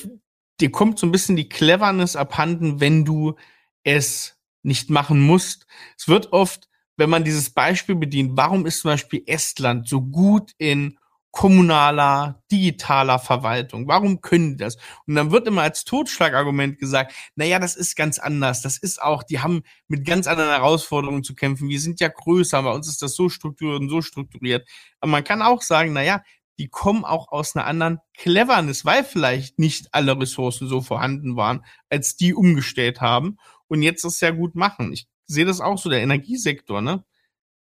dir 0.62 0.72
kommt 0.72 0.98
so 0.98 1.06
ein 1.06 1.12
bisschen 1.12 1.36
die 1.36 1.50
Cleverness 1.50 2.16
abhanden, 2.16 2.80
wenn 2.80 3.04
du 3.04 3.36
es 3.84 4.40
nicht 4.64 4.90
machen 4.90 5.20
musst. 5.20 5.68
Es 5.98 6.08
wird 6.08 6.32
oft 6.32 6.70
wenn 6.98 7.10
man 7.10 7.24
dieses 7.24 7.50
Beispiel 7.50 7.96
bedient, 7.96 8.32
warum 8.36 8.66
ist 8.66 8.82
zum 8.82 8.92
Beispiel 8.92 9.24
Estland 9.26 9.88
so 9.88 10.02
gut 10.02 10.54
in 10.58 10.98
kommunaler, 11.32 12.42
digitaler 12.50 13.20
Verwaltung? 13.20 13.88
Warum 13.90 14.22
können 14.22 14.52
die 14.52 14.64
das? 14.64 14.78
Und 15.06 15.16
dann 15.16 15.32
wird 15.32 15.48
immer 15.48 15.64
als 15.64 15.84
Totschlagargument 15.84 16.80
gesagt, 16.80 17.14
naja, 17.36 17.60
das 17.60 17.76
ist 17.76 17.98
ganz 17.98 18.20
anders. 18.20 18.62
Das 18.62 18.78
ist 18.78 19.02
auch, 19.02 19.22
die 19.22 19.42
haben 19.42 19.64
mit 19.90 20.06
ganz 20.06 20.28
anderen 20.28 20.52
Herausforderungen 20.52 21.24
zu 21.24 21.36
kämpfen. 21.36 21.68
Wir 21.68 21.82
sind 21.82 22.00
ja 22.00 22.08
größer, 22.08 22.64
bei 22.64 22.72
uns 22.72 22.88
ist 22.88 23.02
das 23.02 23.16
so 23.16 23.28
strukturiert 23.28 23.82
und 23.82 23.90
so 23.90 24.02
strukturiert. 24.02 24.66
Aber 25.02 25.12
man 25.12 25.26
kann 25.26 25.42
auch 25.42 25.62
sagen, 25.62 25.92
naja, 25.92 26.24
die 26.58 26.70
kommen 26.70 27.04
auch 27.04 27.30
aus 27.34 27.54
einer 27.56 27.66
anderen 27.66 28.00
Cleverness, 28.16 28.86
weil 28.86 29.04
vielleicht 29.04 29.60
nicht 29.60 29.90
alle 29.92 30.18
Ressourcen 30.18 30.70
so 30.70 30.80
vorhanden 30.80 31.36
waren, 31.36 31.66
als 31.90 32.16
die 32.16 32.34
umgestellt 32.34 33.02
haben 33.02 33.38
und 33.68 33.82
jetzt 33.82 34.06
das 34.06 34.20
sehr 34.20 34.32
gut 34.32 34.56
machen. 34.56 34.94
Ich 34.94 35.08
sehe 35.28 35.46
das 35.46 35.62
auch 35.62 35.78
so, 35.78 35.90
der 35.90 36.02
Energiesektor, 36.02 36.82
ne? 36.82 37.04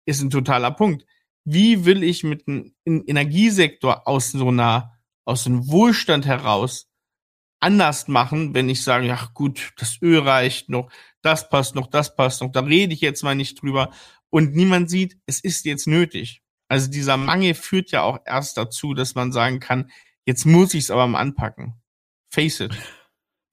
Ist 0.05 0.21
ein 0.21 0.29
totaler 0.29 0.71
Punkt. 0.71 1.05
wie 1.45 1.85
will 1.85 2.03
ich 2.03 2.23
mit 2.23 2.47
dem 2.47 2.73
Energiesektor 2.85 4.07
aus 4.07 4.31
so 4.31 4.47
einer, 4.47 4.97
aus 5.25 5.43
dem 5.43 5.67
Wohlstand 5.67 6.25
heraus 6.25 6.89
anders 7.59 8.07
machen, 8.07 8.53
wenn 8.53 8.69
ich 8.69 8.83
sage, 8.83 9.07
ja 9.07 9.29
gut, 9.33 9.73
das 9.77 9.99
Öl 10.01 10.19
reicht 10.19 10.69
noch, 10.69 10.91
das 11.21 11.49
passt 11.49 11.75
noch, 11.75 11.87
das 11.87 12.15
passt 12.15 12.41
noch, 12.41 12.51
da 12.51 12.61
rede 12.61 12.93
ich 12.93 13.01
jetzt 13.01 13.23
mal 13.23 13.35
nicht 13.35 13.61
drüber 13.61 13.91
und 14.29 14.55
niemand 14.55 14.89
sieht, 14.89 15.17
es 15.25 15.39
ist 15.39 15.65
jetzt 15.65 15.87
nötig. 15.87 16.41
Also 16.67 16.89
dieser 16.89 17.17
Mangel 17.17 17.53
führt 17.53 17.91
ja 17.91 18.01
auch 18.01 18.19
erst 18.25 18.57
dazu, 18.57 18.93
dass 18.93 19.15
man 19.15 19.31
sagen 19.31 19.59
kann, 19.59 19.91
jetzt 20.25 20.45
muss 20.45 20.73
ich 20.73 20.85
es 20.85 20.91
aber 20.91 21.07
mal 21.07 21.19
anpacken. 21.19 21.75
Face 22.31 22.59
it. 22.59 22.77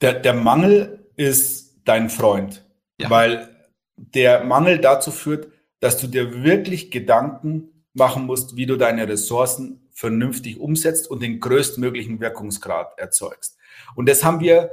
Der, 0.01 0.15
der 0.15 0.35
Mangel 0.35 1.11
ist 1.17 1.81
dein 1.85 2.11
Freund, 2.11 2.67
ja. 2.99 3.11
weil 3.11 3.52
der 3.97 4.45
Mangel 4.45 4.79
dazu 4.79 5.11
führt, 5.11 5.49
dass 5.81 5.99
du 5.99 6.07
dir 6.07 6.43
wirklich 6.43 6.91
Gedanken 6.91 7.85
machen 7.95 8.25
musst, 8.25 8.57
wie 8.57 8.67
du 8.67 8.77
deine 8.77 9.09
Ressourcen 9.09 9.89
vernünftig 9.91 10.59
umsetzt 10.59 11.11
und 11.11 11.23
den 11.23 11.41
größtmöglichen 11.41 12.21
Wirkungsgrad 12.21 12.99
erzeugst. 12.99 13.59
Und 13.95 14.09
das 14.09 14.25
haben 14.25 14.41
wir 14.41 14.71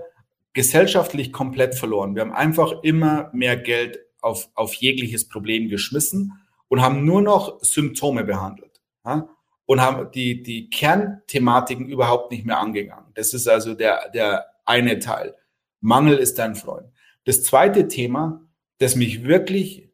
gesellschaftlich 0.53 1.31
komplett 1.31 1.75
verloren. 1.75 2.15
Wir 2.15 2.21
haben 2.21 2.33
einfach 2.33 2.83
immer 2.83 3.29
mehr 3.33 3.57
Geld 3.57 3.99
auf, 4.21 4.49
auf 4.55 4.73
jegliches 4.73 5.27
Problem 5.27 5.69
geschmissen 5.69 6.33
und 6.67 6.81
haben 6.81 7.05
nur 7.05 7.21
noch 7.21 7.63
Symptome 7.63 8.23
behandelt. 8.23 8.81
Ja? 9.05 9.29
Und 9.65 9.81
haben 9.81 10.11
die, 10.11 10.41
die 10.41 10.69
Kernthematiken 10.69 11.87
überhaupt 11.87 12.31
nicht 12.31 12.45
mehr 12.45 12.59
angegangen. 12.59 13.11
Das 13.13 13.33
ist 13.33 13.47
also 13.47 13.75
der, 13.75 14.09
der 14.09 14.45
eine 14.65 14.99
Teil. 14.99 15.35
Mangel 15.81 16.17
ist 16.17 16.39
dein 16.39 16.55
Freund. 16.55 16.87
Das 17.25 17.43
zweite 17.43 17.87
Thema, 17.87 18.41
das 18.79 18.95
mich 18.95 19.23
wirklich 19.23 19.89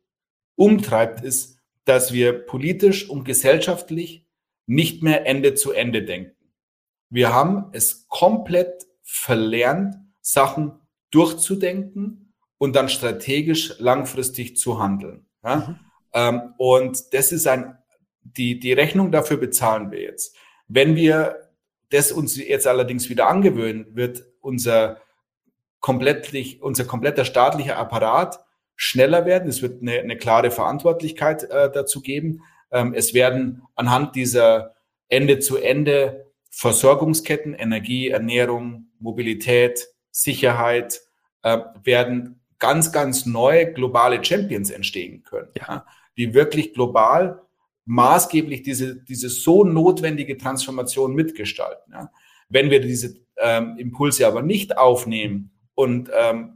umtreibt, 0.56 1.24
ist, 1.24 1.60
dass 1.84 2.14
wir 2.14 2.46
politisch 2.46 3.10
und 3.10 3.26
gesellschaftlich 3.26 4.26
nicht 4.66 5.04
mehr 5.04 5.28
Ende 5.28 5.54
zu 5.54 5.72
Ende 5.72 6.04
denken. 6.04 6.36
Wir 7.10 7.34
haben 7.34 7.70
es 7.74 8.08
komplett 8.08 8.88
verlernt, 9.04 9.96
Sachen 10.22 10.80
durchzudenken 11.12 12.34
und 12.58 12.76
dann 12.76 12.90
strategisch 12.90 13.76
langfristig 13.80 14.58
zu 14.58 14.80
handeln. 14.80 15.28
Ja? 15.44 15.56
Mhm. 15.56 15.80
Ähm, 16.14 16.54
und 16.58 17.14
das 17.14 17.32
ist 17.32 17.48
ein, 17.48 17.78
die, 18.22 18.60
die 18.60 18.74
Rechnung 18.74 19.12
dafür 19.12 19.38
bezahlen 19.38 19.92
wir 19.92 20.02
jetzt. 20.02 20.36
Wenn 20.68 20.96
wir 20.96 21.52
das 21.90 22.12
uns 22.12 22.38
jetzt 22.38 22.66
allerdings 22.66 23.10
wieder 23.10 23.28
angewöhnen, 23.28 23.96
wird 23.96 24.26
unser 24.42 25.00
komplettlich, 25.80 26.64
unser 26.64 26.86
kompletter 26.86 27.26
staatlicher 27.26 27.78
Apparat 27.78 28.45
schneller 28.76 29.26
werden. 29.26 29.50
Es 29.50 29.62
wird 29.62 29.82
eine, 29.82 30.00
eine 30.00 30.18
klare 30.18 30.52
Verantwortlichkeit 30.52 31.44
äh, 31.44 31.72
dazu 31.72 32.02
geben. 32.02 32.42
Ähm, 32.72 32.94
es 32.94 33.14
werden 33.14 33.64
anhand 33.76 34.16
dieser 34.16 34.76
Ende 35.08 35.40
zu 35.40 35.58
Ende 35.58 36.26
Versorgungsketten, 36.52 37.54
Energie, 37.54 38.10
Ernährung, 38.10 38.88
Mobilität, 39.00 39.88
Sicherheit, 40.12 41.02
äh, 41.44 41.60
werden 41.84 42.42
ganz, 42.60 42.92
ganz 42.92 43.26
neue 43.26 43.74
globale 43.74 44.24
Champions 44.24 44.72
entstehen 44.72 45.24
können, 45.24 45.50
ja. 45.60 45.86
die 46.18 46.34
wirklich 46.34 46.74
global 46.74 47.42
maßgeblich 47.86 48.64
diese, 48.64 48.96
diese 49.04 49.30
so 49.30 49.64
notwendige 49.64 50.38
Transformation 50.38 51.14
mitgestalten. 51.14 51.94
Ja. 51.94 52.12
Wenn 52.50 52.72
wir 52.72 52.82
diese 52.82 53.16
ähm, 53.38 53.78
Impulse 53.78 54.26
aber 54.26 54.42
nicht 54.42 54.78
aufnehmen 54.78 55.52
und 55.76 56.10
ähm, 56.18 56.55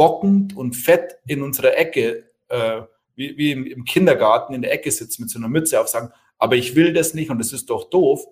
bockend 0.00 0.56
und 0.56 0.76
fett 0.76 1.18
in 1.26 1.42
unserer 1.42 1.76
Ecke, 1.76 2.24
äh, 2.48 2.80
wie, 3.16 3.36
wie 3.36 3.52
im, 3.52 3.66
im 3.66 3.84
Kindergarten 3.84 4.54
in 4.54 4.62
der 4.62 4.72
Ecke 4.72 4.90
sitzen 4.90 5.20
mit 5.20 5.30
so 5.30 5.38
einer 5.38 5.50
Mütze 5.50 5.78
auf, 5.78 5.88
sagen, 5.88 6.08
aber 6.38 6.56
ich 6.56 6.74
will 6.74 6.94
das 6.94 7.12
nicht 7.12 7.28
und 7.28 7.36
das 7.36 7.52
ist 7.52 7.68
doch 7.68 7.90
doof, 7.90 8.26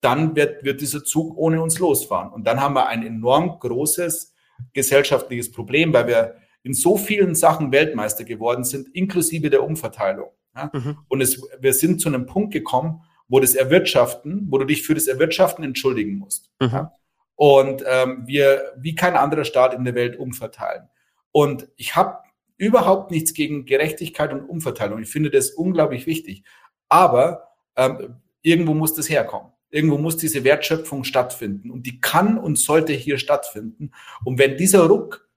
dann 0.00 0.36
wird, 0.36 0.62
wird 0.62 0.80
dieser 0.80 1.02
Zug 1.02 1.36
ohne 1.36 1.60
uns 1.60 1.80
losfahren. 1.80 2.32
Und 2.32 2.46
dann 2.46 2.60
haben 2.60 2.74
wir 2.74 2.86
ein 2.86 3.04
enorm 3.04 3.58
großes 3.58 4.32
gesellschaftliches 4.72 5.50
Problem, 5.50 5.92
weil 5.92 6.06
wir 6.06 6.36
in 6.62 6.72
so 6.72 6.96
vielen 6.96 7.34
Sachen 7.34 7.72
Weltmeister 7.72 8.22
geworden 8.22 8.62
sind, 8.62 8.94
inklusive 8.94 9.50
der 9.50 9.64
Umverteilung. 9.64 10.30
Ja? 10.54 10.70
Mhm. 10.72 10.98
Und 11.08 11.20
es, 11.20 11.42
wir 11.58 11.72
sind 11.72 12.00
zu 12.00 12.08
einem 12.08 12.26
Punkt 12.26 12.52
gekommen, 12.52 13.02
wo 13.26 13.40
das 13.40 13.56
Erwirtschaften, 13.56 14.46
wo 14.50 14.58
du 14.58 14.66
dich 14.66 14.84
für 14.84 14.94
das 14.94 15.08
Erwirtschaften 15.08 15.64
entschuldigen 15.64 16.16
musst. 16.16 16.48
Mhm. 16.60 16.68
Ja? 16.68 16.92
Und 17.34 17.82
ähm, 17.88 18.22
wir 18.24 18.72
wie 18.76 18.94
kein 18.94 19.16
anderer 19.16 19.44
Staat 19.44 19.74
in 19.74 19.82
der 19.84 19.96
Welt 19.96 20.16
umverteilen. 20.16 20.88
Und 21.32 21.68
ich 21.76 21.96
habe 21.96 22.18
überhaupt 22.56 23.10
nichts 23.10 23.34
gegen 23.34 23.64
Gerechtigkeit 23.66 24.32
und 24.32 24.48
Umverteilung. 24.48 25.00
Ich 25.00 25.08
finde 25.08 25.30
das 25.30 25.50
unglaublich 25.50 26.06
wichtig. 26.06 26.42
Aber 26.88 27.48
ähm, 27.76 28.16
irgendwo 28.42 28.74
muss 28.74 28.94
das 28.94 29.08
herkommen. 29.08 29.52
Irgendwo 29.70 29.98
muss 29.98 30.16
diese 30.16 30.44
Wertschöpfung 30.44 31.04
stattfinden 31.04 31.70
und 31.70 31.84
die 31.84 32.00
kann 32.00 32.38
und 32.38 32.58
sollte 32.58 32.94
hier 32.94 33.18
stattfinden. 33.18 33.90
Und 34.24 34.38
wenn 34.38 34.56
dieser 34.56 34.86
Ruck 34.86 35.28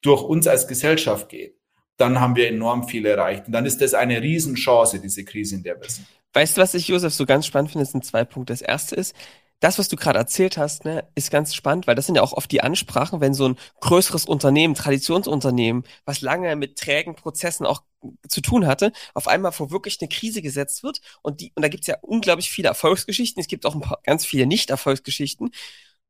durch 0.00 0.22
uns 0.22 0.46
als 0.46 0.66
Gesellschaft 0.66 1.28
geht, 1.28 1.58
dann 1.96 2.20
haben 2.20 2.36
wir 2.36 2.48
enorm 2.48 2.88
viel 2.88 3.06
erreicht. 3.06 3.46
Und 3.46 3.52
dann 3.52 3.66
ist 3.66 3.80
das 3.80 3.94
eine 3.94 4.20
Riesenchance, 4.20 5.00
diese 5.00 5.24
Krise, 5.24 5.56
in 5.56 5.62
der 5.62 5.80
wir 5.80 5.88
sind. 5.88 6.06
Weißt 6.32 6.56
du, 6.56 6.60
was 6.60 6.74
ich, 6.74 6.88
Josef, 6.88 7.14
so 7.14 7.26
ganz 7.26 7.46
spannend 7.46 7.70
finde? 7.70 7.86
Sind 7.86 8.04
zwei 8.04 8.24
Punkte. 8.24 8.52
Das 8.52 8.62
erste 8.62 8.96
ist, 8.96 9.14
das, 9.60 9.78
was 9.78 9.88
du 9.88 9.96
gerade 9.96 10.18
erzählt 10.18 10.58
hast, 10.58 10.84
ne, 10.84 11.08
ist 11.14 11.30
ganz 11.30 11.54
spannend, 11.54 11.86
weil 11.86 11.94
das 11.94 12.06
sind 12.06 12.16
ja 12.16 12.22
auch 12.22 12.32
oft 12.32 12.50
die 12.50 12.60
Ansprachen, 12.60 13.20
wenn 13.20 13.32
so 13.32 13.48
ein 13.48 13.56
größeres 13.80 14.26
Unternehmen, 14.26 14.74
Traditionsunternehmen, 14.74 15.84
was 16.04 16.20
lange 16.20 16.54
mit 16.56 16.76
trägen 16.76 17.14
Prozessen 17.14 17.64
auch 17.64 17.82
zu 18.28 18.42
tun 18.42 18.66
hatte, 18.66 18.92
auf 19.14 19.28
einmal 19.28 19.52
vor 19.52 19.70
wirklich 19.70 19.98
eine 20.00 20.08
Krise 20.08 20.42
gesetzt 20.42 20.82
wird. 20.82 21.00
Und 21.22 21.40
die, 21.40 21.52
und 21.54 21.62
da 21.62 21.68
gibt's 21.68 21.86
ja 21.86 21.96
unglaublich 22.02 22.50
viele 22.50 22.68
Erfolgsgeschichten. 22.68 23.40
Es 23.40 23.46
gibt 23.46 23.64
auch 23.64 23.74
ein 23.74 23.80
paar, 23.80 24.00
ganz 24.04 24.26
viele 24.26 24.46
Nicht-Erfolgsgeschichten. 24.46 25.50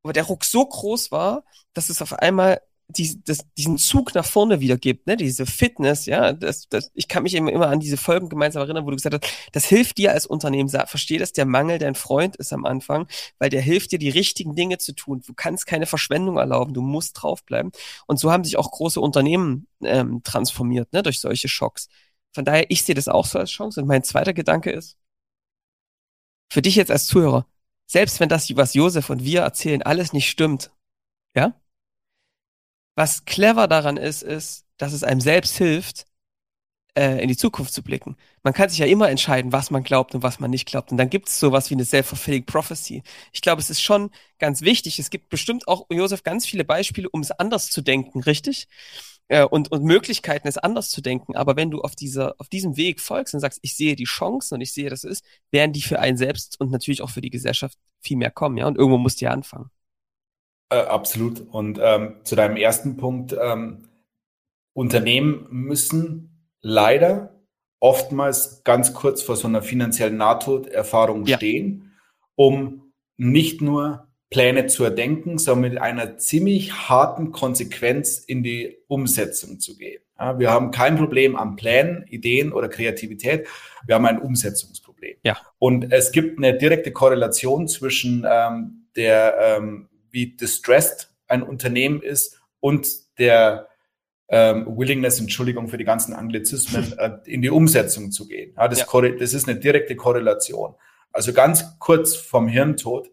Aber 0.03 0.13
der 0.13 0.25
Ruck 0.25 0.45
so 0.45 0.67
groß 0.67 1.13
war, 1.13 1.45
dass 1.75 1.91
es 1.91 2.03
auf 2.03 2.13
einmal 2.15 2.61
die, 2.89 3.23
das, 3.25 3.39
diesen 3.57 3.79
Zug 3.79 4.15
nach 4.15 4.25
vorne 4.25 4.61
wieder 4.61 4.77
gibt, 4.77 5.07
ne, 5.07 5.17
diese 5.17 5.47
Fitness, 5.47 6.07
ja, 6.07 6.33
das, 6.33 6.69
das, 6.69 6.91
ich 6.95 7.09
kann 7.09 7.23
mich 7.23 7.35
immer, 7.35 7.51
immer 7.51 7.69
an 7.69 7.81
diese 7.81 7.97
Folgen 7.97 8.29
gemeinsam 8.29 8.63
erinnern, 8.63 8.85
wo 8.85 8.91
du 8.91 8.97
gesagt 8.97 9.15
hast, 9.15 9.35
das 9.53 9.65
hilft 9.65 9.99
dir 9.99 10.13
als 10.13 10.27
Unternehmen, 10.27 10.69
versteh 10.69 11.19
das, 11.19 11.33
der 11.33 11.47
Mangel 11.47 11.79
dein 11.79 11.95
Freund 11.95 12.37
ist 12.37 12.53
am 12.53 12.65
Anfang, 12.67 13.09
weil 13.39 13.51
der 13.51 13.63
hilft 13.63 13.93
dir, 13.93 13.99
die 13.99 14.11
richtigen 14.11 14.55
Dinge 14.55 14.79
zu 14.79 14.95
tun. 14.95 15.23
Du 15.27 15.33
kannst 15.35 15.67
keine 15.67 15.87
Verschwendung 15.87 16.37
erlauben, 16.37 16.75
du 16.75 16.83
musst 16.83 17.23
draufbleiben. 17.23 17.73
Und 18.07 18.19
so 18.19 18.31
haben 18.31 18.45
sich 18.45 18.59
auch 18.59 18.71
große 18.71 19.01
Unternehmen 19.01 19.67
ähm, 19.83 20.23
transformiert, 20.23 20.93
ne, 20.93 21.03
durch 21.03 21.21
solche 21.21 21.49
Schocks. 21.49 21.89
Von 22.35 22.45
daher, 22.45 22.71
ich 22.71 22.83
sehe 22.83 22.95
das 22.95 23.09
auch 23.09 23.27
so 23.27 23.39
als 23.39 23.51
Chance. 23.51 23.81
Und 23.81 23.87
mein 23.89 24.03
zweiter 24.05 24.35
Gedanke 24.35 24.71
ist, 24.71 24.99
für 26.53 26.63
dich 26.63 26.77
jetzt 26.77 26.91
als 26.91 27.07
Zuhörer, 27.07 27.47
selbst 27.87 28.21
wenn 28.21 28.29
das, 28.29 28.55
was 28.57 28.75
Josef 28.75 29.11
und 29.11 29.25
wir 29.25 29.43
erzählen, 29.43 29.83
alles 29.83 30.13
nicht 30.13 30.29
stimmt, 30.29 30.71
ja, 31.35 31.55
was 32.95 33.25
clever 33.25 33.69
daran 33.69 33.97
ist, 33.97 34.23
ist, 34.23 34.67
dass 34.77 34.93
es 34.93 35.05
einem 35.05 35.21
selbst 35.21 35.57
hilft, 35.57 36.07
äh, 36.97 37.21
in 37.23 37.29
die 37.29 37.37
Zukunft 37.37 37.73
zu 37.75 37.83
blicken. 37.83 38.17
Man 38.43 38.55
kann 38.55 38.69
sich 38.69 38.79
ja 38.79 38.87
immer 38.87 39.09
entscheiden, 39.11 39.53
was 39.53 39.71
man 39.71 39.83
glaubt 39.83 40.15
und 40.15 40.23
was 40.23 40.41
man 40.41 40.51
nicht 40.51 40.67
glaubt. 40.67 40.93
Und 40.93 40.99
dann 40.99 41.11
gibt 41.11 41.29
es 41.29 41.41
sowas 41.41 41.71
wie 41.71 41.75
eine 41.75 41.85
self-fulfilling 41.85 42.47
prophecy. 42.47 43.03
Ich 43.33 43.43
glaube, 43.43 43.61
es 43.61 43.71
ist 43.71 43.83
schon 43.83 44.11
ganz 44.39 44.63
wichtig. 44.63 44.99
Es 44.99 45.11
gibt 45.11 45.29
bestimmt 45.29 45.67
auch, 45.69 45.87
Josef, 45.91 46.23
ganz 46.23 46.47
viele 46.47 46.65
Beispiele, 46.65 47.09
um 47.11 47.21
es 47.21 47.31
anders 47.33 47.71
zu 47.71 47.83
denken, 47.83 48.21
richtig? 48.23 48.69
Äh, 49.29 49.45
und, 49.45 49.73
und 49.73 49.85
Möglichkeiten, 49.85 50.47
es 50.49 50.59
anders 50.59 50.91
zu 50.91 51.01
denken. 51.01 51.37
Aber 51.37 51.57
wenn 51.57 51.71
du 51.71 51.81
auf 51.83 51.97
dieser, 51.97 52.35
auf 52.39 52.49
diesem 52.49 52.77
Weg 52.77 53.01
folgst 53.01 53.35
und 53.35 53.41
sagst, 53.41 53.59
ich 53.63 53.75
sehe 53.77 53.97
die 53.97 54.05
Chancen 54.05 54.55
und 54.55 54.61
ich 54.61 54.73
sehe, 54.73 54.91
das 54.91 55.05
ist, 55.05 55.25
werden 55.51 55.73
die 55.73 55.83
für 55.83 55.99
einen 55.99 56.17
selbst 56.17 56.61
und 56.61 56.71
natürlich 56.71 57.03
auch 57.03 57.11
für 57.11 57.23
die 57.23 57.31
Gesellschaft 57.31 57.79
viel 58.01 58.17
mehr 58.19 58.31
kommen, 58.31 58.57
ja. 58.59 58.67
Und 58.67 58.77
irgendwo 58.77 58.99
musst 58.99 59.21
du 59.21 59.27
ja 59.27 59.31
anfangen. 59.33 59.71
Äh, 60.71 60.77
absolut. 60.77 61.41
Und 61.51 61.79
ähm, 61.83 62.17
zu 62.25 62.37
deinem 62.37 62.57
ersten 62.57 62.97
Punkt, 62.97 63.37
ähm, 63.41 63.89
Unternehmen 64.73 65.47
müssen 65.51 66.49
leider 66.61 67.35
oftmals 67.81 68.63
ganz 68.65 68.95
kurz 68.95 69.23
vor 69.23 69.37
so 69.37 69.47
einer 69.47 69.63
finanziellen 69.63 70.17
Nahtoderfahrung 70.17 71.27
ja. 71.27 71.37
stehen, 71.37 71.93
um 72.35 72.93
nicht 73.17 73.61
nur 73.61 74.09
Pläne 74.31 74.67
zu 74.67 74.83
erdenken, 74.83 75.39
sondern 75.39 75.73
mit 75.73 75.81
einer 75.81 76.19
ziemlich 76.19 76.89
harten 76.89 77.31
Konsequenz 77.31 78.19
in 78.19 78.43
die 78.43 78.79
Umsetzung 78.89 79.61
zu 79.61 79.77
gehen. 79.77 80.03
Ja, 80.19 80.39
wir 80.39 80.51
haben 80.51 80.71
kein 80.71 80.97
Problem 80.97 81.37
an 81.37 81.57
Plänen, 81.57 82.05
Ideen 82.09 82.53
oder 82.53 82.69
Kreativität. 82.69 83.47
Wir 83.87 83.97
haben 83.97 84.07
ein 84.07 84.21
Umsetzungsproblem. 84.21 85.17
Ja. 85.23 85.37
Und 85.59 85.93
es 85.93 86.11
gibt 86.11 86.39
eine 86.39 86.57
direkte 86.57 86.91
Korrelation 86.91 87.69
zwischen 87.69 88.25
ähm, 88.29 88.87
der 88.97 89.37
ähm, 89.41 89.89
wie 90.15 90.37
distressed 90.37 91.13
ein 91.27 91.43
Unternehmen 91.43 92.01
ist 92.01 92.41
und 92.61 92.89
der 93.19 93.69
ähm, 94.29 94.67
Willingness, 94.67 95.21
Entschuldigung 95.21 95.69
für 95.69 95.77
die 95.77 95.85
ganzen 95.85 96.15
Anglizismen, 96.15 96.93
äh, 96.99 97.19
in 97.25 97.43
die 97.43 97.51
Umsetzung 97.51 98.11
zu 98.11 98.27
gehen. 98.27 98.55
Ja, 98.57 98.69
das, 98.69 98.87
ja. 98.91 99.11
das 99.11 99.35
ist 99.35 99.49
eine 99.49 99.59
direkte 99.59 99.97
Korrelation. 99.97 100.75
Also 101.13 101.33
ganz 101.33 101.79
kurz 101.79 102.17
vom 102.17 102.49
Hirntod 102.49 103.11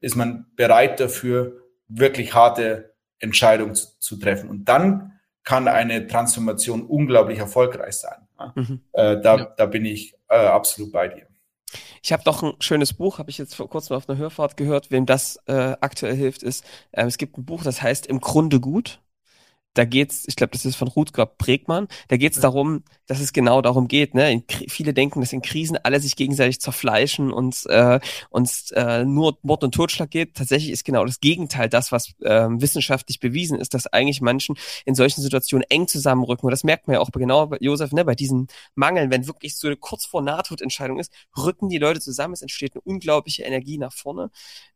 ist 0.00 0.16
man 0.16 0.46
bereit 0.56 0.98
dafür, 1.00 1.62
wirklich 1.88 2.34
harte 2.34 2.94
Entscheidungen 3.18 3.74
zu, 3.74 3.98
zu 3.98 4.16
treffen. 4.16 4.48
Und 4.48 4.64
dann 4.64 5.12
kann 5.44 5.68
eine 5.68 6.06
Transformation 6.06 6.82
unglaublich 6.82 7.38
erfolgreich 7.38 7.94
sein. 7.94 8.26
Mhm. 8.54 8.80
Äh, 8.92 9.20
da, 9.20 9.36
ja. 9.36 9.54
da 9.56 9.66
bin 9.66 9.84
ich 9.84 10.14
äh, 10.28 10.36
absolut 10.36 10.92
bei 10.92 11.08
dir. 11.08 11.25
Ich 12.06 12.12
habe 12.12 12.22
doch 12.22 12.44
ein 12.44 12.52
schönes 12.60 12.92
Buch, 12.92 13.18
habe 13.18 13.30
ich 13.30 13.38
jetzt 13.38 13.56
vor 13.56 13.68
kurzem 13.68 13.96
auf 13.96 14.08
einer 14.08 14.16
Hörfahrt 14.16 14.56
gehört, 14.56 14.92
wem 14.92 15.06
das 15.06 15.40
äh, 15.46 15.74
aktuell 15.80 16.14
hilft, 16.14 16.44
ist, 16.44 16.64
äh, 16.92 17.04
es 17.04 17.18
gibt 17.18 17.36
ein 17.36 17.44
Buch, 17.44 17.64
das 17.64 17.82
heißt 17.82 18.06
Im 18.06 18.20
Grunde 18.20 18.60
gut 18.60 19.00
da 19.76 19.84
geht's, 19.84 20.24
ich 20.26 20.36
glaube, 20.36 20.52
das 20.52 20.64
ist 20.64 20.76
von 20.76 20.88
Rutger 20.88 21.26
Bregmann, 21.26 21.86
da 22.08 22.16
geht's 22.16 22.36
ja. 22.36 22.42
darum, 22.42 22.82
dass 23.06 23.20
es 23.20 23.32
genau 23.32 23.60
darum 23.60 23.88
geht. 23.88 24.14
Ne? 24.14 24.32
In, 24.32 24.44
viele 24.68 24.94
denken, 24.94 25.20
dass 25.20 25.32
in 25.32 25.42
Krisen 25.42 25.76
alle 25.82 26.00
sich 26.00 26.16
gegenseitig 26.16 26.60
zerfleischen 26.60 27.30
und 27.30 27.66
äh, 27.66 28.00
uns 28.30 28.70
äh, 28.70 29.04
nur 29.04 29.38
Mord 29.42 29.64
und 29.64 29.74
Totschlag 29.74 30.10
geht. 30.10 30.34
Tatsächlich 30.34 30.72
ist 30.72 30.84
genau 30.84 31.04
das 31.04 31.20
Gegenteil 31.20 31.68
das, 31.68 31.92
was 31.92 32.14
äh, 32.20 32.48
wissenschaftlich 32.48 33.20
bewiesen 33.20 33.60
ist, 33.60 33.74
dass 33.74 33.86
eigentlich 33.86 34.22
Menschen 34.22 34.56
in 34.86 34.94
solchen 34.94 35.20
Situationen 35.20 35.66
eng 35.68 35.88
zusammenrücken. 35.88 36.46
Und 36.46 36.52
das 36.52 36.64
merkt 36.64 36.88
man 36.88 36.94
ja 36.94 37.00
auch 37.00 37.10
genau 37.10 37.46
bei 37.46 37.58
Josef, 37.60 37.92
ne, 37.92 38.04
bei 38.04 38.14
diesen 38.14 38.48
Mangeln, 38.74 39.10
wenn 39.10 39.26
wirklich 39.26 39.58
so 39.58 39.66
eine 39.66 39.76
kurz 39.76 40.06
vor 40.06 40.22
Nahtodentscheidung 40.22 40.98
ist, 40.98 41.12
rücken 41.36 41.68
die 41.68 41.78
Leute 41.78 42.00
zusammen, 42.00 42.32
es 42.32 42.42
entsteht 42.42 42.74
eine 42.74 42.80
unglaubliche 42.80 43.42
Energie 43.42 43.76
nach 43.76 43.92
vorne. 43.92 44.30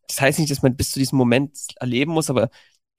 Das 0.07 0.21
heißt 0.21 0.39
nicht, 0.41 0.51
dass 0.51 0.63
man 0.63 0.77
bis 0.77 0.91
zu 0.91 0.99
diesem 0.99 1.17
Moment 1.17 1.57
erleben 1.77 2.13
muss, 2.13 2.31
aber 2.31 2.51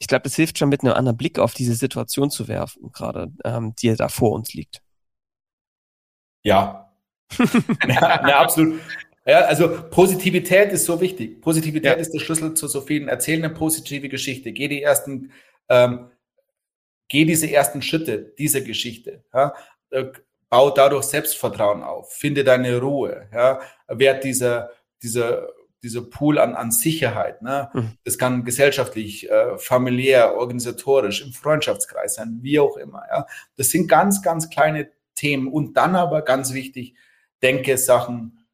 ich 0.01 0.07
glaube, 0.07 0.23
das 0.23 0.35
hilft 0.35 0.57
schon 0.57 0.69
mit 0.69 0.81
einem 0.81 0.93
anderen 0.93 1.15
Blick 1.15 1.37
auf 1.37 1.53
diese 1.53 1.75
Situation 1.75 2.31
zu 2.31 2.47
werfen, 2.47 2.91
gerade 2.91 3.31
ähm, 3.45 3.75
die 3.75 3.95
da 3.95 4.09
vor 4.09 4.31
uns 4.31 4.51
liegt. 4.51 4.81
Ja. 6.41 6.91
ja, 7.87 8.27
ja, 8.27 8.39
absolut. 8.39 8.81
Ja, 9.27 9.41
also 9.41 9.69
Positivität 9.91 10.71
ist 10.71 10.85
so 10.85 10.99
wichtig. 10.99 11.39
Positivität 11.39 11.91
ja. 11.91 11.93
ist 11.93 12.11
der 12.11 12.19
Schlüssel 12.19 12.55
zu 12.55 12.67
so 12.67 12.81
vielen. 12.81 13.09
Erzähl 13.09 13.37
eine 13.37 13.53
positive 13.53 14.09
Geschichte. 14.09 14.51
Geh 14.51 14.67
die 14.67 14.81
ersten, 14.81 15.31
ähm, 15.69 16.09
geh 17.07 17.23
diese 17.25 17.51
ersten 17.51 17.83
Schritte 17.83 18.33
dieser 18.39 18.61
Geschichte. 18.61 19.23
Ja? 19.31 19.53
Äh, 19.91 20.05
bau 20.49 20.71
dadurch 20.71 21.03
Selbstvertrauen 21.03 21.83
auf. 21.83 22.11
Finde 22.11 22.43
deine 22.43 22.79
Ruhe. 22.81 23.29
Ja? 23.31 23.61
Werd 23.87 24.23
dieser, 24.23 24.71
dieser 25.03 25.47
dieser 25.83 26.01
Pool 26.01 26.37
an, 26.37 26.55
an 26.55 26.71
Sicherheit. 26.71 27.41
Ne? 27.41 27.69
Mhm. 27.73 27.91
Das 28.03 28.17
kann 28.17 28.43
gesellschaftlich, 28.43 29.29
äh, 29.29 29.57
familiär, 29.57 30.35
organisatorisch, 30.35 31.25
im 31.25 31.33
Freundschaftskreis 31.33 32.15
sein, 32.15 32.39
wie 32.41 32.59
auch 32.59 32.77
immer. 32.77 33.03
Ja? 33.09 33.25
Das 33.57 33.69
sind 33.69 33.87
ganz, 33.87 34.21
ganz 34.21 34.49
kleine 34.49 34.89
Themen. 35.15 35.47
Und 35.47 35.75
dann 35.77 35.95
aber 35.95 36.21
ganz 36.21 36.53
wichtig, 36.53 36.95
denke 37.41 37.77
Sachen 37.77 38.45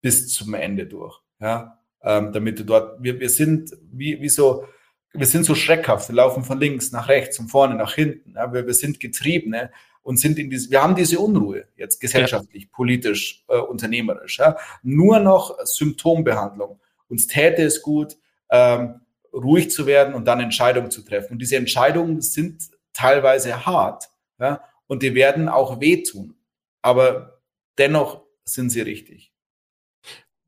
bis 0.00 0.32
zum 0.32 0.54
Ende 0.54 0.86
durch. 0.86 1.20
Ja? 1.38 1.78
Ähm, 2.02 2.32
damit 2.32 2.58
du 2.58 2.64
dort, 2.64 3.02
wir, 3.02 3.20
wir 3.20 3.30
sind 3.30 3.72
wie, 3.92 4.20
wie 4.20 4.28
so, 4.30 4.64
wir 5.12 5.26
sind 5.26 5.44
so 5.44 5.54
schreckhaft, 5.54 6.08
wir 6.08 6.14
laufen 6.14 6.44
von 6.44 6.58
links 6.58 6.92
nach 6.92 7.08
rechts, 7.08 7.36
von 7.36 7.48
vorne 7.48 7.74
nach 7.74 7.94
hinten. 7.94 8.34
Ja? 8.36 8.52
Wir, 8.52 8.66
wir 8.66 8.74
sind 8.74 9.00
Getriebene 9.00 9.70
und 10.02 10.16
sind 10.18 10.38
in 10.38 10.50
diese, 10.50 10.70
wir 10.70 10.82
haben 10.82 10.94
diese 10.94 11.18
Unruhe 11.18 11.66
jetzt 11.76 12.00
gesellschaftlich, 12.00 12.64
ja. 12.64 12.68
politisch, 12.72 13.44
äh, 13.48 13.58
unternehmerisch. 13.58 14.38
Ja? 14.38 14.56
Nur 14.82 15.20
noch 15.20 15.58
Symptombehandlung. 15.64 16.80
Uns 17.08 17.26
täte 17.26 17.62
es 17.62 17.82
gut, 17.82 18.16
ähm, 18.50 19.00
ruhig 19.32 19.70
zu 19.70 19.86
werden 19.86 20.14
und 20.14 20.24
dann 20.24 20.40
Entscheidungen 20.40 20.90
zu 20.90 21.02
treffen. 21.02 21.34
Und 21.34 21.38
diese 21.40 21.56
Entscheidungen 21.56 22.20
sind 22.20 22.62
teilweise 22.92 23.66
hart 23.66 24.10
ja? 24.38 24.62
und 24.86 25.02
die 25.02 25.14
werden 25.14 25.48
auch 25.48 25.80
wehtun. 25.80 26.34
Aber 26.82 27.40
dennoch 27.78 28.22
sind 28.44 28.70
sie 28.70 28.80
richtig. 28.80 29.32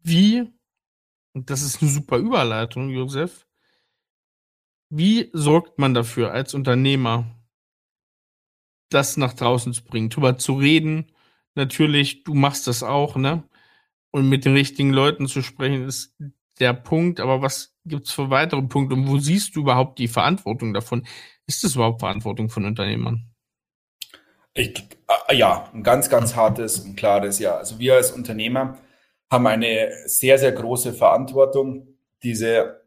Wie, 0.03 0.51
und 1.35 1.51
das 1.51 1.63
ist 1.63 1.83
eine 1.83 1.91
super 1.91 2.17
Überleitung, 2.17 2.91
Josef, 2.91 3.47
wie 4.89 5.31
sorgt 5.33 5.79
man 5.79 5.95
dafür 5.95 6.33
als 6.33 6.55
Unternehmer, 6.55 7.25
das 8.93 9.17
nach 9.17 9.35
draußen 9.35 9.73
zu 9.73 9.85
bringen, 9.85 10.11
drüber 10.11 10.39
zu 10.39 10.55
reden. 10.55 11.13
Natürlich, 11.55 12.25
du 12.25 12.35
machst 12.35 12.67
das 12.67 12.83
auch, 12.83 13.17
ne? 13.17 13.43
Und 14.11 14.29
mit 14.29 14.45
den 14.45 14.53
richtigen 14.55 14.93
Leuten 14.93 15.27
zu 15.27 15.43
sprechen, 15.43 15.87
ist 15.87 16.15
der 16.61 16.75
Punkt. 16.75 17.21
Aber 17.21 17.43
was 17.43 17.75
gibt's 17.85 18.13
für 18.13 18.31
weitere 18.31 18.63
Punkte? 18.63 18.95
Und 18.95 19.09
wo 19.09 19.19
siehst 19.19 19.57
du 19.57 19.61
überhaupt 19.61 19.99
die 19.99 20.09
Verantwortung 20.09 20.75
davon? 20.75 21.07
Ist 21.47 21.65
das 21.65 21.75
überhaupt 21.75 22.01
Verantwortung 22.01 22.51
von 22.51 22.65
Unternehmern? 22.65 23.27
Ich, 24.55 24.83
äh, 25.29 25.37
ja, 25.37 25.71
ein 25.73 25.83
ganz, 25.83 26.11
ganz 26.11 26.37
hartes 26.37 26.81
und 26.81 26.97
klares 26.97 27.39
Ja. 27.39 27.57
Also 27.57 27.79
wir 27.79 27.95
als 27.95 28.13
Unternehmer 28.13 28.79
haben 29.31 29.47
eine 29.47 29.91
sehr, 30.07 30.39
sehr 30.39 30.53
große 30.53 30.93
Verantwortung, 30.93 31.97
diese 32.23 32.83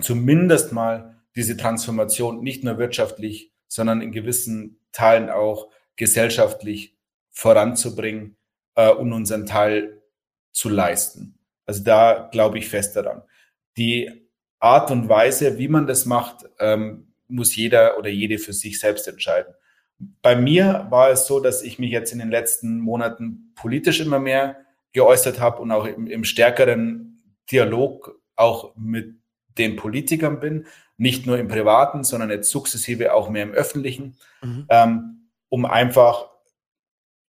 zumindest 0.00 0.72
mal 0.72 1.16
diese 1.34 1.56
Transformation 1.56 2.42
nicht 2.42 2.64
nur 2.64 2.78
wirtschaftlich, 2.78 3.52
sondern 3.68 4.00
in 4.00 4.12
gewissen 4.12 4.78
Teilen 4.96 5.28
auch 5.28 5.68
gesellschaftlich 5.96 6.96
voranzubringen 7.30 8.36
äh, 8.76 8.90
und 8.90 9.12
unseren 9.12 9.44
Teil 9.44 10.02
zu 10.52 10.70
leisten. 10.70 11.38
Also 11.66 11.84
da 11.84 12.28
glaube 12.32 12.58
ich 12.58 12.68
fest 12.68 12.96
daran. 12.96 13.22
Die 13.76 14.26
Art 14.58 14.90
und 14.90 15.08
Weise, 15.10 15.58
wie 15.58 15.68
man 15.68 15.86
das 15.86 16.06
macht, 16.06 16.46
ähm, 16.58 17.12
muss 17.28 17.54
jeder 17.56 17.98
oder 17.98 18.08
jede 18.08 18.38
für 18.38 18.54
sich 18.54 18.80
selbst 18.80 19.06
entscheiden. 19.06 19.52
Bei 20.22 20.34
mir 20.34 20.86
war 20.88 21.10
es 21.10 21.26
so, 21.26 21.40
dass 21.40 21.62
ich 21.62 21.78
mich 21.78 21.90
jetzt 21.90 22.12
in 22.12 22.18
den 22.18 22.30
letzten 22.30 22.80
Monaten 22.80 23.52
politisch 23.54 24.00
immer 24.00 24.18
mehr 24.18 24.56
geäußert 24.92 25.40
habe 25.40 25.60
und 25.60 25.72
auch 25.72 25.84
im, 25.84 26.06
im 26.06 26.24
stärkeren 26.24 27.22
Dialog 27.50 28.18
auch 28.34 28.74
mit 28.76 29.16
den 29.58 29.76
Politikern 29.76 30.40
bin, 30.40 30.66
nicht 30.96 31.26
nur 31.26 31.38
im 31.38 31.48
Privaten, 31.48 32.04
sondern 32.04 32.30
jetzt 32.30 32.50
sukzessive 32.50 33.14
auch 33.14 33.28
mehr 33.28 33.42
im 33.42 33.52
Öffentlichen, 33.52 34.16
mhm. 34.42 34.66
ähm, 34.68 35.30
um 35.48 35.64
einfach 35.64 36.28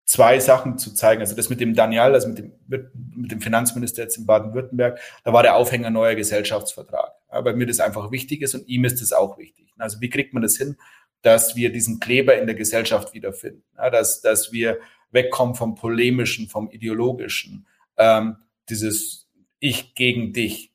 zwei 0.05 0.39
Sachen 0.39 0.77
zu 0.77 0.93
zeigen. 0.93 1.21
Also 1.21 1.35
das 1.35 1.49
mit 1.49 1.59
dem 1.59 1.75
Daniel, 1.75 2.13
also 2.13 2.29
mit 2.29 2.37
dem, 2.37 2.53
mit 2.67 3.31
dem 3.31 3.41
Finanzminister 3.41 4.03
jetzt 4.03 4.17
in 4.17 4.25
Baden-Württemberg, 4.25 4.99
da 5.23 5.33
war 5.33 5.43
der 5.43 5.55
Aufhänger 5.55 5.89
neuer 5.89 6.15
Gesellschaftsvertrag, 6.15 7.11
ja, 7.31 7.43
weil 7.43 7.55
mir 7.55 7.67
das 7.67 7.81
einfach 7.81 8.09
wichtig 8.09 8.41
ist 8.41 8.55
und 8.55 8.67
ihm 8.67 8.85
ist 8.85 9.01
das 9.01 9.11
auch 9.11 9.37
wichtig. 9.37 9.73
Also 9.77 9.99
wie 9.99 10.09
kriegt 10.09 10.33
man 10.33 10.43
das 10.43 10.55
hin, 10.55 10.77
dass 11.21 11.55
wir 11.55 11.71
diesen 11.71 11.99
Kleber 11.99 12.37
in 12.37 12.45
der 12.45 12.55
Gesellschaft 12.55 13.13
wiederfinden, 13.13 13.63
ja, 13.75 13.89
dass, 13.89 14.21
dass 14.21 14.53
wir 14.53 14.79
wegkommen 15.11 15.55
vom 15.55 15.75
polemischen, 15.75 16.47
vom 16.47 16.69
ideologischen, 16.69 17.67
ähm, 17.97 18.37
dieses 18.69 19.29
Ich 19.59 19.93
gegen 19.93 20.31
dich, 20.31 20.73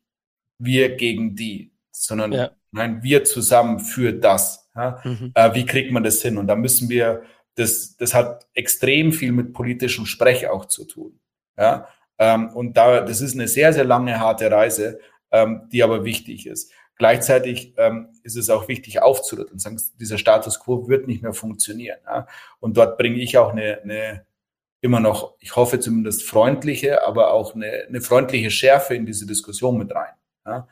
wir 0.59 0.97
gegen 0.97 1.37
die, 1.37 1.73
sondern 1.91 2.33
ja. 2.33 2.51
Nein, 2.73 3.03
wir 3.03 3.25
zusammen 3.25 3.81
für 3.81 4.13
das. 4.13 4.71
Ja? 4.75 5.01
Mhm. 5.05 5.33
Äh, 5.35 5.55
wie 5.55 5.67
kriegt 5.67 5.93
man 5.93 6.03
das 6.03 6.21
hin? 6.21 6.39
Und 6.39 6.47
da 6.47 6.57
müssen 6.57 6.89
wir, 6.89 7.23
das, 7.55 7.97
das 7.97 8.15
hat 8.15 8.47
extrem 8.55 9.13
viel 9.13 9.33
mit 9.33 9.53
politischem 9.53 10.07
Sprech 10.07 10.49
auch 10.49 10.67
zu 10.67 10.85
tun. 10.85 11.21
Ja? 11.57 11.89
Ähm, 12.19 12.51
und 12.51 12.77
da, 12.77 13.01
das 13.01 13.21
ist 13.21 13.35
eine 13.35 13.49
sehr, 13.49 13.73
sehr 13.73 13.85
lange, 13.85 14.19
harte 14.19 14.51
Reise, 14.51 14.99
ähm, 15.31 15.69
die 15.71 15.83
aber 15.83 16.05
wichtig 16.05 16.47
ist. 16.47 16.73
Gleichzeitig 16.97 17.75
ähm, 17.79 18.09
ist 18.23 18.37
es 18.37 18.51
auch 18.51 18.69
wichtig 18.69 19.03
aufzurütteln, 19.03 19.59
sagen, 19.59 19.81
dieser 19.99 20.19
Status 20.19 20.61
quo 20.61 20.89
wird 20.89 21.07
nicht 21.07 21.23
mehr 21.23 21.33
funktionieren. 21.33 21.99
Ja? 22.07 22.27
Und 22.61 22.77
dort 22.77 22.99
bringe 22.99 23.19
ich 23.19 23.39
auch 23.39 23.53
eine, 23.53 23.81
eine 23.83 24.27
immer 24.81 25.01
noch, 25.01 25.35
ich 25.39 25.57
hoffe 25.57 25.79
zumindest 25.79 26.25
freundliche, 26.25 27.07
aber 27.07 27.33
auch 27.33 27.55
eine, 27.55 27.85
eine 27.89 28.01
freundliche 28.01 28.51
Schärfe 28.51 28.95
in 28.95 29.07
diese 29.07 29.27
Diskussion 29.27 29.79
mit 29.79 29.95
rein 29.95 30.13
ja, 30.47 30.69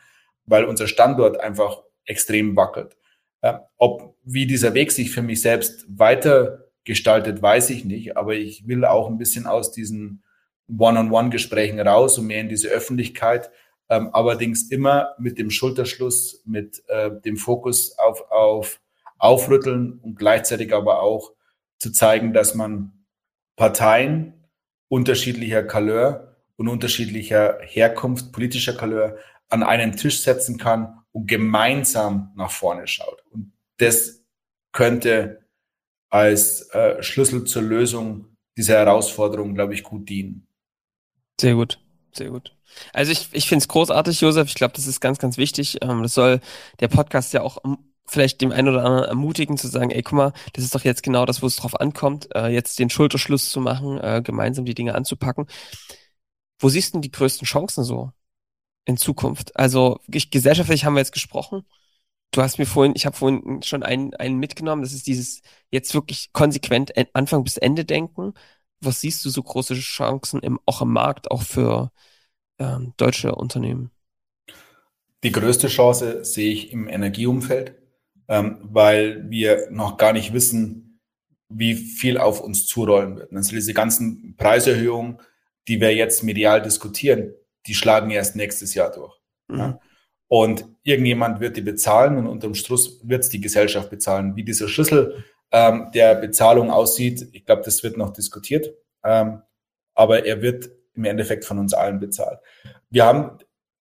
weil 0.46 0.64
unser 0.64 0.86
Standort 0.86 1.40
einfach 1.40 1.82
extrem 2.04 2.56
wackelt. 2.56 2.96
Ob 3.78 4.16
wie 4.22 4.46
dieser 4.46 4.74
Weg 4.74 4.92
sich 4.92 5.10
für 5.10 5.22
mich 5.22 5.40
selbst 5.40 5.86
weiter 5.88 6.66
gestaltet, 6.84 7.40
weiß 7.40 7.70
ich 7.70 7.84
nicht, 7.84 8.16
aber 8.16 8.34
ich 8.34 8.66
will 8.66 8.84
auch 8.84 9.08
ein 9.08 9.18
bisschen 9.18 9.46
aus 9.46 9.72
diesen 9.72 10.22
One-on-One-Gesprächen 10.68 11.80
raus 11.80 12.18
und 12.18 12.26
mehr 12.26 12.40
in 12.40 12.48
diese 12.48 12.68
Öffentlichkeit, 12.68 13.50
ähm, 13.88 14.10
allerdings 14.12 14.70
immer 14.70 15.14
mit 15.18 15.38
dem 15.38 15.50
Schulterschluss, 15.50 16.42
mit 16.46 16.82
äh, 16.88 17.10
dem 17.24 17.36
Fokus 17.36 17.98
auf, 17.98 18.30
auf 18.30 18.80
Aufrütteln 19.18 19.98
und 20.02 20.16
gleichzeitig 20.16 20.72
aber 20.72 21.02
auch 21.02 21.32
zu 21.78 21.92
zeigen, 21.92 22.32
dass 22.32 22.54
man 22.54 22.92
Parteien 23.56 24.34
unterschiedlicher 24.88 25.62
Couleur 25.62 26.36
und 26.56 26.68
unterschiedlicher 26.68 27.58
Herkunft, 27.62 28.32
politischer 28.32 28.74
Couleur 28.74 29.16
an 29.48 29.62
einen 29.62 29.96
Tisch 29.96 30.22
setzen 30.22 30.56
kann 30.56 30.99
und 31.12 31.26
gemeinsam 31.26 32.32
nach 32.36 32.50
vorne 32.50 32.86
schaut. 32.86 33.22
Und 33.30 33.52
das 33.78 34.22
könnte 34.72 35.44
als 36.08 36.68
äh, 36.70 37.02
Schlüssel 37.02 37.44
zur 37.44 37.62
Lösung 37.62 38.36
dieser 38.56 38.74
Herausforderung, 38.74 39.54
glaube 39.54 39.74
ich, 39.74 39.82
gut 39.82 40.08
dienen. 40.08 40.46
Sehr 41.40 41.54
gut, 41.54 41.80
sehr 42.12 42.30
gut. 42.30 42.54
Also 42.92 43.12
ich, 43.12 43.28
ich 43.32 43.48
finde 43.48 43.62
es 43.62 43.68
großartig, 43.68 44.20
Josef. 44.20 44.48
Ich 44.48 44.54
glaube, 44.54 44.74
das 44.74 44.86
ist 44.86 45.00
ganz, 45.00 45.18
ganz 45.18 45.38
wichtig. 45.38 45.78
Ähm, 45.82 46.02
das 46.02 46.14
soll 46.14 46.40
der 46.80 46.88
Podcast 46.88 47.32
ja 47.32 47.42
auch 47.42 47.58
vielleicht 48.06 48.40
dem 48.40 48.52
einen 48.52 48.68
oder 48.68 48.84
anderen 48.84 49.04
ermutigen 49.04 49.56
zu 49.56 49.68
sagen, 49.68 49.90
ey, 49.90 50.02
guck 50.02 50.14
mal, 50.14 50.32
das 50.52 50.64
ist 50.64 50.74
doch 50.74 50.84
jetzt 50.84 51.02
genau 51.02 51.26
das, 51.26 51.42
wo 51.42 51.46
es 51.46 51.56
drauf 51.56 51.78
ankommt, 51.80 52.28
äh, 52.34 52.48
jetzt 52.48 52.78
den 52.78 52.90
Schulterschluss 52.90 53.50
zu 53.50 53.60
machen, 53.60 53.98
äh, 53.98 54.20
gemeinsam 54.22 54.64
die 54.64 54.74
Dinge 54.74 54.94
anzupacken. 54.94 55.46
Wo 56.58 56.68
siehst 56.68 56.94
du 56.94 56.98
die 56.98 57.10
größten 57.10 57.46
Chancen 57.46 57.84
so? 57.84 58.12
In 58.84 58.96
Zukunft? 58.96 59.56
Also 59.56 60.00
ich, 60.12 60.30
gesellschaftlich 60.30 60.84
haben 60.84 60.94
wir 60.94 61.00
jetzt 61.00 61.12
gesprochen. 61.12 61.64
Du 62.32 62.42
hast 62.42 62.58
mir 62.58 62.66
vorhin, 62.66 62.92
ich 62.94 63.06
habe 63.06 63.16
vorhin 63.16 63.62
schon 63.62 63.82
einen, 63.82 64.14
einen 64.14 64.38
mitgenommen, 64.38 64.82
das 64.82 64.92
ist 64.92 65.06
dieses 65.06 65.42
jetzt 65.70 65.94
wirklich 65.94 66.32
konsequent 66.32 66.92
Anfang 67.14 67.42
bis 67.42 67.56
Ende 67.56 67.84
denken. 67.84 68.34
Was 68.80 69.00
siehst 69.00 69.24
du 69.24 69.30
so 69.30 69.42
große 69.42 69.74
Chancen 69.74 70.40
im, 70.40 70.60
auch 70.64 70.80
im 70.80 70.92
Markt, 70.92 71.30
auch 71.30 71.42
für 71.42 71.90
ähm, 72.58 72.94
deutsche 72.96 73.34
Unternehmen? 73.34 73.90
Die 75.22 75.32
größte 75.32 75.68
Chance 75.68 76.24
sehe 76.24 76.52
ich 76.52 76.72
im 76.72 76.88
Energieumfeld, 76.88 77.74
ähm, 78.28 78.58
weil 78.62 79.28
wir 79.28 79.70
noch 79.70 79.96
gar 79.98 80.12
nicht 80.12 80.32
wissen, 80.32 80.90
wie 81.50 81.74
viel 81.74 82.16
auf 82.16 82.40
uns 82.40 82.66
zurollen 82.66 83.16
wird. 83.16 83.32
Also 83.34 83.50
diese 83.50 83.74
ganzen 83.74 84.36
Preiserhöhungen, 84.36 85.18
die 85.68 85.80
wir 85.80 85.94
jetzt 85.94 86.22
medial 86.22 86.62
diskutieren, 86.62 87.34
die 87.70 87.74
schlagen 87.74 88.10
erst 88.10 88.34
nächstes 88.34 88.74
Jahr 88.74 88.90
durch. 88.90 89.14
Mhm. 89.46 89.58
Ja? 89.58 89.80
Und 90.26 90.64
irgendjemand 90.82 91.40
wird 91.40 91.56
die 91.56 91.60
bezahlen 91.60 92.18
und 92.18 92.26
unterm 92.26 92.54
Schluss 92.54 93.00
wird 93.04 93.22
es 93.22 93.28
die 93.28 93.40
Gesellschaft 93.40 93.90
bezahlen. 93.90 94.34
Wie 94.34 94.44
dieser 94.44 94.68
Schlüssel 94.68 95.24
ähm, 95.52 95.90
der 95.94 96.16
Bezahlung 96.16 96.70
aussieht, 96.70 97.28
ich 97.32 97.44
glaube, 97.44 97.62
das 97.64 97.82
wird 97.84 97.96
noch 97.96 98.12
diskutiert. 98.12 98.72
Ähm, 99.04 99.42
aber 99.94 100.26
er 100.26 100.42
wird 100.42 100.70
im 100.94 101.04
Endeffekt 101.04 101.44
von 101.44 101.58
uns 101.58 101.74
allen 101.74 102.00
bezahlt. 102.00 102.38
Wir 102.90 103.04
haben 103.04 103.38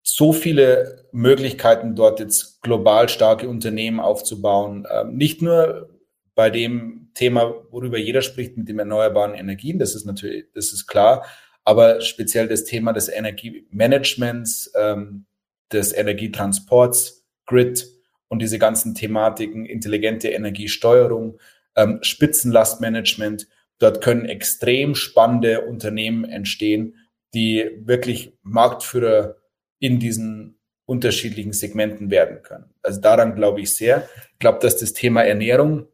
so 0.03 0.33
viele 0.33 1.05
Möglichkeiten, 1.11 1.95
dort 1.95 2.19
jetzt 2.19 2.61
global 2.61 3.09
starke 3.09 3.47
Unternehmen 3.47 3.99
aufzubauen. 3.99 4.87
Ähm, 4.91 5.15
nicht 5.15 5.41
nur 5.41 5.89
bei 6.33 6.49
dem 6.49 7.11
Thema, 7.13 7.53
worüber 7.71 7.97
jeder 7.97 8.21
spricht, 8.21 8.57
mit 8.57 8.69
den 8.69 8.79
erneuerbaren 8.79 9.33
Energien, 9.33 9.79
das 9.79 9.95
ist 9.95 10.05
natürlich, 10.05 10.45
das 10.53 10.71
ist 10.71 10.87
klar, 10.87 11.25
aber 11.67 11.99
speziell 11.99 12.47
das 12.47 12.63
Thema 12.63 12.93
des 12.93 13.09
Energiemanagements, 13.09 14.71
ähm, 14.73 15.25
des 15.69 15.91
Energietransports, 15.91 17.27
Grid 17.45 17.85
und 18.29 18.41
diese 18.41 18.57
ganzen 18.57 18.95
Thematiken, 18.95 19.65
intelligente 19.65 20.29
Energiesteuerung, 20.29 21.37
ähm, 21.75 21.99
Spitzenlastmanagement. 22.03 23.49
Dort 23.79 23.99
können 23.99 24.23
extrem 24.23 24.95
spannende 24.95 25.65
Unternehmen 25.65 26.23
entstehen, 26.23 26.95
die 27.33 27.69
wirklich 27.81 28.31
Marktführer 28.43 29.35
in 29.79 29.99
diesen 29.99 30.61
unterschiedlichen 30.85 31.51
Segmenten 31.51 32.09
werden 32.09 32.43
können. 32.43 32.73
Also 32.81 33.01
daran 33.01 33.35
glaube 33.35 33.59
ich 33.59 33.75
sehr. 33.75 34.07
Ich 34.31 34.39
glaube, 34.39 34.59
dass 34.61 34.77
das 34.77 34.93
Thema 34.93 35.23
Ernährung 35.23 35.89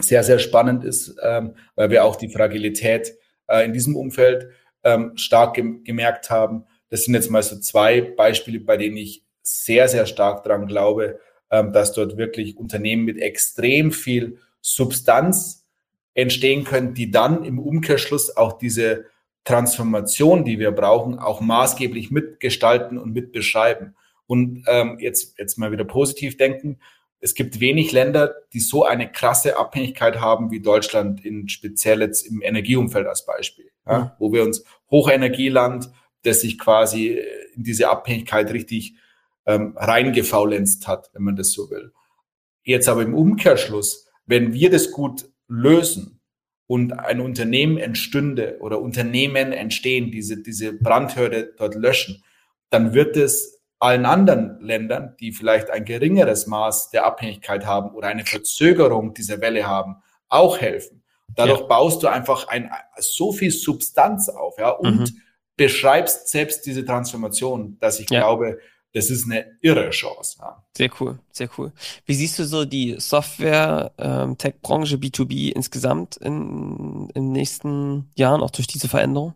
sehr, 0.00 0.24
sehr 0.24 0.40
spannend 0.40 0.82
ist, 0.82 1.16
ähm, 1.22 1.54
weil 1.76 1.90
wir 1.90 2.04
auch 2.04 2.16
die 2.16 2.28
Fragilität 2.28 3.14
äh, 3.46 3.64
in 3.64 3.72
diesem 3.72 3.94
Umfeld 3.94 4.48
ähm, 4.86 5.16
stark 5.16 5.54
gem 5.54 5.84
gemerkt 5.84 6.30
haben. 6.30 6.64
Das 6.88 7.04
sind 7.04 7.14
jetzt 7.14 7.30
mal 7.30 7.42
so 7.42 7.58
zwei 7.58 8.00
Beispiele, 8.00 8.60
bei 8.60 8.76
denen 8.76 8.96
ich 8.96 9.24
sehr, 9.42 9.88
sehr 9.88 10.06
stark 10.06 10.44
dran 10.44 10.66
glaube, 10.66 11.18
ähm, 11.50 11.72
dass 11.72 11.92
dort 11.92 12.16
wirklich 12.16 12.56
Unternehmen 12.56 13.04
mit 13.04 13.18
extrem 13.18 13.92
viel 13.92 14.38
Substanz 14.60 15.66
entstehen 16.14 16.64
können, 16.64 16.94
die 16.94 17.10
dann 17.10 17.44
im 17.44 17.58
Umkehrschluss 17.58 18.36
auch 18.36 18.58
diese 18.58 19.04
Transformation, 19.44 20.44
die 20.44 20.58
wir 20.58 20.70
brauchen, 20.70 21.18
auch 21.18 21.40
maßgeblich 21.40 22.10
mitgestalten 22.10 22.98
und 22.98 23.12
mitbeschreiben. 23.12 23.96
Und 24.26 24.64
ähm, 24.66 24.98
jetzt, 25.00 25.38
jetzt 25.38 25.56
mal 25.56 25.70
wieder 25.70 25.84
positiv 25.84 26.36
denken. 26.36 26.78
Es 27.20 27.34
gibt 27.34 27.60
wenig 27.60 27.92
Länder, 27.92 28.34
die 28.52 28.60
so 28.60 28.84
eine 28.84 29.10
krasse 29.10 29.56
Abhängigkeit 29.56 30.20
haben 30.20 30.50
wie 30.50 30.60
Deutschland, 30.60 31.24
in 31.24 31.48
speziell 31.48 32.00
jetzt 32.00 32.26
im 32.26 32.42
Energieumfeld 32.42 33.06
als 33.06 33.24
Beispiel, 33.24 33.70
ja, 33.86 33.98
mhm. 33.98 34.10
wo 34.18 34.32
wir 34.32 34.42
uns 34.42 34.64
Hochenergieland, 34.90 35.90
das 36.22 36.40
sich 36.40 36.58
quasi 36.58 37.18
in 37.54 37.62
diese 37.62 37.88
Abhängigkeit 37.88 38.52
richtig 38.52 38.94
ähm, 39.46 39.74
reingefaulenzt 39.76 40.88
hat, 40.88 41.10
wenn 41.12 41.22
man 41.22 41.36
das 41.36 41.52
so 41.52 41.70
will. 41.70 41.92
Jetzt 42.62 42.88
aber 42.88 43.02
im 43.02 43.14
Umkehrschluss, 43.14 44.08
wenn 44.26 44.52
wir 44.52 44.70
das 44.70 44.90
gut 44.90 45.30
lösen, 45.48 46.16
und 46.66 46.98
ein 46.98 47.20
Unternehmen 47.20 47.78
entstünde 47.78 48.58
oder 48.60 48.80
Unternehmen 48.80 49.52
entstehen, 49.52 50.10
diese, 50.10 50.42
diese 50.42 50.72
Brandhürde 50.72 51.54
dort 51.56 51.74
löschen, 51.74 52.22
dann 52.70 52.92
wird 52.92 53.16
es 53.16 53.62
allen 53.78 54.06
anderen 54.06 54.60
Ländern, 54.60 55.14
die 55.20 55.32
vielleicht 55.32 55.70
ein 55.70 55.84
geringeres 55.84 56.46
Maß 56.46 56.90
der 56.90 57.06
Abhängigkeit 57.06 57.66
haben 57.66 57.94
oder 57.94 58.08
eine 58.08 58.24
Verzögerung 58.24 59.14
dieser 59.14 59.40
Welle 59.40 59.66
haben, 59.66 59.96
auch 60.28 60.60
helfen. 60.60 61.02
Dadurch 61.34 61.60
ja. 61.60 61.66
baust 61.66 62.02
du 62.02 62.08
einfach 62.08 62.48
ein, 62.48 62.70
so 62.98 63.32
viel 63.32 63.50
Substanz 63.50 64.28
auf, 64.28 64.58
ja, 64.58 64.70
und 64.70 65.00
mhm. 65.00 65.20
beschreibst 65.56 66.28
selbst 66.28 66.64
diese 66.66 66.84
Transformation, 66.84 67.76
dass 67.80 68.00
ich 68.00 68.08
ja. 68.10 68.20
glaube, 68.20 68.58
das 68.94 69.10
ist 69.10 69.26
eine 69.26 69.58
irre 69.60 69.90
Chance. 69.90 70.38
Ja. 70.40 70.64
Sehr 70.74 70.90
cool, 71.00 71.18
sehr 71.30 71.50
cool. 71.58 71.72
Wie 72.06 72.14
siehst 72.14 72.38
du 72.38 72.44
so 72.44 72.64
die 72.64 72.94
Software-Tech-Branche 72.98 74.94
ähm, 74.94 75.00
B2B 75.00 75.52
insgesamt 75.52 76.16
in, 76.16 77.10
in 77.14 77.24
den 77.24 77.32
nächsten 77.32 78.10
Jahren, 78.16 78.42
auch 78.42 78.50
durch 78.50 78.66
diese 78.66 78.88
Veränderung? 78.88 79.34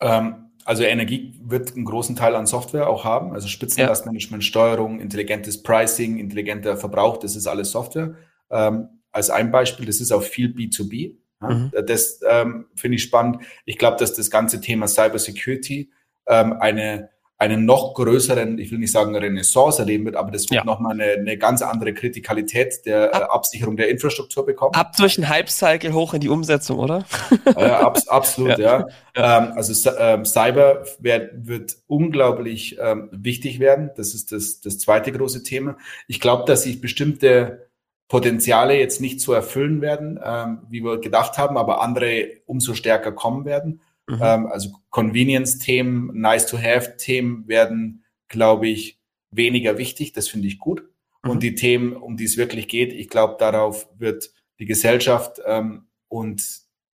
Ähm, 0.00 0.44
also 0.64 0.84
Energie 0.84 1.38
wird 1.42 1.74
einen 1.74 1.84
großen 1.84 2.16
Teil 2.16 2.34
an 2.34 2.46
Software 2.46 2.88
auch 2.88 3.04
haben, 3.04 3.34
also 3.34 3.48
Spitzenlastmanagement, 3.48 4.42
ja. 4.42 4.46
Steuerung, 4.48 5.00
intelligentes 5.00 5.62
Pricing, 5.62 6.18
intelligenter 6.18 6.78
Verbrauch, 6.78 7.18
das 7.18 7.36
ist 7.36 7.46
alles 7.46 7.72
Software. 7.72 8.14
Ähm, 8.50 8.88
als 9.14 9.30
ein 9.30 9.52
Beispiel, 9.52 9.86
das 9.86 10.00
ist 10.00 10.12
auch 10.12 10.22
viel 10.22 10.48
B2B. 10.48 11.14
Ja. 11.40 11.48
Mhm. 11.48 11.72
Das 11.86 12.20
ähm, 12.28 12.66
finde 12.74 12.96
ich 12.96 13.04
spannend. 13.04 13.38
Ich 13.64 13.78
glaube, 13.78 13.96
dass 13.98 14.14
das 14.14 14.30
ganze 14.30 14.60
Thema 14.60 14.88
Cybersecurity 14.88 15.90
ähm, 16.26 16.54
eine 16.54 17.10
einen 17.36 17.64
noch 17.64 17.94
größeren, 17.94 18.58
ich 18.58 18.70
will 18.70 18.78
nicht 18.78 18.92
sagen 18.92 19.14
Renaissance 19.14 19.80
erleben 19.80 20.04
wird, 20.04 20.14
aber 20.14 20.30
das 20.30 20.42
wird 20.42 20.52
ja. 20.52 20.64
nochmal 20.64 20.92
eine, 20.92 21.12
eine 21.12 21.36
ganz 21.36 21.62
andere 21.62 21.92
Kritikalität 21.92 22.86
der 22.86 23.14
ab, 23.14 23.28
Absicherung 23.30 23.76
der 23.76 23.88
Infrastruktur 23.88 24.46
bekommen. 24.46 24.74
Ab 24.74 24.96
durch 24.96 25.16
den 25.16 25.28
Hype-Cycle 25.28 25.92
hoch 25.92 26.14
in 26.14 26.20
die 26.20 26.28
Umsetzung, 26.28 26.78
oder? 26.78 27.04
Äh, 27.44 27.64
ab, 27.64 27.98
absolut, 28.06 28.58
ja. 28.58 28.86
ja. 29.16 29.38
Ähm, 29.38 29.52
also 29.56 29.90
ähm, 29.98 30.24
Cyber 30.24 30.84
wird, 31.00 31.46
wird 31.46 31.76
unglaublich 31.88 32.78
ähm, 32.80 33.08
wichtig 33.10 33.58
werden. 33.58 33.90
Das 33.96 34.14
ist 34.14 34.30
das, 34.30 34.60
das 34.60 34.78
zweite 34.78 35.10
große 35.10 35.42
Thema. 35.42 35.76
Ich 36.06 36.20
glaube, 36.20 36.44
dass 36.46 36.62
sich 36.62 36.80
bestimmte 36.80 37.63
Potenziale 38.08 38.78
jetzt 38.78 39.00
nicht 39.00 39.20
so 39.20 39.32
erfüllen 39.32 39.80
werden, 39.80 40.20
ähm, 40.22 40.62
wie 40.68 40.82
wir 40.82 40.98
gedacht 40.98 41.38
haben, 41.38 41.56
aber 41.56 41.80
andere 41.80 42.28
umso 42.46 42.74
stärker 42.74 43.12
kommen 43.12 43.44
werden. 43.44 43.80
Mhm. 44.06 44.18
Ähm, 44.20 44.46
also 44.46 44.70
Convenience-Themen, 44.90 46.10
Nice-to-Have-Themen 46.20 47.48
werden, 47.48 48.04
glaube 48.28 48.68
ich, 48.68 49.00
weniger 49.30 49.78
wichtig. 49.78 50.12
Das 50.12 50.28
finde 50.28 50.48
ich 50.48 50.58
gut. 50.58 50.84
Mhm. 51.22 51.30
Und 51.30 51.42
die 51.42 51.54
Themen, 51.54 51.96
um 51.96 52.16
die 52.16 52.24
es 52.24 52.36
wirklich 52.36 52.68
geht, 52.68 52.92
ich 52.92 53.08
glaube, 53.08 53.36
darauf 53.38 53.88
wird 53.98 54.32
die 54.58 54.66
Gesellschaft 54.66 55.40
ähm, 55.46 55.86
und 56.08 56.42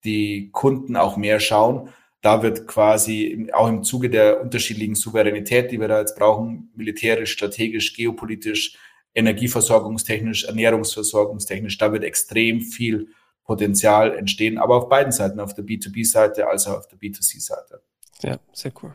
die 0.04 0.50
Kunden 0.52 0.96
auch 0.96 1.18
mehr 1.18 1.40
schauen. 1.40 1.90
Da 2.22 2.44
wird 2.44 2.68
quasi 2.68 3.48
auch 3.54 3.68
im 3.68 3.84
Zuge 3.84 4.10
der 4.10 4.42
unterschiedlichen 4.42 4.96
Souveränität, 4.96 5.72
die 5.72 5.80
wir 5.80 5.88
da 5.88 6.00
jetzt 6.00 6.18
brauchen, 6.18 6.72
militärisch, 6.76 7.32
strategisch, 7.32 7.96
geopolitisch, 7.96 8.78
energieversorgungstechnisch, 9.14 10.46
ernährungsversorgungstechnisch, 10.46 11.78
da 11.78 11.92
wird 11.92 12.04
extrem 12.04 12.62
viel 12.62 13.10
Potenzial 13.44 14.16
entstehen, 14.16 14.58
aber 14.58 14.76
auf 14.76 14.90
beiden 14.90 15.12
Seiten, 15.12 15.40
auf 15.40 15.56
der 15.56 15.66
B2B-Seite 15.66 16.48
als 16.48 16.68
auch 16.68 16.78
auf 16.78 16.88
der 16.88 17.00
B2C-Seite. 17.00 17.82
Ja, 18.22 18.38
sehr 18.54 18.72
cool. 18.84 18.94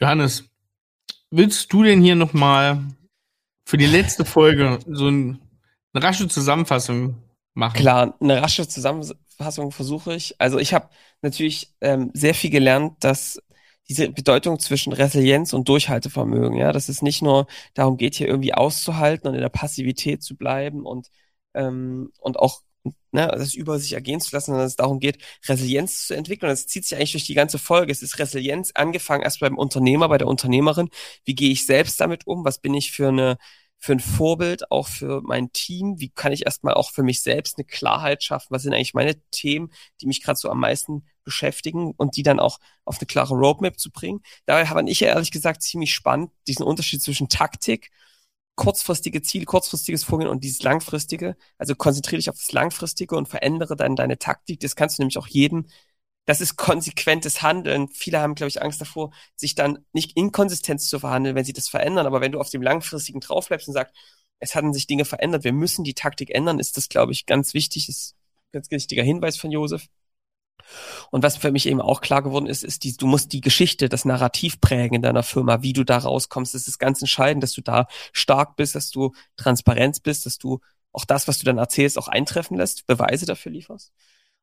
Johannes, 0.00 0.44
willst 1.30 1.72
du 1.72 1.82
denn 1.82 2.02
hier 2.02 2.14
nochmal 2.14 2.84
für 3.64 3.76
die 3.76 3.86
letzte 3.86 4.24
Folge 4.24 4.78
so 4.86 5.08
ein, 5.08 5.40
eine 5.92 6.04
rasche 6.04 6.28
Zusammenfassung 6.28 7.16
machen? 7.54 7.76
Klar, 7.76 8.14
eine 8.20 8.40
rasche 8.40 8.68
Zusammenfassung 8.68 9.72
versuche 9.72 10.14
ich. 10.14 10.40
Also 10.40 10.58
ich 10.58 10.72
habe 10.72 10.88
natürlich 11.20 11.74
ähm, 11.80 12.10
sehr 12.14 12.34
viel 12.34 12.50
gelernt, 12.50 12.94
dass 13.00 13.42
diese 13.88 14.08
Bedeutung 14.10 14.58
zwischen 14.58 14.92
Resilienz 14.92 15.52
und 15.52 15.68
Durchhaltevermögen, 15.68 16.56
ja, 16.56 16.72
dass 16.72 16.88
es 16.88 17.02
nicht 17.02 17.22
nur 17.22 17.46
darum 17.74 17.96
geht, 17.96 18.14
hier 18.14 18.28
irgendwie 18.28 18.54
auszuhalten 18.54 19.28
und 19.28 19.34
in 19.34 19.40
der 19.40 19.48
Passivität 19.48 20.22
zu 20.22 20.36
bleiben 20.36 20.86
und 20.86 21.10
ähm, 21.54 22.12
und 22.18 22.38
auch 22.38 22.62
ne, 23.12 23.28
das 23.32 23.54
über 23.54 23.78
sich 23.78 23.92
ergehen 23.92 24.20
zu 24.20 24.34
lassen, 24.34 24.52
sondern 24.52 24.66
es 24.66 24.76
darum 24.76 25.00
geht, 25.00 25.18
Resilienz 25.46 26.06
zu 26.06 26.14
entwickeln. 26.14 26.48
Und 26.48 26.52
das 26.58 26.66
zieht 26.66 26.84
sich 26.84 26.96
eigentlich 26.96 27.12
durch 27.12 27.26
die 27.26 27.34
ganze 27.34 27.58
Folge. 27.58 27.92
Es 27.92 28.02
ist 28.02 28.18
Resilienz 28.18 28.72
angefangen 28.74 29.22
erst 29.22 29.40
beim 29.40 29.58
Unternehmer, 29.58 30.08
bei 30.08 30.18
der 30.18 30.28
Unternehmerin. 30.28 30.88
Wie 31.24 31.34
gehe 31.34 31.50
ich 31.52 31.66
selbst 31.66 32.00
damit 32.00 32.26
um? 32.26 32.44
Was 32.44 32.58
bin 32.58 32.74
ich 32.74 32.92
für 32.92 33.08
eine 33.08 33.38
für 33.82 33.92
ein 33.92 34.00
Vorbild, 34.00 34.70
auch 34.70 34.86
für 34.86 35.22
mein 35.22 35.52
Team? 35.52 35.98
Wie 35.98 36.08
kann 36.08 36.32
ich 36.32 36.46
erstmal 36.46 36.74
auch 36.74 36.92
für 36.92 37.02
mich 37.02 37.22
selbst 37.22 37.58
eine 37.58 37.64
Klarheit 37.64 38.22
schaffen? 38.22 38.48
Was 38.50 38.62
sind 38.62 38.72
eigentlich 38.74 38.94
meine 38.94 39.20
Themen, 39.30 39.72
die 40.00 40.06
mich 40.06 40.22
gerade 40.22 40.38
so 40.38 40.48
am 40.50 40.60
meisten 40.60 41.04
beschäftigen 41.24 41.92
und 41.96 42.16
die 42.16 42.22
dann 42.22 42.38
auch 42.38 42.60
auf 42.84 42.98
eine 42.98 43.06
klare 43.06 43.34
Roadmap 43.34 43.80
zu 43.80 43.90
bringen? 43.90 44.20
Dabei 44.46 44.66
habe 44.66 44.88
ich 44.88 45.02
ehrlich 45.02 45.32
gesagt 45.32 45.62
ziemlich 45.62 45.92
spannend, 45.92 46.30
diesen 46.46 46.64
Unterschied 46.64 47.02
zwischen 47.02 47.28
Taktik 47.28 47.90
kurzfristige 48.54 49.22
Ziel, 49.22 49.44
kurzfristiges 49.44 50.04
Vorgehen 50.04 50.30
und 50.30 50.44
dieses 50.44 50.62
langfristige. 50.62 51.36
Also 51.58 51.74
konzentriere 51.74 52.18
dich 52.18 52.30
auf 52.30 52.36
das 52.36 52.52
langfristige 52.52 53.16
und 53.16 53.28
verändere 53.28 53.76
dann 53.76 53.96
deine 53.96 54.18
Taktik. 54.18 54.60
Das 54.60 54.76
kannst 54.76 54.98
du 54.98 55.02
nämlich 55.02 55.18
auch 55.18 55.26
jedem. 55.26 55.66
Das 56.24 56.40
ist 56.40 56.56
konsequentes 56.56 57.42
Handeln. 57.42 57.88
Viele 57.88 58.20
haben, 58.20 58.34
glaube 58.34 58.48
ich, 58.48 58.62
Angst 58.62 58.80
davor, 58.80 59.12
sich 59.34 59.54
dann 59.54 59.84
nicht 59.92 60.16
Inkonsistenz 60.16 60.88
zu 60.88 61.00
verhandeln, 61.00 61.34
wenn 61.34 61.44
sie 61.44 61.52
das 61.52 61.68
verändern. 61.68 62.06
Aber 62.06 62.20
wenn 62.20 62.32
du 62.32 62.40
auf 62.40 62.50
dem 62.50 62.62
langfristigen 62.62 63.20
draufbleibst 63.20 63.68
und 63.68 63.74
sagst, 63.74 63.94
es 64.38 64.54
hatten 64.54 64.72
sich 64.72 64.86
Dinge 64.86 65.04
verändert, 65.04 65.44
wir 65.44 65.52
müssen 65.52 65.84
die 65.84 65.94
Taktik 65.94 66.30
ändern, 66.30 66.58
ist 66.58 66.76
das, 66.76 66.88
glaube 66.88 67.12
ich, 67.12 67.26
ganz 67.26 67.54
wichtig. 67.54 67.88
Ist 67.88 68.14
ein 68.14 68.58
ganz 68.58 68.70
wichtiger 68.70 69.02
Hinweis 69.02 69.36
von 69.36 69.50
Josef. 69.50 69.88
Und 71.10 71.22
was 71.22 71.36
für 71.36 71.50
mich 71.52 71.66
eben 71.66 71.80
auch 71.80 72.00
klar 72.00 72.22
geworden 72.22 72.46
ist, 72.46 72.64
ist, 72.64 72.84
die, 72.84 72.96
du 72.96 73.06
musst 73.06 73.32
die 73.32 73.40
Geschichte, 73.40 73.88
das 73.88 74.04
Narrativ 74.04 74.60
prägen 74.60 74.96
in 74.96 75.02
deiner 75.02 75.22
Firma, 75.22 75.62
wie 75.62 75.72
du 75.72 75.84
da 75.84 75.98
rauskommst. 75.98 76.54
Das 76.54 76.68
ist 76.68 76.78
ganz 76.78 77.00
entscheidend, 77.00 77.42
dass 77.42 77.52
du 77.52 77.62
da 77.62 77.86
stark 78.12 78.56
bist, 78.56 78.74
dass 78.74 78.90
du 78.90 79.12
transparent 79.36 80.02
bist, 80.02 80.26
dass 80.26 80.38
du 80.38 80.60
auch 80.92 81.04
das, 81.04 81.26
was 81.28 81.38
du 81.38 81.44
dann 81.44 81.58
erzählst, 81.58 81.98
auch 81.98 82.08
eintreffen 82.08 82.56
lässt, 82.56 82.86
Beweise 82.86 83.26
dafür 83.26 83.52
lieferst. 83.52 83.92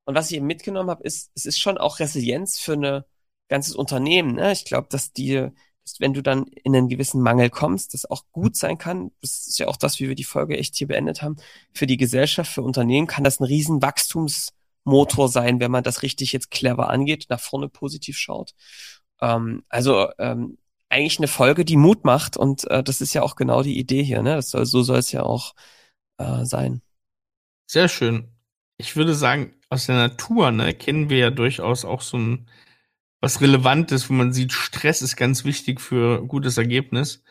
Und 0.09 0.15
was 0.15 0.31
ich 0.31 0.37
eben 0.37 0.47
mitgenommen 0.47 0.89
habe, 0.89 1.03
ist, 1.03 1.29
es 1.35 1.45
ist 1.45 1.59
schon 1.59 1.77
auch 1.77 1.99
Resilienz 1.99 2.57
für 2.57 2.73
ein 2.73 3.03
ganzes 3.47 3.75
Unternehmen. 3.75 4.33
Ne? 4.33 4.51
Ich 4.51 4.65
glaube, 4.65 4.87
dass 4.89 5.13
die, 5.13 5.35
dass 5.35 5.99
wenn 5.99 6.15
du 6.15 6.23
dann 6.23 6.45
in 6.47 6.75
einen 6.75 6.89
gewissen 6.89 7.21
Mangel 7.21 7.51
kommst, 7.51 7.93
das 7.93 8.09
auch 8.09 8.23
gut 8.31 8.55
sein 8.55 8.79
kann. 8.79 9.11
Das 9.21 9.45
ist 9.45 9.59
ja 9.59 9.67
auch 9.67 9.77
das, 9.77 9.99
wie 9.99 10.07
wir 10.07 10.15
die 10.15 10.23
Folge 10.23 10.57
echt 10.57 10.75
hier 10.75 10.87
beendet 10.87 11.21
haben. 11.21 11.35
Für 11.75 11.85
die 11.85 11.97
Gesellschaft, 11.97 12.51
für 12.51 12.63
Unternehmen 12.63 13.05
kann 13.05 13.23
das 13.23 13.39
ein 13.39 13.43
riesen 13.43 13.83
Wachstumsmotor 13.83 15.29
sein, 15.29 15.59
wenn 15.59 15.69
man 15.69 15.83
das 15.83 16.01
richtig 16.01 16.33
jetzt 16.33 16.49
clever 16.49 16.89
angeht, 16.89 17.27
nach 17.29 17.39
vorne 17.39 17.69
positiv 17.69 18.17
schaut. 18.17 18.55
Ähm, 19.21 19.63
also 19.69 20.07
ähm, 20.17 20.57
eigentlich 20.89 21.19
eine 21.19 21.27
Folge, 21.27 21.65
die 21.65 21.77
Mut 21.77 22.03
macht 22.03 22.35
und 22.35 22.65
äh, 22.71 22.81
das 22.81 22.99
ist 22.99 23.13
ja 23.13 23.21
auch 23.21 23.35
genau 23.35 23.61
die 23.61 23.77
Idee 23.77 24.01
hier. 24.03 24.23
Ne? 24.23 24.37
Das 24.37 24.49
soll, 24.49 24.65
so 24.65 24.81
soll 24.81 24.97
es 24.97 25.11
ja 25.11 25.21
auch 25.21 25.53
äh, 26.17 26.45
sein. 26.45 26.81
Sehr 27.67 27.89
schön. 27.89 28.38
Ich 28.79 28.95
würde 28.95 29.13
sagen, 29.13 29.53
aus 29.69 29.85
der 29.85 29.95
Natur 29.95 30.51
ne, 30.51 30.73
kennen 30.73 31.09
wir 31.09 31.17
ja 31.17 31.29
durchaus 31.29 31.85
auch 31.85 32.01
so 32.01 32.17
ein 32.17 32.47
was 33.21 33.41
Relevantes, 33.41 34.09
wo 34.09 34.13
man 34.13 34.31
sieht, 34.31 34.53
Stress 34.53 35.01
ist 35.01 35.17
ganz 35.17 35.43
wichtig 35.43 35.81
für 35.81 36.25
gutes 36.25 36.57
Ergebnis. 36.57 37.21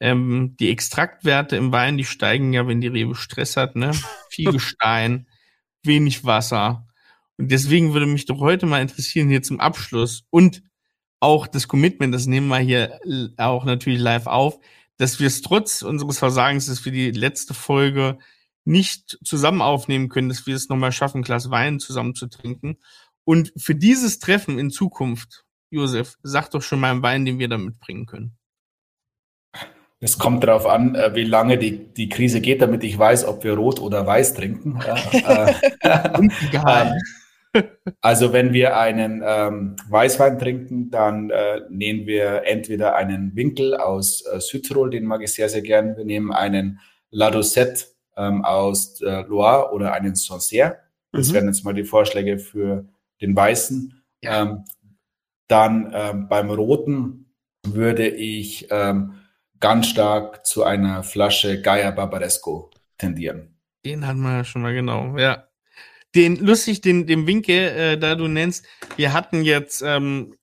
Ähm, 0.00 0.56
die 0.58 0.70
Extraktwerte 0.70 1.56
im 1.56 1.72
Wein, 1.72 1.96
die 1.96 2.04
steigen 2.04 2.52
ja, 2.52 2.66
wenn 2.66 2.80
die 2.80 2.88
Rebe 2.88 3.14
Stress 3.14 3.56
hat, 3.56 3.76
ne? 3.76 3.92
Viel 4.28 4.50
Gestein, 4.52 5.28
wenig 5.84 6.24
Wasser. 6.24 6.86
Und 7.38 7.50
deswegen 7.52 7.92
würde 7.92 8.06
mich 8.06 8.26
doch 8.26 8.40
heute 8.40 8.66
mal 8.66 8.82
interessieren, 8.82 9.28
hier 9.28 9.42
zum 9.42 9.60
Abschluss 9.60 10.24
und 10.30 10.62
auch 11.20 11.46
das 11.46 11.68
Commitment, 11.68 12.14
das 12.14 12.26
nehmen 12.26 12.48
wir 12.48 12.58
hier 12.58 12.98
auch 13.36 13.64
natürlich 13.64 14.00
live 14.00 14.26
auf, 14.26 14.58
dass 14.98 15.20
wir 15.20 15.28
es 15.28 15.42
trotz 15.42 15.82
unseres 15.82 16.18
Versagens, 16.18 16.66
dass 16.66 16.84
wir 16.84 16.92
die 16.92 17.10
letzte 17.10 17.54
Folge 17.54 18.18
nicht 18.66 19.18
zusammen 19.24 19.62
aufnehmen 19.62 20.08
können, 20.08 20.28
dass 20.28 20.46
wir 20.46 20.56
es 20.56 20.68
nochmal 20.68 20.92
schaffen, 20.92 21.18
ein 21.18 21.22
Glas 21.22 21.50
Wein 21.50 21.78
zusammen 21.78 22.14
zu 22.14 22.26
trinken. 22.26 22.78
Und 23.24 23.52
für 23.56 23.74
dieses 23.74 24.18
Treffen 24.18 24.58
in 24.58 24.70
Zukunft, 24.70 25.44
Josef, 25.70 26.16
sag 26.22 26.50
doch 26.50 26.62
schon 26.62 26.80
mal 26.80 26.90
einen 26.90 27.02
Wein, 27.02 27.24
den 27.24 27.38
wir 27.38 27.48
da 27.48 27.58
mitbringen 27.58 28.06
können. 28.06 28.36
Es 30.00 30.18
kommt 30.18 30.44
darauf 30.44 30.66
an, 30.66 30.94
äh, 30.94 31.14
wie 31.14 31.24
lange 31.24 31.58
die, 31.58 31.92
die 31.94 32.08
Krise 32.08 32.40
geht, 32.40 32.60
damit 32.60 32.84
ich 32.84 32.98
weiß, 32.98 33.24
ob 33.24 33.44
wir 33.44 33.54
rot 33.54 33.80
oder 33.80 34.06
weiß 34.06 34.34
trinken. 34.34 34.80
Äh, 35.12 35.54
äh, 35.80 37.62
also 38.02 38.34
wenn 38.34 38.52
wir 38.52 38.76
einen 38.76 39.22
ähm, 39.24 39.76
Weißwein 39.88 40.38
trinken, 40.38 40.90
dann 40.90 41.30
äh, 41.30 41.62
nehmen 41.70 42.06
wir 42.06 42.42
entweder 42.44 42.96
einen 42.96 43.34
Winkel 43.34 43.74
aus 43.74 44.26
äh, 44.26 44.40
Südtirol, 44.40 44.90
den 44.90 45.06
mag 45.06 45.22
ich 45.22 45.32
sehr, 45.32 45.48
sehr 45.48 45.62
gern. 45.62 45.96
Wir 45.96 46.04
nehmen 46.04 46.32
einen 46.32 46.80
Ladosette 47.10 47.95
ähm, 48.16 48.44
aus 48.44 49.00
äh, 49.00 49.22
Loire 49.22 49.72
oder 49.72 49.92
einen 49.92 50.14
Sancerre. 50.14 50.78
Das 51.12 51.28
mhm. 51.28 51.34
wären 51.34 51.46
jetzt 51.46 51.64
mal 51.64 51.74
die 51.74 51.84
Vorschläge 51.84 52.38
für 52.38 52.86
den 53.20 53.34
Weißen. 53.36 54.02
Ja. 54.22 54.42
Ähm, 54.42 54.64
dann 55.48 55.92
ähm, 55.94 56.28
beim 56.28 56.50
Roten 56.50 57.32
würde 57.64 58.08
ich 58.08 58.68
ähm, 58.70 59.14
ganz 59.60 59.88
stark 59.88 60.46
zu 60.46 60.64
einer 60.64 61.02
Flasche 61.02 61.60
Gaia 61.62 61.90
Barbaresco 61.90 62.70
tendieren. 62.98 63.56
Den 63.84 64.06
hatten 64.06 64.20
wir 64.20 64.38
ja 64.38 64.44
schon 64.44 64.62
mal 64.62 64.74
genau, 64.74 65.16
ja. 65.16 65.44
Den 66.14 66.36
lustig, 66.36 66.80
den, 66.80 67.06
den 67.06 67.26
Winke, 67.26 67.70
äh, 67.70 67.98
da 67.98 68.14
du 68.14 68.26
nennst, 68.26 68.66
wir 68.96 69.12
hatten 69.12 69.42
jetzt 69.42 69.82
ähm, 69.82 70.34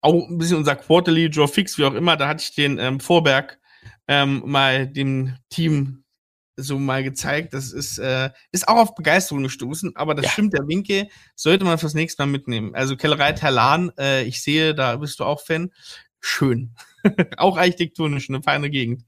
auch 0.00 0.28
ein 0.28 0.38
bisschen 0.38 0.56
unser 0.56 0.76
Quarterly, 0.76 1.26
Joe 1.26 1.48
Fix, 1.48 1.78
wie 1.78 1.84
auch 1.84 1.94
immer, 1.94 2.16
da 2.16 2.28
hatte 2.28 2.42
ich 2.42 2.54
den 2.54 2.78
ähm, 2.78 3.00
Vorberg 3.00 3.58
mal 4.12 4.88
dem 4.88 5.36
Team 5.50 6.02
so 6.60 6.78
mal 6.78 7.02
gezeigt. 7.02 7.54
Das 7.54 7.72
ist, 7.72 7.98
äh, 7.98 8.30
ist 8.52 8.68
auch 8.68 8.76
auf 8.76 8.94
Begeisterung 8.94 9.42
gestoßen, 9.42 9.96
aber 9.96 10.14
das 10.14 10.26
ja. 10.26 10.30
stimmt, 10.32 10.52
der 10.52 10.66
Winke 10.68 11.08
sollte 11.34 11.64
man 11.64 11.78
fürs 11.78 11.94
nächste 11.94 12.22
Mal 12.22 12.30
mitnehmen. 12.30 12.74
Also 12.74 12.96
Kellerei 12.96 13.32
Terlan, 13.32 13.90
äh, 13.98 14.24
ich 14.24 14.42
sehe, 14.42 14.74
da 14.74 14.96
bist 14.96 15.20
du 15.20 15.24
auch 15.24 15.40
Fan. 15.40 15.72
Schön. 16.20 16.74
auch 17.38 17.56
architektonisch, 17.56 18.28
eine 18.28 18.42
feine 18.42 18.70
Gegend. 18.70 19.04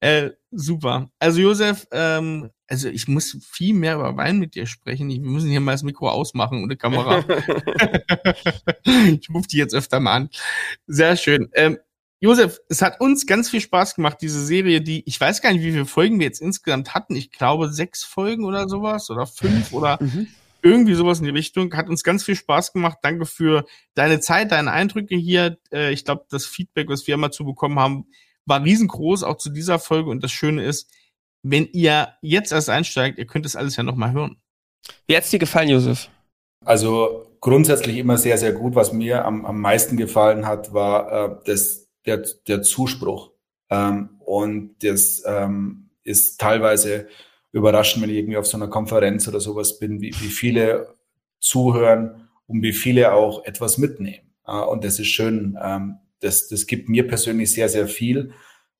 Äh, 0.00 0.30
super. 0.50 1.10
Also 1.18 1.40
Josef, 1.40 1.86
ähm, 1.92 2.50
also 2.68 2.88
ich 2.88 3.08
muss 3.08 3.36
viel 3.50 3.74
mehr 3.74 3.96
über 3.96 4.16
Wein 4.16 4.38
mit 4.38 4.54
dir 4.54 4.66
sprechen. 4.66 5.10
Ich, 5.10 5.20
wir 5.20 5.28
müssen 5.28 5.50
hier 5.50 5.60
mal 5.60 5.72
das 5.72 5.82
Mikro 5.82 6.08
ausmachen 6.08 6.58
und 6.58 6.64
eine 6.64 6.76
Kamera. 6.76 7.18
ich 8.84 9.28
rufe 9.30 9.48
die 9.48 9.56
jetzt 9.58 9.74
öfter 9.74 10.00
mal 10.00 10.14
an. 10.14 10.30
Sehr 10.86 11.16
schön. 11.16 11.48
Ähm, 11.54 11.78
Josef, 12.20 12.60
es 12.68 12.82
hat 12.82 13.00
uns 13.00 13.26
ganz 13.26 13.48
viel 13.48 13.60
Spaß 13.60 13.94
gemacht, 13.94 14.18
diese 14.20 14.44
Serie, 14.44 14.80
die, 14.80 15.04
ich 15.06 15.20
weiß 15.20 15.40
gar 15.40 15.52
nicht, 15.52 15.62
wie 15.62 15.70
viele 15.70 15.86
Folgen 15.86 16.18
wir 16.18 16.26
jetzt 16.26 16.40
insgesamt 16.40 16.94
hatten. 16.94 17.14
Ich 17.14 17.30
glaube, 17.30 17.70
sechs 17.70 18.02
Folgen 18.02 18.44
oder 18.44 18.68
sowas 18.68 19.08
oder 19.10 19.26
fünf 19.26 19.72
oder 19.72 19.98
mhm. 20.00 20.26
irgendwie 20.60 20.94
sowas 20.94 21.20
in 21.20 21.26
die 21.26 21.30
Richtung. 21.30 21.72
Hat 21.74 21.88
uns 21.88 22.02
ganz 22.02 22.24
viel 22.24 22.34
Spaß 22.34 22.72
gemacht. 22.72 22.98
Danke 23.02 23.24
für 23.24 23.64
deine 23.94 24.18
Zeit, 24.18 24.50
deine 24.50 24.72
Eindrücke 24.72 25.14
hier. 25.14 25.58
Äh, 25.72 25.92
ich 25.92 26.04
glaube, 26.04 26.24
das 26.28 26.44
Feedback, 26.44 26.88
was 26.88 27.06
wir 27.06 27.14
immer 27.14 27.30
zu 27.30 27.44
bekommen 27.44 27.78
haben, 27.78 28.06
war 28.46 28.64
riesengroß, 28.64 29.22
auch 29.22 29.36
zu 29.36 29.50
dieser 29.50 29.78
Folge. 29.78 30.10
Und 30.10 30.24
das 30.24 30.32
Schöne 30.32 30.64
ist, 30.64 30.90
wenn 31.44 31.68
ihr 31.72 32.14
jetzt 32.20 32.50
erst 32.50 32.68
einsteigt, 32.68 33.18
ihr 33.18 33.26
könnt 33.26 33.44
das 33.44 33.54
alles 33.54 33.76
ja 33.76 33.84
nochmal 33.84 34.12
hören. 34.12 34.40
Wie 35.06 35.16
hat's 35.16 35.30
dir 35.30 35.38
gefallen, 35.38 35.68
Josef? 35.68 36.08
Also 36.64 37.36
grundsätzlich 37.40 37.98
immer 37.98 38.18
sehr, 38.18 38.38
sehr 38.38 38.52
gut. 38.52 38.74
Was 38.74 38.92
mir 38.92 39.24
am, 39.24 39.46
am 39.46 39.60
meisten 39.60 39.96
gefallen 39.96 40.46
hat, 40.46 40.72
war 40.72 41.12
äh, 41.12 41.36
das 41.44 41.87
der, 42.08 42.24
der 42.48 42.62
Zuspruch. 42.62 43.30
Ähm, 43.70 44.10
und 44.24 44.76
das 44.82 45.22
ähm, 45.26 45.90
ist 46.02 46.40
teilweise 46.40 47.06
überraschend, 47.52 48.02
wenn 48.02 48.10
ich 48.10 48.16
irgendwie 48.16 48.38
auf 48.38 48.46
so 48.46 48.56
einer 48.56 48.68
Konferenz 48.68 49.28
oder 49.28 49.40
sowas 49.40 49.78
bin, 49.78 50.00
wie, 50.00 50.14
wie 50.20 50.28
viele 50.28 50.94
zuhören 51.38 52.28
und 52.46 52.62
wie 52.62 52.72
viele 52.72 53.12
auch 53.12 53.44
etwas 53.44 53.78
mitnehmen. 53.78 54.32
Äh, 54.46 54.52
und 54.52 54.84
das 54.84 54.98
ist 54.98 55.08
schön. 55.08 55.58
Ähm, 55.62 55.98
das, 56.20 56.48
das 56.48 56.66
gibt 56.66 56.88
mir 56.88 57.06
persönlich 57.06 57.52
sehr, 57.52 57.68
sehr 57.68 57.86
viel, 57.86 58.32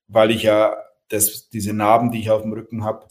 weil 0.08 0.30
ich 0.30 0.42
ja 0.42 0.76
das, 1.08 1.50
diese 1.50 1.72
Narben, 1.72 2.10
die 2.10 2.20
ich 2.20 2.30
auf 2.30 2.42
dem 2.42 2.52
Rücken 2.52 2.84
habe, 2.84 3.06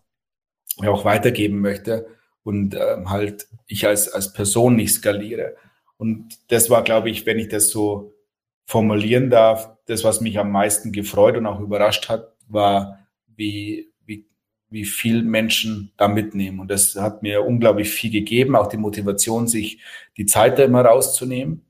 ja 0.82 0.92
auch 0.92 1.06
weitergeben 1.06 1.62
möchte 1.62 2.08
und 2.44 2.76
ähm, 2.76 3.10
halt 3.10 3.48
ich 3.68 3.88
als, 3.88 4.10
als 4.10 4.34
Person 4.34 4.76
nicht 4.76 4.94
skaliere. 4.94 5.56
Und 5.98 6.38
das 6.50 6.70
war, 6.70 6.84
glaube 6.84 7.10
ich, 7.10 7.26
wenn 7.26 7.40
ich 7.40 7.50
das 7.50 7.70
so 7.70 8.14
formulieren 8.68 9.30
darf, 9.30 9.72
das, 9.86 10.04
was 10.04 10.22
mich 10.22 10.38
am 10.38 10.52
meisten 10.52 10.92
gefreut 10.92 11.38
und 11.38 11.46
auch 11.46 11.62
überrascht 11.62 12.10
hat, 12.10 12.34
war, 12.50 13.00
wie, 13.36 13.90
wie, 14.06 14.28
wie 14.70 14.84
viel 14.84 15.24
Menschen 15.24 15.94
da 15.98 16.10
mitnehmen. 16.10 16.60
Und 16.60 16.70
das 16.70 16.96
hat 16.96 17.24
mir 17.24 17.46
unglaublich 17.46 17.90
viel 17.90 18.12
gegeben, 18.12 18.58
auch 18.58 18.68
die 18.68 18.78
Motivation, 18.78 19.48
sich 19.48 19.82
die 20.18 20.26
Zeit 20.26 20.60
da 20.60 20.64
immer 20.64 20.82
rauszunehmen. 20.82 21.66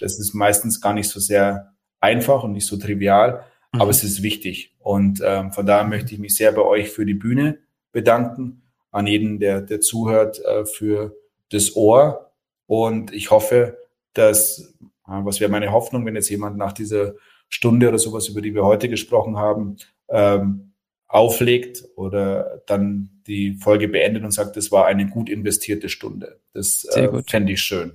Das 0.00 0.18
ist 0.18 0.34
meistens 0.34 0.80
gar 0.80 0.92
nicht 0.92 1.08
so 1.08 1.20
sehr 1.20 1.72
einfach 2.00 2.42
und 2.42 2.52
nicht 2.52 2.66
so 2.66 2.76
trivial, 2.76 3.44
mhm. 3.72 3.80
aber 3.80 3.90
es 3.90 4.02
ist 4.02 4.22
wichtig. 4.22 4.74
Und 4.80 5.22
ähm, 5.24 5.52
von 5.52 5.66
daher 5.66 5.86
möchte 5.86 6.14
ich 6.14 6.20
mich 6.20 6.34
sehr 6.34 6.50
bei 6.50 6.62
euch 6.62 6.90
für 6.90 7.06
die 7.06 7.14
Bühne 7.14 7.58
bedanken, 7.92 8.62
an 8.90 9.06
jeden, 9.06 9.38
der, 9.38 9.60
der 9.60 9.80
zuhört, 9.80 10.44
äh, 10.44 10.64
für 10.64 11.14
das 11.50 11.76
Ohr. 11.76 12.32
Und 12.66 13.12
ich 13.12 13.30
hoffe, 13.30 13.78
dass, 14.14 14.74
was 15.10 15.40
wäre 15.40 15.50
meine 15.50 15.72
Hoffnung, 15.72 16.06
wenn 16.06 16.14
jetzt 16.14 16.28
jemand 16.28 16.56
nach 16.56 16.72
dieser 16.72 17.14
Stunde 17.48 17.88
oder 17.88 17.98
sowas, 17.98 18.28
über 18.28 18.40
die 18.40 18.54
wir 18.54 18.64
heute 18.64 18.88
gesprochen 18.88 19.36
haben, 19.36 19.76
ähm, 20.08 20.72
auflegt 21.08 21.84
oder 21.96 22.62
dann 22.66 23.22
die 23.26 23.54
Folge 23.54 23.88
beendet 23.88 24.22
und 24.22 24.30
sagt, 24.30 24.56
das 24.56 24.70
war 24.70 24.86
eine 24.86 25.08
gut 25.08 25.28
investierte 25.28 25.88
Stunde. 25.88 26.40
Das 26.52 26.84
äh, 26.84 27.22
fände 27.26 27.52
ich 27.52 27.62
schön. 27.62 27.92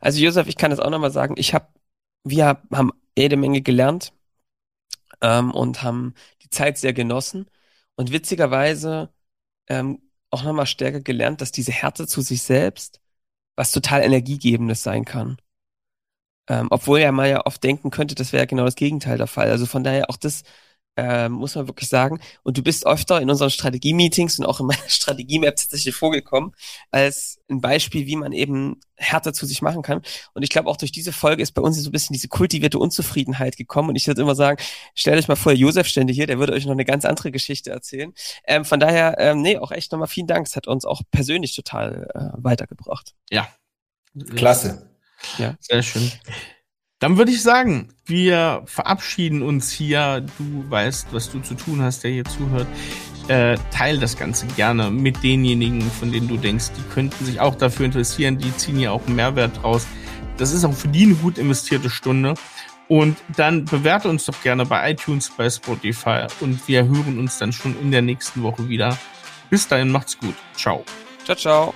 Also 0.00 0.20
Josef, 0.20 0.46
ich 0.46 0.56
kann 0.56 0.70
das 0.70 0.80
auch 0.80 0.90
nochmal 0.90 1.10
sagen. 1.10 1.34
Ich 1.38 1.54
habe, 1.54 1.66
wir 2.24 2.60
haben 2.70 2.92
jede 3.16 3.36
Menge 3.36 3.62
gelernt 3.62 4.12
ähm, 5.22 5.50
und 5.50 5.82
haben 5.82 6.14
die 6.42 6.50
Zeit 6.50 6.76
sehr 6.76 6.92
genossen 6.92 7.46
und 7.94 8.12
witzigerweise 8.12 9.08
ähm, 9.68 10.02
auch 10.30 10.44
nochmal 10.44 10.66
stärker 10.66 11.00
gelernt, 11.00 11.40
dass 11.40 11.52
diese 11.52 11.72
Härte 11.72 12.06
zu 12.06 12.20
sich 12.20 12.42
selbst 12.42 13.00
was 13.56 13.72
total 13.72 14.02
Energiegebendes 14.02 14.82
sein 14.82 15.04
kann. 15.06 15.38
Ähm, 16.48 16.68
obwohl 16.70 17.00
ja 17.00 17.12
man 17.12 17.28
ja 17.28 17.44
oft 17.44 17.62
denken 17.64 17.90
könnte, 17.90 18.14
das 18.14 18.32
wäre 18.32 18.46
genau 18.46 18.64
das 18.64 18.76
Gegenteil 18.76 19.18
der 19.18 19.26
Fall. 19.26 19.50
Also 19.50 19.66
von 19.66 19.84
daher 19.84 20.10
auch 20.10 20.16
das 20.16 20.42
ähm, 20.96 21.32
muss 21.32 21.54
man 21.54 21.68
wirklich 21.68 21.88
sagen. 21.88 22.20
Und 22.42 22.56
du 22.56 22.62
bist 22.62 22.86
öfter 22.86 23.20
in 23.20 23.28
unseren 23.28 23.50
Strategie-Meetings 23.50 24.38
und 24.38 24.46
auch 24.46 24.60
in 24.60 24.66
meiner 24.66 24.80
Strategie-Map 24.88 25.56
tatsächlich 25.56 25.94
vorgekommen, 25.94 26.52
als 26.90 27.38
ein 27.50 27.60
Beispiel, 27.60 28.06
wie 28.06 28.16
man 28.16 28.32
eben 28.32 28.80
härter 28.96 29.34
zu 29.34 29.44
sich 29.44 29.60
machen 29.60 29.82
kann. 29.82 30.00
Und 30.32 30.42
ich 30.42 30.48
glaube, 30.48 30.70
auch 30.70 30.78
durch 30.78 30.92
diese 30.92 31.12
Folge 31.12 31.42
ist 31.42 31.52
bei 31.52 31.60
uns 31.60 31.76
so 31.76 31.88
ein 31.88 31.92
bisschen 31.92 32.14
diese 32.14 32.28
kultivierte 32.28 32.78
Unzufriedenheit 32.78 33.56
gekommen. 33.56 33.90
Und 33.90 33.96
ich 33.96 34.06
würde 34.06 34.22
immer 34.22 34.34
sagen, 34.34 34.62
stellt 34.94 35.18
euch 35.18 35.28
mal 35.28 35.36
vor, 35.36 35.52
Josef 35.52 35.86
stände 35.86 36.14
hier, 36.14 36.26
der 36.26 36.38
würde 36.38 36.54
euch 36.54 36.64
noch 36.64 36.72
eine 36.72 36.86
ganz 36.86 37.04
andere 37.04 37.30
Geschichte 37.30 37.70
erzählen. 37.70 38.14
Ähm, 38.44 38.64
von 38.64 38.80
daher, 38.80 39.16
ähm, 39.18 39.42
nee, 39.42 39.58
auch 39.58 39.72
echt 39.72 39.92
nochmal 39.92 40.08
vielen 40.08 40.26
Dank. 40.26 40.46
Es 40.46 40.56
hat 40.56 40.66
uns 40.66 40.86
auch 40.86 41.02
persönlich 41.10 41.54
total 41.54 42.08
äh, 42.14 42.42
weitergebracht. 42.42 43.14
Ja. 43.30 43.48
Klasse. 44.34 44.95
Ja. 45.38 45.54
Sehr 45.60 45.82
schön. 45.82 46.10
Dann 46.98 47.18
würde 47.18 47.30
ich 47.30 47.42
sagen, 47.42 47.88
wir 48.06 48.62
verabschieden 48.64 49.42
uns 49.42 49.70
hier. 49.70 50.24
Du 50.38 50.64
weißt, 50.70 51.08
was 51.12 51.30
du 51.30 51.40
zu 51.40 51.54
tun 51.54 51.82
hast, 51.82 52.04
der 52.04 52.10
hier 52.10 52.24
zuhört. 52.24 52.66
Äh, 53.28 53.58
teil 53.72 53.98
das 53.98 54.16
Ganze 54.16 54.46
gerne 54.46 54.90
mit 54.90 55.22
denjenigen, 55.22 55.82
von 55.82 56.12
denen 56.12 56.28
du 56.28 56.36
denkst, 56.36 56.66
die 56.76 56.94
könnten 56.94 57.24
sich 57.24 57.40
auch 57.40 57.56
dafür 57.56 57.84
interessieren. 57.84 58.38
Die 58.38 58.56
ziehen 58.56 58.78
ja 58.78 58.92
auch 58.92 59.04
einen 59.06 59.16
Mehrwert 59.16 59.62
draus. 59.62 59.86
Das 60.36 60.52
ist 60.52 60.64
auch 60.64 60.72
für 60.72 60.88
die 60.88 61.04
eine 61.04 61.14
gut 61.14 61.38
investierte 61.38 61.90
Stunde. 61.90 62.34
Und 62.88 63.16
dann 63.36 63.64
bewerte 63.64 64.08
uns 64.08 64.26
doch 64.26 64.40
gerne 64.42 64.64
bei 64.64 64.92
iTunes, 64.92 65.30
bei 65.36 65.50
Spotify. 65.50 66.26
Und 66.40 66.66
wir 66.68 66.86
hören 66.86 67.18
uns 67.18 67.38
dann 67.38 67.52
schon 67.52 67.78
in 67.80 67.90
der 67.90 68.02
nächsten 68.02 68.42
Woche 68.42 68.68
wieder. 68.68 68.96
Bis 69.50 69.66
dahin, 69.66 69.90
macht's 69.90 70.18
gut. 70.18 70.34
Ciao. 70.54 70.84
Ciao, 71.24 71.36
ciao. 71.36 71.74